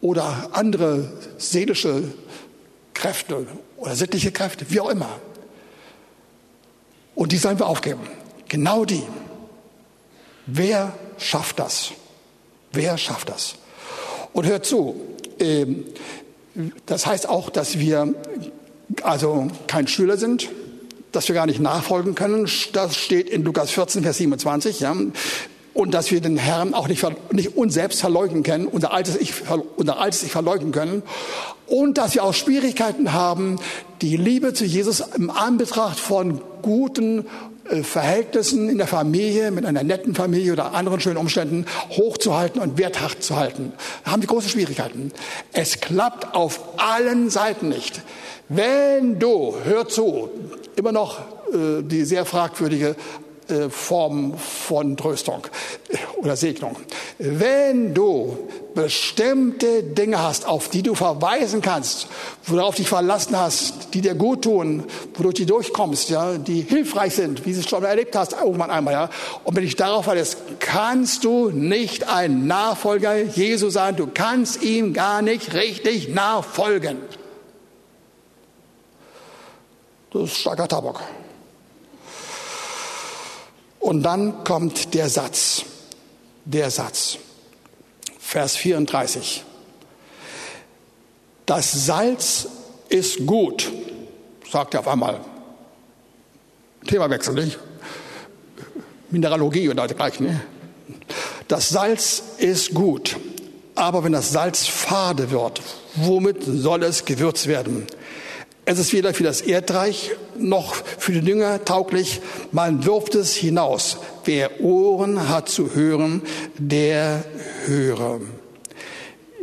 oder 0.00 0.50
andere 0.52 1.12
seelische 1.38 2.04
Kräfte 2.94 3.46
oder 3.82 3.96
sittliche 3.96 4.30
Kräfte, 4.30 4.64
wie 4.68 4.80
auch 4.80 4.90
immer. 4.90 5.18
Und 7.16 7.32
die 7.32 7.36
sollen 7.36 7.58
wir 7.58 7.66
aufgeben. 7.66 8.00
Genau 8.48 8.84
die. 8.84 9.02
Wer 10.46 10.94
schafft 11.18 11.58
das? 11.58 11.90
Wer 12.72 12.96
schafft 12.96 13.28
das? 13.28 13.56
Und 14.32 14.46
hört 14.46 14.64
zu, 14.64 15.00
ähm, 15.40 15.84
das 16.86 17.06
heißt 17.06 17.28
auch, 17.28 17.50
dass 17.50 17.78
wir 17.78 18.14
also 19.02 19.48
kein 19.66 19.88
Schüler 19.88 20.16
sind, 20.16 20.48
dass 21.10 21.28
wir 21.28 21.34
gar 21.34 21.46
nicht 21.46 21.60
nachfolgen 21.60 22.14
können. 22.14 22.48
Das 22.72 22.96
steht 22.96 23.28
in 23.28 23.42
Lukas 23.42 23.72
14, 23.72 24.02
Vers 24.04 24.18
27. 24.18 24.80
Ja. 24.80 24.94
Und 25.74 25.94
dass 25.94 26.10
wir 26.10 26.20
den 26.20 26.36
Herrn 26.36 26.74
auch 26.74 26.88
nicht, 26.88 27.04
nicht 27.32 27.56
uns 27.56 27.74
selbst 27.74 28.00
verleugnen 28.00 28.42
können, 28.42 28.66
unser 28.66 28.92
altes 28.92 29.16
Ich, 29.16 29.32
unser 29.76 29.98
altes 29.98 30.22
ich 30.22 30.30
verleugnen 30.30 30.72
können. 30.72 31.02
Und 31.66 31.96
dass 31.96 32.14
wir 32.14 32.24
auch 32.24 32.34
Schwierigkeiten 32.34 33.12
haben, 33.12 33.58
die 34.02 34.16
Liebe 34.16 34.52
zu 34.52 34.64
Jesus 34.64 35.02
im 35.16 35.30
Anbetracht 35.30 35.98
von 35.98 36.42
guten 36.60 37.24
äh, 37.70 37.82
Verhältnissen 37.82 38.68
in 38.68 38.78
der 38.78 38.86
Familie, 38.86 39.50
mit 39.50 39.64
einer 39.64 39.82
netten 39.82 40.14
Familie 40.14 40.52
oder 40.52 40.74
anderen 40.74 41.00
schönen 41.00 41.16
Umständen 41.16 41.66
hochzuhalten 41.90 42.60
und 42.60 42.76
werthaft 42.76 43.22
zu 43.22 43.36
halten. 43.36 43.72
Da 44.04 44.12
haben 44.12 44.22
wir 44.22 44.28
große 44.28 44.48
Schwierigkeiten. 44.48 45.12
Es 45.52 45.80
klappt 45.80 46.34
auf 46.34 46.60
allen 46.78 47.30
Seiten 47.30 47.68
nicht. 47.68 48.02
Wenn 48.48 49.18
du, 49.18 49.54
hör 49.64 49.88
zu, 49.88 50.28
immer 50.76 50.92
noch 50.92 51.20
äh, 51.52 51.82
die 51.82 52.04
sehr 52.04 52.26
fragwürdige 52.26 52.96
Form 53.70 54.36
von 54.36 54.96
Tröstung 54.96 55.46
oder 56.16 56.36
Segnung. 56.36 56.76
Wenn 57.18 57.94
du 57.94 58.48
bestimmte 58.74 59.82
Dinge 59.82 60.22
hast, 60.22 60.46
auf 60.46 60.68
die 60.68 60.82
du 60.82 60.94
verweisen 60.94 61.60
kannst, 61.60 62.08
worauf 62.44 62.76
dich 62.76 62.88
verlassen 62.88 63.38
hast, 63.38 63.94
die 63.94 64.00
dir 64.00 64.14
gut 64.14 64.42
tun, 64.42 64.84
wodurch 65.14 65.34
du 65.34 65.46
durchkommst, 65.46 66.10
ja, 66.10 66.38
die 66.38 66.62
hilfreich 66.62 67.14
sind, 67.14 67.44
wie 67.44 67.52
du 67.52 67.60
es 67.60 67.68
schon 67.68 67.84
erlebt 67.84 68.16
hast, 68.16 68.32
irgendwann 68.32 68.70
einmal, 68.70 68.94
ja. 68.94 69.10
Und 69.44 69.56
wenn 69.56 69.64
dich 69.64 69.76
darauf 69.76 70.04
verlässt, 70.04 70.38
kannst 70.58 71.24
du 71.24 71.50
nicht 71.50 72.08
ein 72.08 72.46
Nachfolger 72.46 73.16
Jesu 73.16 73.70
sein. 73.70 73.96
Du 73.96 74.08
kannst 74.12 74.62
ihm 74.62 74.92
gar 74.92 75.22
nicht 75.22 75.54
richtig 75.54 76.08
nachfolgen. 76.08 76.98
Das 80.12 80.24
ist 80.24 80.36
starker 80.38 80.68
Tabak. 80.68 81.00
Und 83.82 84.04
dann 84.04 84.44
kommt 84.44 84.94
der 84.94 85.08
Satz, 85.08 85.64
der 86.44 86.70
Satz, 86.70 87.18
Vers 88.20 88.54
34. 88.56 89.42
Das 91.46 91.86
Salz 91.86 92.46
ist 92.88 93.26
gut, 93.26 93.72
sagt 94.48 94.74
er 94.74 94.80
auf 94.80 94.88
einmal. 94.88 95.20
Themawechsel, 96.86 97.34
nicht? 97.34 97.58
Mineralogie 99.10 99.68
oder 99.68 99.88
dergleichen. 99.88 100.26
Ne? 100.26 100.40
Das 101.48 101.68
Salz 101.68 102.22
ist 102.38 102.72
gut, 102.72 103.16
aber 103.74 104.04
wenn 104.04 104.12
das 104.12 104.30
Salz 104.30 104.64
fade 104.64 105.32
wird, 105.32 105.60
womit 105.96 106.44
soll 106.44 106.84
es 106.84 107.04
gewürzt 107.04 107.48
werden? 107.48 107.88
Es 108.64 108.78
ist 108.78 108.92
weder 108.92 109.12
für 109.12 109.24
das 109.24 109.40
Erdreich 109.40 110.12
noch 110.36 110.74
für 110.74 111.12
die 111.12 111.20
Dünger 111.20 111.64
tauglich. 111.64 112.20
Man 112.52 112.84
wirft 112.84 113.16
es 113.16 113.34
hinaus. 113.34 113.96
Wer 114.24 114.60
Ohren 114.60 115.28
hat 115.28 115.48
zu 115.48 115.74
hören, 115.74 116.22
der 116.58 117.24
höre. 117.66 118.20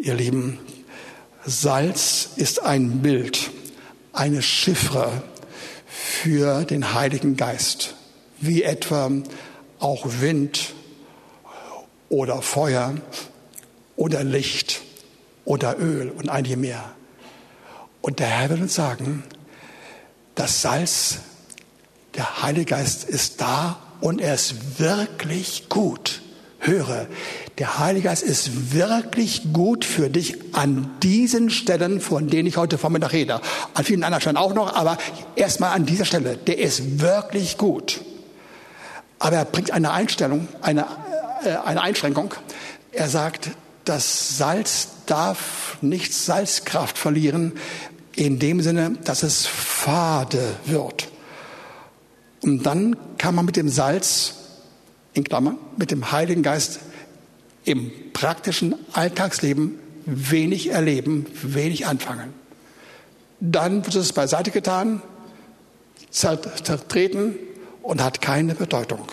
Ihr 0.01 0.13
Lieben, 0.13 0.57
Salz 1.45 2.29
ist 2.37 2.63
ein 2.63 3.01
Bild, 3.01 3.51
eine 4.13 4.41
Chiffre 4.41 5.11
für 5.85 6.63
den 6.63 6.93
Heiligen 6.93 7.35
Geist, 7.35 7.95
wie 8.39 8.63
etwa 8.63 9.11
auch 9.79 10.05
Wind 10.21 10.73
oder 12.07 12.41
Feuer 12.41 12.95
oder 13.97 14.23
Licht 14.23 14.81
oder 15.43 15.77
Öl 15.77 16.09
und 16.09 16.29
einige 16.29 16.55
mehr. 16.55 16.95
Und 18.01 18.19
der 18.19 18.27
Herr 18.27 18.49
will 18.49 18.61
uns 18.61 18.75
sagen, 18.75 19.23
das 20.35 20.61
Salz, 20.61 21.19
der 22.15 22.41
Heilige 22.43 22.65
Geist 22.65 23.03
ist 23.03 23.41
da 23.41 23.77
und 24.01 24.21
er 24.21 24.33
ist 24.33 24.79
wirklich 24.79 25.69
gut. 25.69 26.21
Höre, 26.61 27.07
der 27.57 27.79
Heilige 27.79 28.09
Geist 28.09 28.21
ist 28.21 28.73
wirklich 28.73 29.53
gut 29.53 29.85
für 29.85 30.09
dich 30.09 30.37
an 30.53 30.91
diesen 31.01 31.49
Stellen, 31.49 32.01
von 32.01 32.27
denen 32.27 32.47
ich 32.49 32.57
heute 32.57 32.77
Vormittag 32.77 33.13
rede. 33.13 33.39
An 33.73 33.85
vielen 33.85 34.03
anderen 34.03 34.21
Stellen 34.21 34.37
auch 34.37 34.53
noch, 34.53 34.75
aber 34.75 34.97
erstmal 35.37 35.71
an 35.71 35.85
dieser 35.85 36.03
Stelle. 36.03 36.35
Der 36.35 36.57
ist 36.57 36.99
wirklich 36.99 37.57
gut. 37.57 38.01
Aber 39.19 39.37
er 39.37 39.45
bringt 39.45 39.71
eine 39.71 39.91
Einstellung, 39.91 40.49
eine, 40.61 40.85
äh, 41.45 41.55
eine 41.65 41.81
Einschränkung. 41.81 42.33
Er 42.91 43.07
sagt, 43.07 43.51
das 43.85 44.37
Salz 44.37 44.89
darf 45.05 45.77
nicht 45.81 46.13
Salzkraft 46.13 46.97
verlieren, 46.97 47.53
in 48.15 48.39
dem 48.39 48.61
Sinne, 48.61 48.97
dass 49.03 49.23
es 49.23 49.45
fade 49.45 50.55
wird. 50.65 51.07
Und 52.41 52.63
dann 52.63 52.95
kann 53.17 53.35
man 53.35 53.45
mit 53.45 53.55
dem 53.55 53.69
Salz, 53.69 54.35
in 55.13 55.23
Klammern, 55.23 55.57
mit 55.77 55.91
dem 55.91 56.11
Heiligen 56.11 56.43
Geist 56.43 56.79
im 57.65 57.91
praktischen 58.13 58.75
Alltagsleben 58.93 59.79
wenig 60.05 60.69
erleben, 60.69 61.25
wenig 61.41 61.85
anfangen. 61.85 62.33
Dann 63.39 63.85
wird 63.85 63.95
es 63.95 64.13
beiseite 64.13 64.51
getan, 64.51 65.01
zertreten 66.11 67.35
und 67.81 68.03
hat 68.03 68.21
keine 68.21 68.55
Bedeutung. 68.55 69.07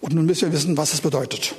Und 0.00 0.14
nun 0.14 0.26
müssen 0.26 0.50
wir 0.50 0.58
wissen, 0.58 0.76
was 0.76 0.94
es 0.94 1.00
bedeutet. 1.00 1.54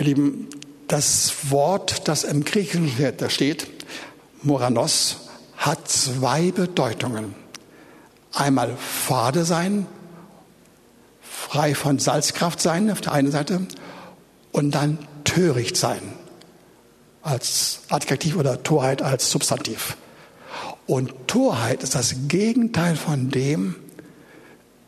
Ihr 0.00 0.06
Lieben, 0.06 0.48
das 0.88 1.50
Wort, 1.50 2.08
das 2.08 2.24
im 2.24 2.42
Griechischen 2.42 2.90
da 3.18 3.28
steht, 3.28 3.66
Moranos, 4.42 5.28
hat 5.58 5.88
zwei 5.88 6.52
Bedeutungen. 6.52 7.34
Einmal 8.32 8.74
fade 8.78 9.44
sein, 9.44 9.86
frei 11.20 11.74
von 11.74 11.98
Salzkraft 11.98 12.62
sein 12.62 12.90
auf 12.90 13.02
der 13.02 13.12
einen 13.12 13.30
Seite 13.30 13.66
und 14.52 14.70
dann 14.70 14.96
töricht 15.24 15.76
sein 15.76 16.00
als 17.20 17.80
Adjektiv 17.90 18.36
oder 18.36 18.62
Torheit 18.62 19.02
als 19.02 19.30
Substantiv. 19.30 19.98
Und 20.86 21.12
Torheit 21.28 21.82
ist 21.82 21.94
das 21.94 22.14
Gegenteil 22.26 22.96
von 22.96 23.28
dem, 23.28 23.74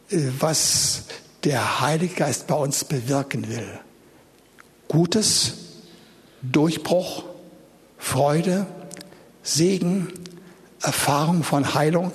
äh, 0.09 0.23
was 0.39 1.03
der 1.45 1.83
Heilige 1.83 2.15
Geist 2.15 2.47
bei 2.47 2.55
uns 2.55 2.85
bewirken 2.85 3.51
will. 3.51 3.82
Gutes, 4.93 5.55
Durchbruch, 6.43 7.25
Freude, 7.97 8.67
Segen, 9.43 10.13
Erfahrung 10.83 11.45
von 11.45 11.73
Heilung, 11.73 12.13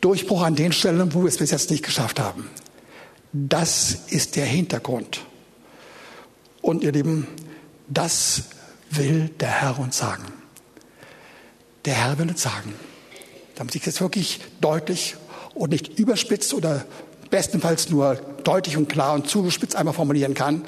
Durchbruch 0.00 0.42
an 0.42 0.54
den 0.54 0.70
Stellen, 0.70 1.12
wo 1.14 1.22
wir 1.22 1.28
es 1.28 1.38
bis 1.38 1.50
jetzt 1.50 1.72
nicht 1.72 1.84
geschafft 1.84 2.20
haben. 2.20 2.48
Das 3.32 3.90
ist 4.06 4.36
der 4.36 4.46
Hintergrund. 4.46 5.22
Und 6.62 6.84
ihr 6.84 6.92
Lieben, 6.92 7.26
das 7.88 8.44
will 8.90 9.28
der 9.40 9.48
Herr 9.50 9.80
uns 9.80 9.98
sagen. 9.98 10.26
Der 11.86 11.94
Herr 11.94 12.18
will 12.20 12.28
uns 12.28 12.40
sagen, 12.40 12.72
damit 13.56 13.74
ich 13.74 13.82
das 13.82 14.00
wirklich 14.00 14.40
deutlich 14.60 15.16
und 15.54 15.70
nicht 15.70 15.98
überspitzt 15.98 16.54
oder 16.54 16.84
bestenfalls 17.30 17.90
nur 17.90 18.14
deutlich 18.44 18.76
und 18.76 18.88
klar 18.88 19.14
und 19.14 19.28
zugespitzt 19.28 19.74
einmal 19.74 19.92
formulieren 19.92 20.34
kann, 20.34 20.64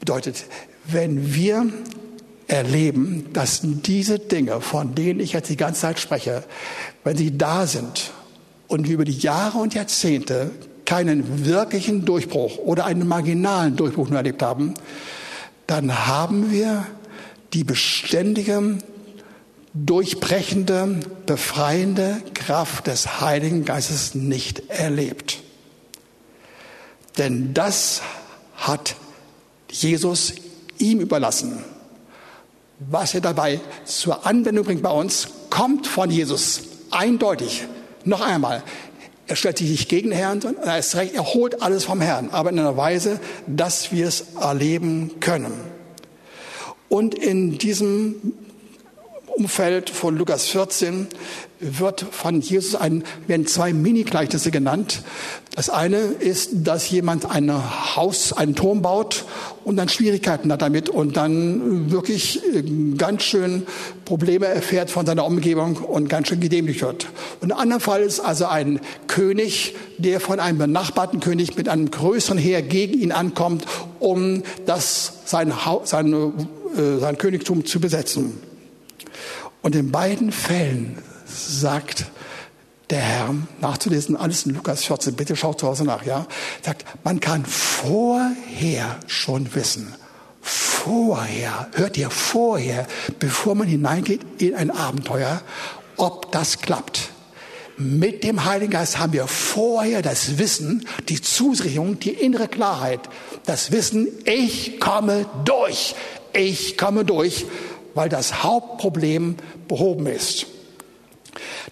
bedeutet, 0.00 0.44
wenn 0.86 1.34
wir 1.34 1.66
erleben, 2.46 3.26
dass 3.32 3.60
diese 3.62 4.18
Dinge, 4.18 4.60
von 4.60 4.94
denen 4.94 5.20
ich 5.20 5.32
jetzt 5.32 5.48
die 5.48 5.56
ganze 5.56 5.82
Zeit 5.82 5.98
spreche, 5.98 6.44
wenn 7.02 7.16
sie 7.16 7.36
da 7.36 7.66
sind 7.66 8.12
und 8.68 8.86
über 8.86 9.04
die 9.04 9.18
Jahre 9.18 9.58
und 9.58 9.74
Jahrzehnte 9.74 10.50
keinen 10.84 11.46
wirklichen 11.46 12.04
Durchbruch 12.04 12.58
oder 12.58 12.84
einen 12.84 13.08
marginalen 13.08 13.76
Durchbruch 13.76 14.08
nur 14.08 14.18
erlebt 14.18 14.42
haben, 14.42 14.74
dann 15.66 16.06
haben 16.06 16.50
wir 16.50 16.86
die 17.54 17.64
beständige, 17.64 18.78
durchbrechende, 19.72 21.00
befreiende 21.26 22.20
Kraft 22.34 22.86
des 22.86 23.20
Heiligen 23.20 23.64
Geistes 23.64 24.14
nicht 24.14 24.68
erlebt. 24.68 25.40
Denn 27.16 27.54
das 27.54 28.02
hat 28.56 28.96
Jesus 29.82 30.34
ihm 30.78 31.00
überlassen. 31.00 31.64
Was 32.78 33.14
er 33.14 33.20
dabei 33.20 33.60
zur 33.84 34.26
Anwendung 34.26 34.64
bringt 34.64 34.82
bei 34.82 34.90
uns, 34.90 35.28
kommt 35.50 35.86
von 35.86 36.10
Jesus. 36.10 36.62
Eindeutig. 36.90 37.66
Noch 38.04 38.20
einmal. 38.20 38.62
Er 39.26 39.36
stellt 39.36 39.58
sich 39.58 39.70
nicht 39.70 39.88
gegen 39.88 40.10
den 40.10 40.18
Herrn, 40.18 40.40
sondern 40.40 40.64
er 40.64 40.78
ist 40.78 40.94
recht, 40.96 41.14
er 41.14 41.24
holt 41.24 41.62
alles 41.62 41.84
vom 41.84 42.00
Herrn, 42.00 42.28
aber 42.30 42.50
in 42.50 42.58
einer 42.58 42.76
Weise, 42.76 43.20
dass 43.46 43.90
wir 43.90 44.06
es 44.06 44.34
erleben 44.38 45.12
können. 45.20 45.52
Und 46.90 47.14
in 47.14 47.56
diesem 47.56 48.34
Umfeld 49.28 49.88
von 49.88 50.16
Lukas 50.16 50.46
14 50.46 51.08
wird 51.64 52.04
von 52.10 52.40
Jesus 52.40 52.74
ein, 52.74 53.04
werden 53.26 53.46
zwei 53.46 53.72
Mini-Gleichnisse 53.72 54.50
genannt. 54.50 55.02
Das 55.54 55.70
eine 55.70 55.98
ist, 55.98 56.50
dass 56.64 56.90
jemand 56.90 57.30
ein 57.30 57.52
Haus, 57.96 58.32
einen 58.32 58.54
Turm 58.54 58.82
baut 58.82 59.24
und 59.64 59.76
dann 59.76 59.88
Schwierigkeiten 59.88 60.52
hat 60.52 60.62
damit 60.62 60.88
und 60.88 61.16
dann 61.16 61.90
wirklich 61.90 62.42
äh, 62.54 62.62
ganz 62.96 63.22
schön 63.22 63.62
Probleme 64.04 64.46
erfährt 64.46 64.90
von 64.90 65.06
seiner 65.06 65.24
Umgebung 65.24 65.76
und 65.76 66.08
ganz 66.08 66.28
schön 66.28 66.40
gedemütigt 66.40 66.82
wird. 66.82 67.06
Und 67.40 67.52
ein 67.52 67.58
anderer 67.58 67.80
Fall 67.80 68.02
ist 68.02 68.20
also 68.20 68.46
ein 68.46 68.80
König, 69.06 69.74
der 69.98 70.20
von 70.20 70.40
einem 70.40 70.58
benachbarten 70.58 71.20
König 71.20 71.56
mit 71.56 71.68
einem 71.68 71.90
größeren 71.90 72.38
Heer 72.38 72.62
gegen 72.62 72.98
ihn 72.98 73.12
ankommt, 73.12 73.64
um 74.00 74.42
das, 74.66 75.12
sein, 75.24 75.52
sein, 75.84 76.12
äh, 76.12 76.98
sein 76.98 77.16
Königtum 77.16 77.64
zu 77.64 77.80
besetzen. 77.80 78.40
Und 79.62 79.74
in 79.76 79.90
beiden 79.90 80.30
Fällen 80.30 80.98
sagt 81.34 82.06
der 82.90 83.00
Herr, 83.00 83.34
nachzulesen, 83.60 84.16
alles 84.16 84.46
in 84.46 84.54
Lukas 84.54 84.84
14, 84.84 85.14
bitte 85.14 85.36
schaut 85.36 85.60
zu 85.60 85.66
Hause 85.66 85.84
nach, 85.84 86.04
ja, 86.04 86.26
sagt, 86.62 86.84
man 87.02 87.18
kann 87.20 87.44
vorher 87.44 88.98
schon 89.06 89.54
wissen, 89.54 89.94
vorher, 90.42 91.68
hört 91.74 91.96
ihr 91.96 92.10
vorher, 92.10 92.86
bevor 93.18 93.54
man 93.54 93.66
hineingeht 93.66 94.20
in 94.38 94.54
ein 94.54 94.70
Abenteuer, 94.70 95.40
ob 95.96 96.30
das 96.32 96.60
klappt. 96.60 97.10
Mit 97.76 98.22
dem 98.22 98.44
Heiligen 98.44 98.70
Geist 98.70 98.98
haben 98.98 99.12
wir 99.14 99.26
vorher 99.26 100.00
das 100.00 100.38
Wissen, 100.38 100.86
die 101.08 101.20
Zusicherung, 101.20 101.98
die 101.98 102.10
innere 102.10 102.46
Klarheit, 102.46 103.00
das 103.46 103.72
Wissen, 103.72 104.06
ich 104.24 104.78
komme 104.78 105.26
durch, 105.44 105.96
ich 106.32 106.78
komme 106.78 107.04
durch, 107.04 107.46
weil 107.94 108.08
das 108.08 108.44
Hauptproblem 108.44 109.36
behoben 109.66 110.06
ist. 110.06 110.46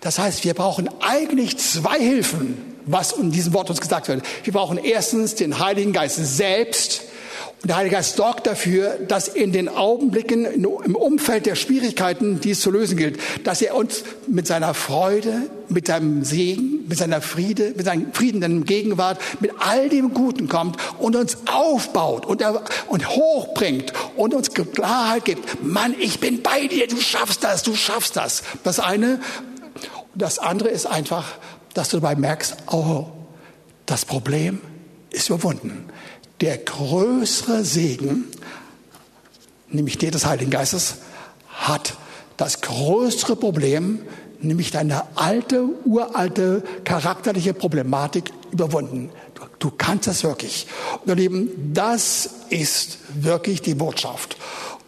Das 0.01 0.19
heißt, 0.19 0.45
wir 0.45 0.55
brauchen 0.55 0.89
eigentlich 1.01 1.59
zwei 1.59 1.99
Hilfen, 1.99 2.57
was 2.87 3.13
in 3.13 3.31
diesem 3.31 3.55
Wort 3.55 3.71
uns 3.71 3.81
gesagt 3.81 4.09
wird. 4.09 4.23
Wir 4.45 4.53
brauchen 4.53 4.79
erstens 4.79 5.35
den 5.35 5.59
Heiligen 5.59 5.93
Geist 5.93 6.17
selbst. 6.17 7.03
Und 7.63 7.69
der 7.69 7.77
Heilige 7.77 7.95
Geist 7.95 8.17
sorgt 8.17 8.49
dafür, 8.49 8.99
dass 9.07 9.29
in 9.29 9.53
den 9.53 9.69
Augenblicken, 9.69 10.45
im 10.47 10.97
Umfeld 10.97 11.47
der 11.47 11.55
Schwierigkeiten, 11.55 12.41
die 12.41 12.51
es 12.51 12.61
zu 12.61 12.73
lösen 12.73 12.97
gilt, 12.97 13.21
dass 13.45 13.63
er 13.63 13.77
uns 13.77 14.03
mit 14.27 14.49
seiner 14.49 14.75
Freude, 14.75 15.43
mit 15.69 15.87
seinem 15.87 16.25
Segen, 16.25 16.85
mit 16.89 16.99
seiner 16.99 17.21
Friede, 17.21 17.73
mit 17.77 17.87
seinem 17.87 18.13
friedenden 18.13 18.65
Gegenwart, 18.65 19.21
mit 19.39 19.53
all 19.61 19.89
dem 19.89 20.13
Guten 20.13 20.49
kommt 20.49 20.77
und 20.99 21.15
uns 21.15 21.39
aufbaut 21.47 22.27
und, 22.27 22.41
er, 22.41 22.63
und 22.89 23.09
hochbringt 23.09 23.93
und 24.17 24.35
uns 24.35 24.53
Klarheit 24.53 25.25
gibt. 25.25 25.63
Mann, 25.63 25.95
ich 26.01 26.19
bin 26.19 26.43
bei 26.43 26.67
dir, 26.67 26.89
du 26.89 26.97
schaffst 26.97 27.45
das, 27.45 27.63
du 27.63 27.77
schaffst 27.77 28.17
das. 28.17 28.43
Das 28.65 28.81
eine. 28.81 29.21
Das 30.15 30.39
andere 30.39 30.69
ist 30.69 30.87
einfach, 30.87 31.27
dass 31.75 31.89
du 31.89 31.99
dabei 31.99 32.17
merkst, 32.17 32.57
oh, 32.71 33.07
das 33.87 34.05
Problem 34.05 34.61
ist 35.11 35.29
überwunden. 35.29 35.89
Der 36.41 36.59
größere 36.59 37.65
Segen, 37.65 38.25
nämlich 39.69 39.99
der 39.99 40.11
des 40.11 40.27
Heiligen 40.27 40.51
Geistes, 40.51 40.97
hat 41.49 41.95
das 42.37 42.61
größere 42.61 43.37
Problem, 43.37 44.01
nämlich 44.41 44.71
deine 44.71 45.05
alte, 45.17 45.65
uralte 45.85 46.63
charakterliche 46.85 47.55
Problematik 47.55 48.33
überwunden. 48.51 49.11
Du, 49.35 49.43
du 49.59 49.71
kannst 49.71 50.09
das 50.09 50.25
wirklich. 50.25 50.67
Und 51.03 51.09
ihr 51.09 51.15
Lieben, 51.15 51.73
das 51.73 52.29
ist 52.51 52.99
wirklich 53.15 53.63
die 53.63 53.75
Botschaft. 53.75 54.37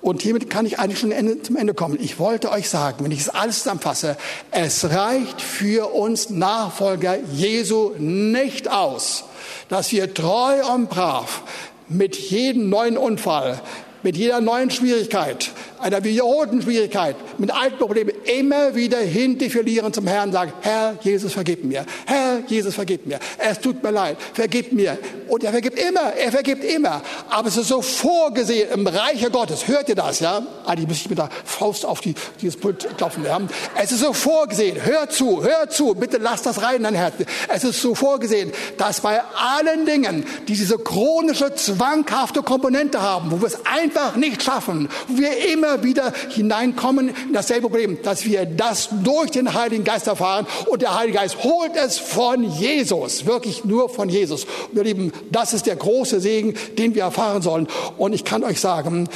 Und 0.04 0.20
hiermit 0.20 0.50
kann 0.50 0.66
ich 0.66 0.78
eigentlich 0.78 0.98
schon 0.98 1.12
zum 1.42 1.56
Ende 1.56 1.72
kommen. 1.72 1.96
Ich 1.98 2.18
wollte 2.18 2.50
euch 2.50 2.68
sagen, 2.68 3.02
wenn 3.02 3.10
ich 3.10 3.20
es 3.20 3.30
alles 3.30 3.60
zusammenfasse, 3.60 4.18
es 4.50 4.84
reicht 4.90 5.40
für 5.40 5.94
uns 5.94 6.28
Nachfolger 6.28 7.16
Jesu 7.32 7.92
nicht 7.96 8.70
aus, 8.70 9.24
dass 9.70 9.92
wir 9.92 10.12
treu 10.12 10.62
und 10.74 10.90
brav 10.90 11.40
mit 11.88 12.16
jedem 12.16 12.68
neuen 12.68 12.98
Unfall, 12.98 13.62
mit 14.04 14.16
jeder 14.16 14.40
neuen 14.40 14.70
Schwierigkeit, 14.70 15.50
einer 15.80 16.04
wiederholten 16.04 16.62
Schwierigkeit, 16.62 17.16
mit 17.38 17.50
alten 17.50 17.78
Problemen 17.78 18.12
immer 18.38 18.74
wieder 18.74 18.98
hindefilieren 18.98 19.92
zum 19.92 20.06
Herrn 20.06 20.28
und 20.28 20.32
sagen, 20.32 20.52
Herr 20.60 20.96
Jesus, 21.02 21.32
vergib 21.32 21.64
mir. 21.64 21.84
Herr 22.06 22.40
Jesus, 22.46 22.74
vergib 22.74 23.06
mir. 23.06 23.18
Es 23.38 23.58
tut 23.60 23.82
mir 23.82 23.90
leid. 23.90 24.18
Vergib 24.34 24.72
mir. 24.72 24.98
Und 25.28 25.42
er 25.42 25.52
vergibt 25.52 25.78
immer. 25.78 26.12
Er 26.12 26.30
vergibt 26.30 26.64
immer. 26.64 27.02
Aber 27.30 27.48
es 27.48 27.56
ist 27.56 27.68
so 27.68 27.80
vorgesehen 27.80 28.70
im 28.72 28.86
Reiche 28.86 29.30
Gottes. 29.30 29.66
Hört 29.66 29.88
ihr 29.88 29.94
das, 29.94 30.20
ja? 30.20 30.42
Eigentlich 30.66 30.88
muss 30.88 30.98
ich 30.98 31.08
mit 31.08 31.18
der 31.18 31.30
Faust 31.44 31.86
auf 31.86 32.00
die, 32.00 32.14
dieses 32.40 32.56
Pult 32.56 32.86
klopfen. 32.98 33.24
Ja? 33.24 33.40
Es 33.74 33.90
ist 33.90 34.00
so 34.00 34.12
vorgesehen. 34.12 34.84
Hört 34.84 35.12
zu, 35.12 35.42
hört 35.42 35.72
zu. 35.72 35.94
Bitte 35.94 36.18
lasst 36.18 36.44
das 36.44 36.62
rein 36.62 36.76
in 36.76 36.82
dein 36.84 36.94
Herz. 36.94 37.14
Es 37.48 37.64
ist 37.64 37.80
so 37.80 37.94
vorgesehen, 37.94 38.52
dass 38.76 39.00
bei 39.00 39.20
allen 39.34 39.86
Dingen, 39.86 40.26
die 40.46 40.54
diese 40.54 40.78
chronische, 40.78 41.54
zwanghafte 41.54 42.42
Komponente 42.42 43.00
haben, 43.00 43.30
wo 43.30 43.40
wir 43.40 43.46
es 43.46 43.58
einfach 43.64 43.93
nicht 44.16 44.42
schaffen, 44.42 44.88
wir 45.08 45.52
immer 45.52 45.64
immer 45.64 45.82
wieder 45.82 46.12
hineinkommen 46.30 47.08
in 47.08 47.32
dasselbe 47.32 47.68
Problem, 47.68 47.98
dass 48.02 48.24
wir 48.24 48.44
das 48.44 48.88
durch 49.02 49.30
den 49.30 49.54
Heiligen 49.54 49.84
Geist 49.84 50.06
erfahren 50.06 50.46
und 50.66 50.82
der 50.82 50.96
Heilige 50.96 51.18
Geist 51.18 51.42
holt 51.42 51.72
es 51.76 51.98
von 51.98 52.44
Jesus, 52.44 53.26
wirklich 53.26 53.64
nur 53.64 53.88
von 53.88 54.08
Jesus. 54.08 54.44
Und 54.44 54.76
ihr 54.76 54.84
Lieben, 54.84 55.12
das 55.30 55.52
ist 55.52 55.66
der 55.66 55.76
große 55.76 56.20
Segen, 56.20 56.54
den 56.78 56.94
wir 56.94 57.02
erfahren 57.02 57.42
sollen. 57.42 57.68
Und 57.96 58.12
ich 58.12 58.24
kann 58.24 58.44
euch 58.44 58.60
sagen, 58.60 59.08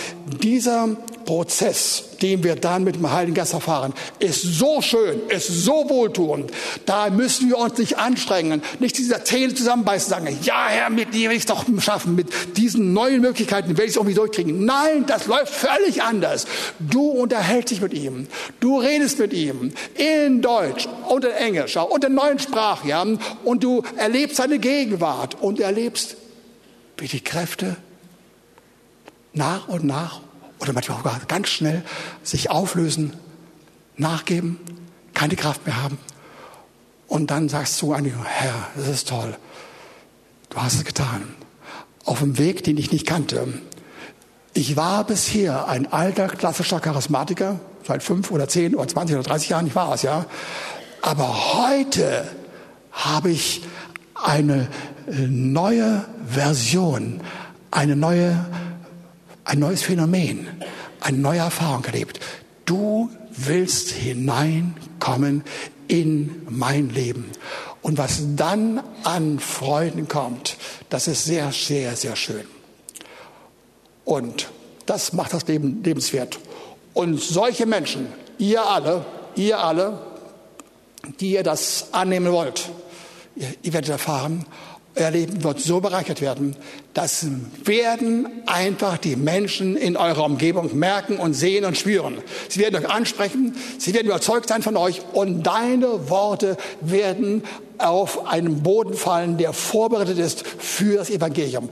dieser 0.43 0.89
Prozess, 1.29 2.05
den 2.23 2.43
wir 2.43 2.57
dann 2.57 2.85
mit 2.85 2.97
dem 2.97 3.13
Heiligen 3.13 3.35
Geist 3.35 3.53
erfahren, 3.53 3.93
ist 4.19 4.41
so 4.41 4.81
schön, 4.81 5.21
ist 5.29 5.49
so 5.49 5.85
wohltuend. 5.91 6.51
Da 6.87 7.11
müssen 7.11 7.51
wir 7.51 7.59
uns 7.59 7.77
nicht 7.77 7.99
anstrengen, 7.99 8.63
nicht 8.79 8.97
diese 8.97 9.23
Zähne 9.25 9.53
zusammenbeißen, 9.53 10.09
sagen, 10.09 10.39
ja 10.43 10.69
Herr, 10.69 10.89
mit 10.89 11.13
dir 11.13 11.29
will 11.29 11.37
ich 11.37 11.43
es 11.43 11.47
doch 11.47 11.67
schaffen, 11.81 12.15
mit 12.15 12.29
diesen 12.57 12.95
neuen 12.95 13.21
Möglichkeiten 13.21 13.69
werde 13.69 13.85
ich 13.85 13.91
es 13.91 13.97
irgendwie 13.97 14.15
durchkriegen. 14.15 14.65
Nein, 14.65 15.05
das 15.07 15.27
läuft 15.27 15.53
völlig 15.53 16.03
anders. 16.03 16.47
Du 16.79 17.11
unterhältst 17.11 17.73
dich 17.73 17.83
mit 17.83 17.93
ihm, 17.93 18.27
du 18.61 18.81
redest 18.81 19.19
mit 19.19 19.35
ihm 19.35 19.75
in 19.97 20.41
Deutsch 20.41 20.89
und 21.11 21.27
in 21.27 21.33
Englisch 21.33 21.77
und 21.77 22.05
in 22.05 22.15
neuen 22.15 22.39
Sprachen, 22.39 22.89
ja, 22.89 23.05
und 23.45 23.63
du 23.63 23.83
erlebst 23.99 24.39
seine 24.39 24.59
Gegenwart 24.59 25.37
und 25.39 25.61
erlebst, 25.61 26.17
wie 26.97 27.07
die 27.07 27.21
Kräfte 27.21 27.77
nach 29.35 29.69
und 29.69 29.85
nach 29.85 30.23
oder 30.61 30.73
manchmal 30.73 30.99
auch 30.99 31.29
ganz 31.29 31.49
schnell 31.49 31.85
sich 32.23 32.51
auflösen, 32.51 33.13
nachgeben, 33.97 34.59
keine 35.15 35.37
Kraft 35.37 35.67
mehr 35.67 35.83
haben. 35.83 35.99
Und 37.07 37.31
dann 37.31 37.49
sagst 37.49 37.81
du 37.83 37.93
einigen, 37.93 38.23
Herr, 38.25 38.69
das 38.77 38.89
ist 38.89 39.09
toll. 39.09 39.37
Du 40.51 40.59
hast 40.59 40.75
es 40.75 40.85
getan. 40.85 41.23
Auf 42.05 42.23
einem 42.23 42.39
Weg, 42.39 42.65
den 42.65 42.77
ich 42.77 42.93
nicht 42.93 43.07
kannte. 43.07 43.47
Ich 44.55 44.77
war 44.77 45.05
bisher 45.05 45.69
ein 45.69 45.93
alter, 45.93 46.29
klassischer 46.29 46.81
Charismatiker, 46.81 47.61
seit 47.87 48.03
fünf 48.03 48.31
oder 48.31 48.49
zehn 48.49 48.75
oder 48.75 48.89
zwanzig 48.89 49.17
oder 49.17 49.25
dreißig 49.25 49.51
Jahren, 49.51 49.67
ich 49.67 49.75
war 49.75 49.95
es, 49.95 50.03
ja. 50.03 50.27
Aber 51.03 51.55
heute 51.55 52.27
habe 52.93 53.31
ich 53.31 53.63
eine 54.15 54.69
neue 55.07 56.05
Version, 56.27 57.21
eine 57.71 57.95
neue 57.95 58.45
ein 59.49 59.61
neues 59.61 59.83
Phänomen, 59.83 60.47
eine 61.01 61.17
neue 61.17 61.39
Erfahrung 61.39 61.83
erlebt. 61.85 62.21
Du 62.67 63.11
willst 63.31 63.91
hineinkommen 63.91 65.43
in 65.89 66.43
mein 66.51 66.91
Leben. 66.91 67.31
Und 67.81 67.97
was 67.97 68.21
dann 68.37 68.83
an 69.05 69.39
Freuden 69.39 70.07
kommt, 70.07 70.59
das 70.91 71.09
ist 71.09 71.25
sehr, 71.25 71.51
sehr, 71.53 71.97
sehr 71.97 72.15
schön. 72.15 72.45
Und 74.05 74.51
das 74.85 75.15
macht 75.15 75.33
das 75.33 75.47
Leben 75.47 75.83
lebenswert. 75.83 76.39
Und 76.93 77.19
solche 77.19 77.65
Menschen, 77.65 78.09
ihr 78.37 78.63
alle, 78.63 79.07
ihr 79.35 79.61
alle, 79.61 79.99
die 81.21 81.33
ihr 81.33 81.43
das 81.43 81.89
annehmen 81.93 82.33
wollt, 82.33 82.69
ihr, 83.35 83.49
ihr 83.63 83.73
werdet 83.73 83.91
erfahren, 83.91 84.45
Euer 84.99 85.11
Leben 85.11 85.45
wird 85.45 85.61
so 85.61 85.81
bereichert 85.81 86.21
werden, 86.21 86.57
das 86.95 87.27
werden 87.65 88.29
einfach 88.47 88.99
die 88.99 89.17
Menschen 89.17 89.77
in 89.77 89.97
eurer 89.97 90.25
Umgebung 90.25 90.77
merken 90.77 91.19
und 91.19 91.35
sehen 91.35 91.65
und 91.65 91.77
spüren. 91.77 92.19
Sie 92.49 92.61
werden 92.61 92.77
euch 92.77 92.91
ansprechen, 92.91 93.57
sie 93.79 93.95
werden 93.95 94.07
überzeugt 94.07 94.49
sein 94.49 94.63
von 94.63 94.77
euch 94.77 95.03
und 95.13 95.45
deine 95.45 96.11
Worte 96.11 96.57
werden 96.81 97.45
auf 97.79 98.27
einen 98.27 98.63
Boden 98.63 98.95
fallen, 98.95 99.39
der 99.39 99.53
vorbereitet 99.53 100.19
ist 100.19 100.47
für 100.47 100.97
das 100.97 101.11
Evangelium. 101.11 101.69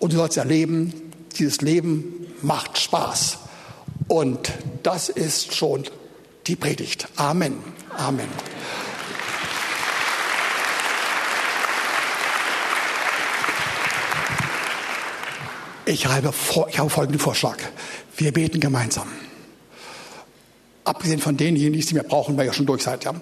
Und 0.00 0.12
du 0.12 0.16
sollst 0.16 0.36
erleben, 0.36 0.92
dieses 1.38 1.60
Leben 1.60 2.26
macht 2.42 2.78
Spaß. 2.78 3.38
Und 4.08 4.52
das 4.82 5.08
ist 5.08 5.54
schon 5.54 5.84
die 6.46 6.56
Predigt. 6.56 7.08
Amen. 7.16 7.54
Amen. 7.96 8.28
Ich 15.86 16.06
habe, 16.06 16.32
ich 16.68 16.78
habe 16.78 16.90
folgenden 16.90 17.20
Vorschlag. 17.20 17.58
Wir 18.16 18.32
beten 18.32 18.60
gemeinsam. 18.60 19.08
Abgesehen 20.84 21.20
von 21.20 21.36
denjenigen, 21.36 21.72
die 21.72 21.78
es 21.80 21.86
nicht 21.86 21.94
mehr 21.94 22.02
brauchen, 22.04 22.36
weil 22.36 22.46
ihr 22.46 22.52
schon 22.52 22.66
durch 22.66 22.82
seid. 22.82 23.04
Ja. 23.04 23.12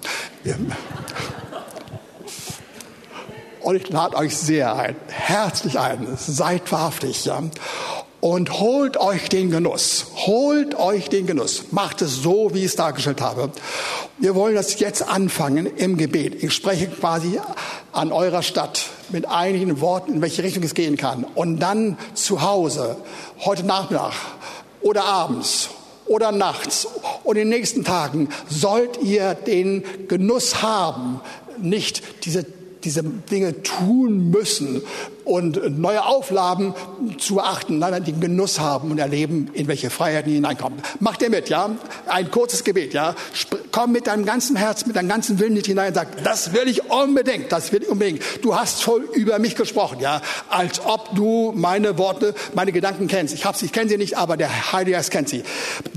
Und 3.60 3.76
ich 3.76 3.88
lade 3.88 4.16
euch 4.16 4.36
sehr 4.36 4.74
ein, 4.74 4.96
herzlich 5.08 5.78
ein, 5.78 6.06
seid 6.16 6.70
wahrhaftig. 6.72 7.24
Ja 7.24 7.42
und 8.22 8.60
holt 8.60 8.98
euch 8.98 9.28
den 9.28 9.50
Genuss. 9.50 10.06
Holt 10.14 10.76
euch 10.76 11.08
den 11.08 11.26
Genuss. 11.26 11.72
Macht 11.72 12.02
es 12.02 12.22
so, 12.22 12.54
wie 12.54 12.60
ich 12.60 12.66
es 12.66 12.76
dargestellt 12.76 13.20
habe. 13.20 13.50
Wir 14.18 14.36
wollen 14.36 14.54
das 14.54 14.78
jetzt 14.78 15.02
anfangen 15.02 15.66
im 15.66 15.96
Gebet. 15.96 16.40
Ich 16.44 16.52
spreche 16.54 16.86
quasi 16.86 17.40
an 17.90 18.12
eurer 18.12 18.44
Stadt 18.44 18.84
mit 19.12 19.28
einigen 19.28 19.80
Worten, 19.80 20.14
in 20.14 20.22
welche 20.22 20.42
Richtung 20.42 20.62
es 20.62 20.74
gehen 20.74 20.96
kann. 20.96 21.24
Und 21.34 21.60
dann 21.60 21.96
zu 22.14 22.42
Hause, 22.42 22.96
heute 23.44 23.64
Nachmittag 23.64 24.12
oder 24.80 25.04
abends 25.04 25.70
oder 26.06 26.32
nachts 26.32 26.86
und 27.24 27.36
in 27.36 27.48
den 27.48 27.58
nächsten 27.58 27.84
Tagen 27.84 28.28
sollt 28.48 29.02
ihr 29.02 29.34
den 29.34 29.84
Genuss 30.08 30.62
haben, 30.62 31.20
nicht 31.58 32.24
diese 32.24 32.44
diese 32.84 33.02
Dinge 33.02 33.62
tun 33.62 34.30
müssen 34.30 34.82
und 35.24 35.78
neue 35.78 36.04
Auflagen 36.04 36.74
zu 37.18 37.40
achten, 37.40 37.78
nein, 37.78 38.04
den 38.04 38.20
Genuss 38.20 38.58
haben 38.60 38.90
und 38.90 38.98
erleben, 38.98 39.50
in 39.52 39.68
welche 39.68 39.90
Freiheiten 39.90 40.32
hineinkommen. 40.32 40.82
Mach 41.00 41.16
dir 41.16 41.30
mit, 41.30 41.48
ja? 41.48 41.70
Ein 42.06 42.30
kurzes 42.30 42.64
Gebet, 42.64 42.94
ja? 42.94 43.14
Komm 43.70 43.92
mit 43.92 44.06
deinem 44.06 44.24
ganzen 44.24 44.56
Herz, 44.56 44.86
mit 44.86 44.96
deinem 44.96 45.08
ganzen 45.08 45.38
Willen 45.38 45.54
nicht 45.54 45.66
hinein 45.66 45.88
und 45.88 45.94
sag, 45.94 46.22
das 46.24 46.52
will 46.52 46.68
ich 46.68 46.90
unbedingt, 46.90 47.52
das 47.52 47.72
will 47.72 47.82
ich 47.82 47.88
unbedingt. 47.88 48.22
Du 48.42 48.56
hast 48.56 48.82
voll 48.82 49.02
über 49.14 49.38
mich 49.38 49.56
gesprochen, 49.56 50.00
ja? 50.00 50.20
Als 50.48 50.84
ob 50.84 51.14
du 51.14 51.52
meine 51.54 51.98
Worte, 51.98 52.34
meine 52.54 52.72
Gedanken 52.72 53.08
kennst. 53.08 53.34
Ich 53.34 53.44
hab's, 53.44 53.62
ich 53.62 53.72
kenne 53.72 53.88
sie 53.88 53.98
nicht, 53.98 54.16
aber 54.16 54.36
der 54.36 54.72
Heilige 54.72 54.96
Geist 54.96 55.10
kennt 55.10 55.28
sie. 55.28 55.42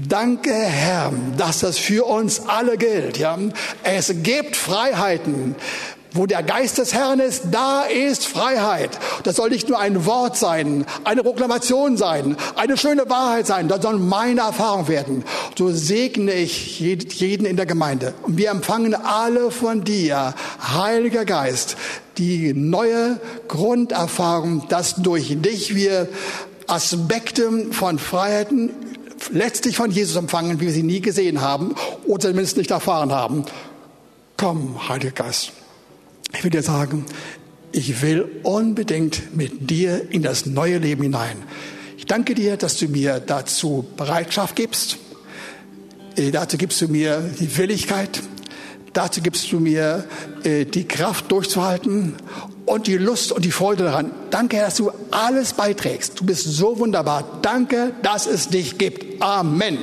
Danke, 0.08 0.54
Herr, 0.54 1.12
dass 1.38 1.60
das 1.60 1.78
für 1.78 2.06
uns 2.06 2.42
alle 2.48 2.78
gilt, 2.78 3.18
ja? 3.18 3.38
Es 3.84 4.14
gibt 4.24 4.56
Freiheiten 4.56 5.56
wo 6.16 6.26
der 6.26 6.44
Geist 6.44 6.78
des 6.78 6.94
Herrn 6.94 7.20
ist, 7.20 7.44
da 7.52 7.84
ist 7.84 8.26
Freiheit. 8.26 8.98
Das 9.24 9.36
soll 9.36 9.50
nicht 9.50 9.70
nur 9.70 9.80
ein 9.80 10.06
Wort 10.06 10.38
sein, 10.38 10.86
eine 11.04 11.24
Proklamation 11.24 11.98
sein, 11.98 12.38
eine 12.56 12.78
schöne 12.78 13.10
Wahrheit 13.10 13.46
sein, 13.46 13.68
das 13.68 13.82
soll 13.82 14.00
meine 14.00 14.42
Erfahrung 14.42 14.88
werden. 14.88 15.24
So 15.58 15.72
segne 15.72 16.34
ich 16.34 16.80
jeden 16.80 17.46
in 17.46 17.58
der 17.58 17.66
Gemeinde. 17.66 18.14
Und 18.24 18.38
wir 18.38 18.50
empfangen 18.50 18.96
alle 18.96 19.52
von 19.52 19.84
dir, 19.84 20.34
Heiliger 20.74 21.26
Geist, 21.26 21.76
die 22.18 22.54
neue 22.54 23.20
Grunderfahrung, 23.48 24.68
dass 24.70 24.96
durch 24.96 25.36
dich 25.42 25.76
wir 25.76 26.08
Aspekte 26.68 27.72
von 27.72 28.00
Freiheiten 28.00 28.72
letztlich 29.32 29.76
von 29.76 29.92
Jesus 29.92 30.16
empfangen, 30.16 30.60
wie 30.60 30.66
wir 30.66 30.72
sie 30.72 30.84
nie 30.84 31.02
gesehen 31.02 31.42
haben 31.42 31.76
oder 32.06 32.30
zumindest 32.30 32.58
nicht 32.58 32.72
erfahren 32.72 33.12
haben. 33.12 33.46
Komm, 34.38 34.88
Heiliger 34.88 35.12
Geist. 35.12 35.52
Ich 36.38 36.44
will 36.44 36.52
dir 36.52 36.64
sagen, 36.64 37.06
ich 37.72 38.02
will 38.02 38.28
unbedingt 38.44 39.36
mit 39.36 39.70
dir 39.70 40.12
in 40.12 40.22
das 40.22 40.46
neue 40.46 40.78
Leben 40.78 41.04
hinein. 41.04 41.38
Ich 41.98 42.06
danke 42.06 42.36
dir, 42.36 42.58
dass 42.58 42.78
du 42.78 42.88
mir 42.88 43.20
dazu 43.20 43.86
Bereitschaft 43.98 44.56
gibst. 44.56 44.98
Äh, 46.16 46.32
dazu 46.32 46.58
gibst 46.58 46.82
du 46.82 46.88
mir 46.88 47.22
die 47.40 47.58
Willigkeit. 47.58 48.22
Dazu 48.94 49.22
gibst 49.22 49.52
du 49.52 49.60
mir 49.60 50.06
äh, 50.44 50.66
die 50.66 50.88
Kraft 50.88 51.32
durchzuhalten 51.32 52.16
und 52.66 52.88
die 52.88 52.98
Lust 52.98 53.32
und 53.32 53.44
die 53.44 53.52
Freude 53.52 53.84
daran. 53.86 54.12
Danke, 54.30 54.58
dass 54.58 54.76
du 54.76 54.92
alles 55.12 55.54
beiträgst. 55.54 56.20
Du 56.20 56.26
bist 56.26 56.44
so 56.46 56.80
wunderbar. 56.80 57.40
Danke, 57.42 57.92
dass 58.04 58.28
es 58.28 58.50
dich 58.50 58.78
gibt. 58.78 59.22
Amen. 59.22 59.80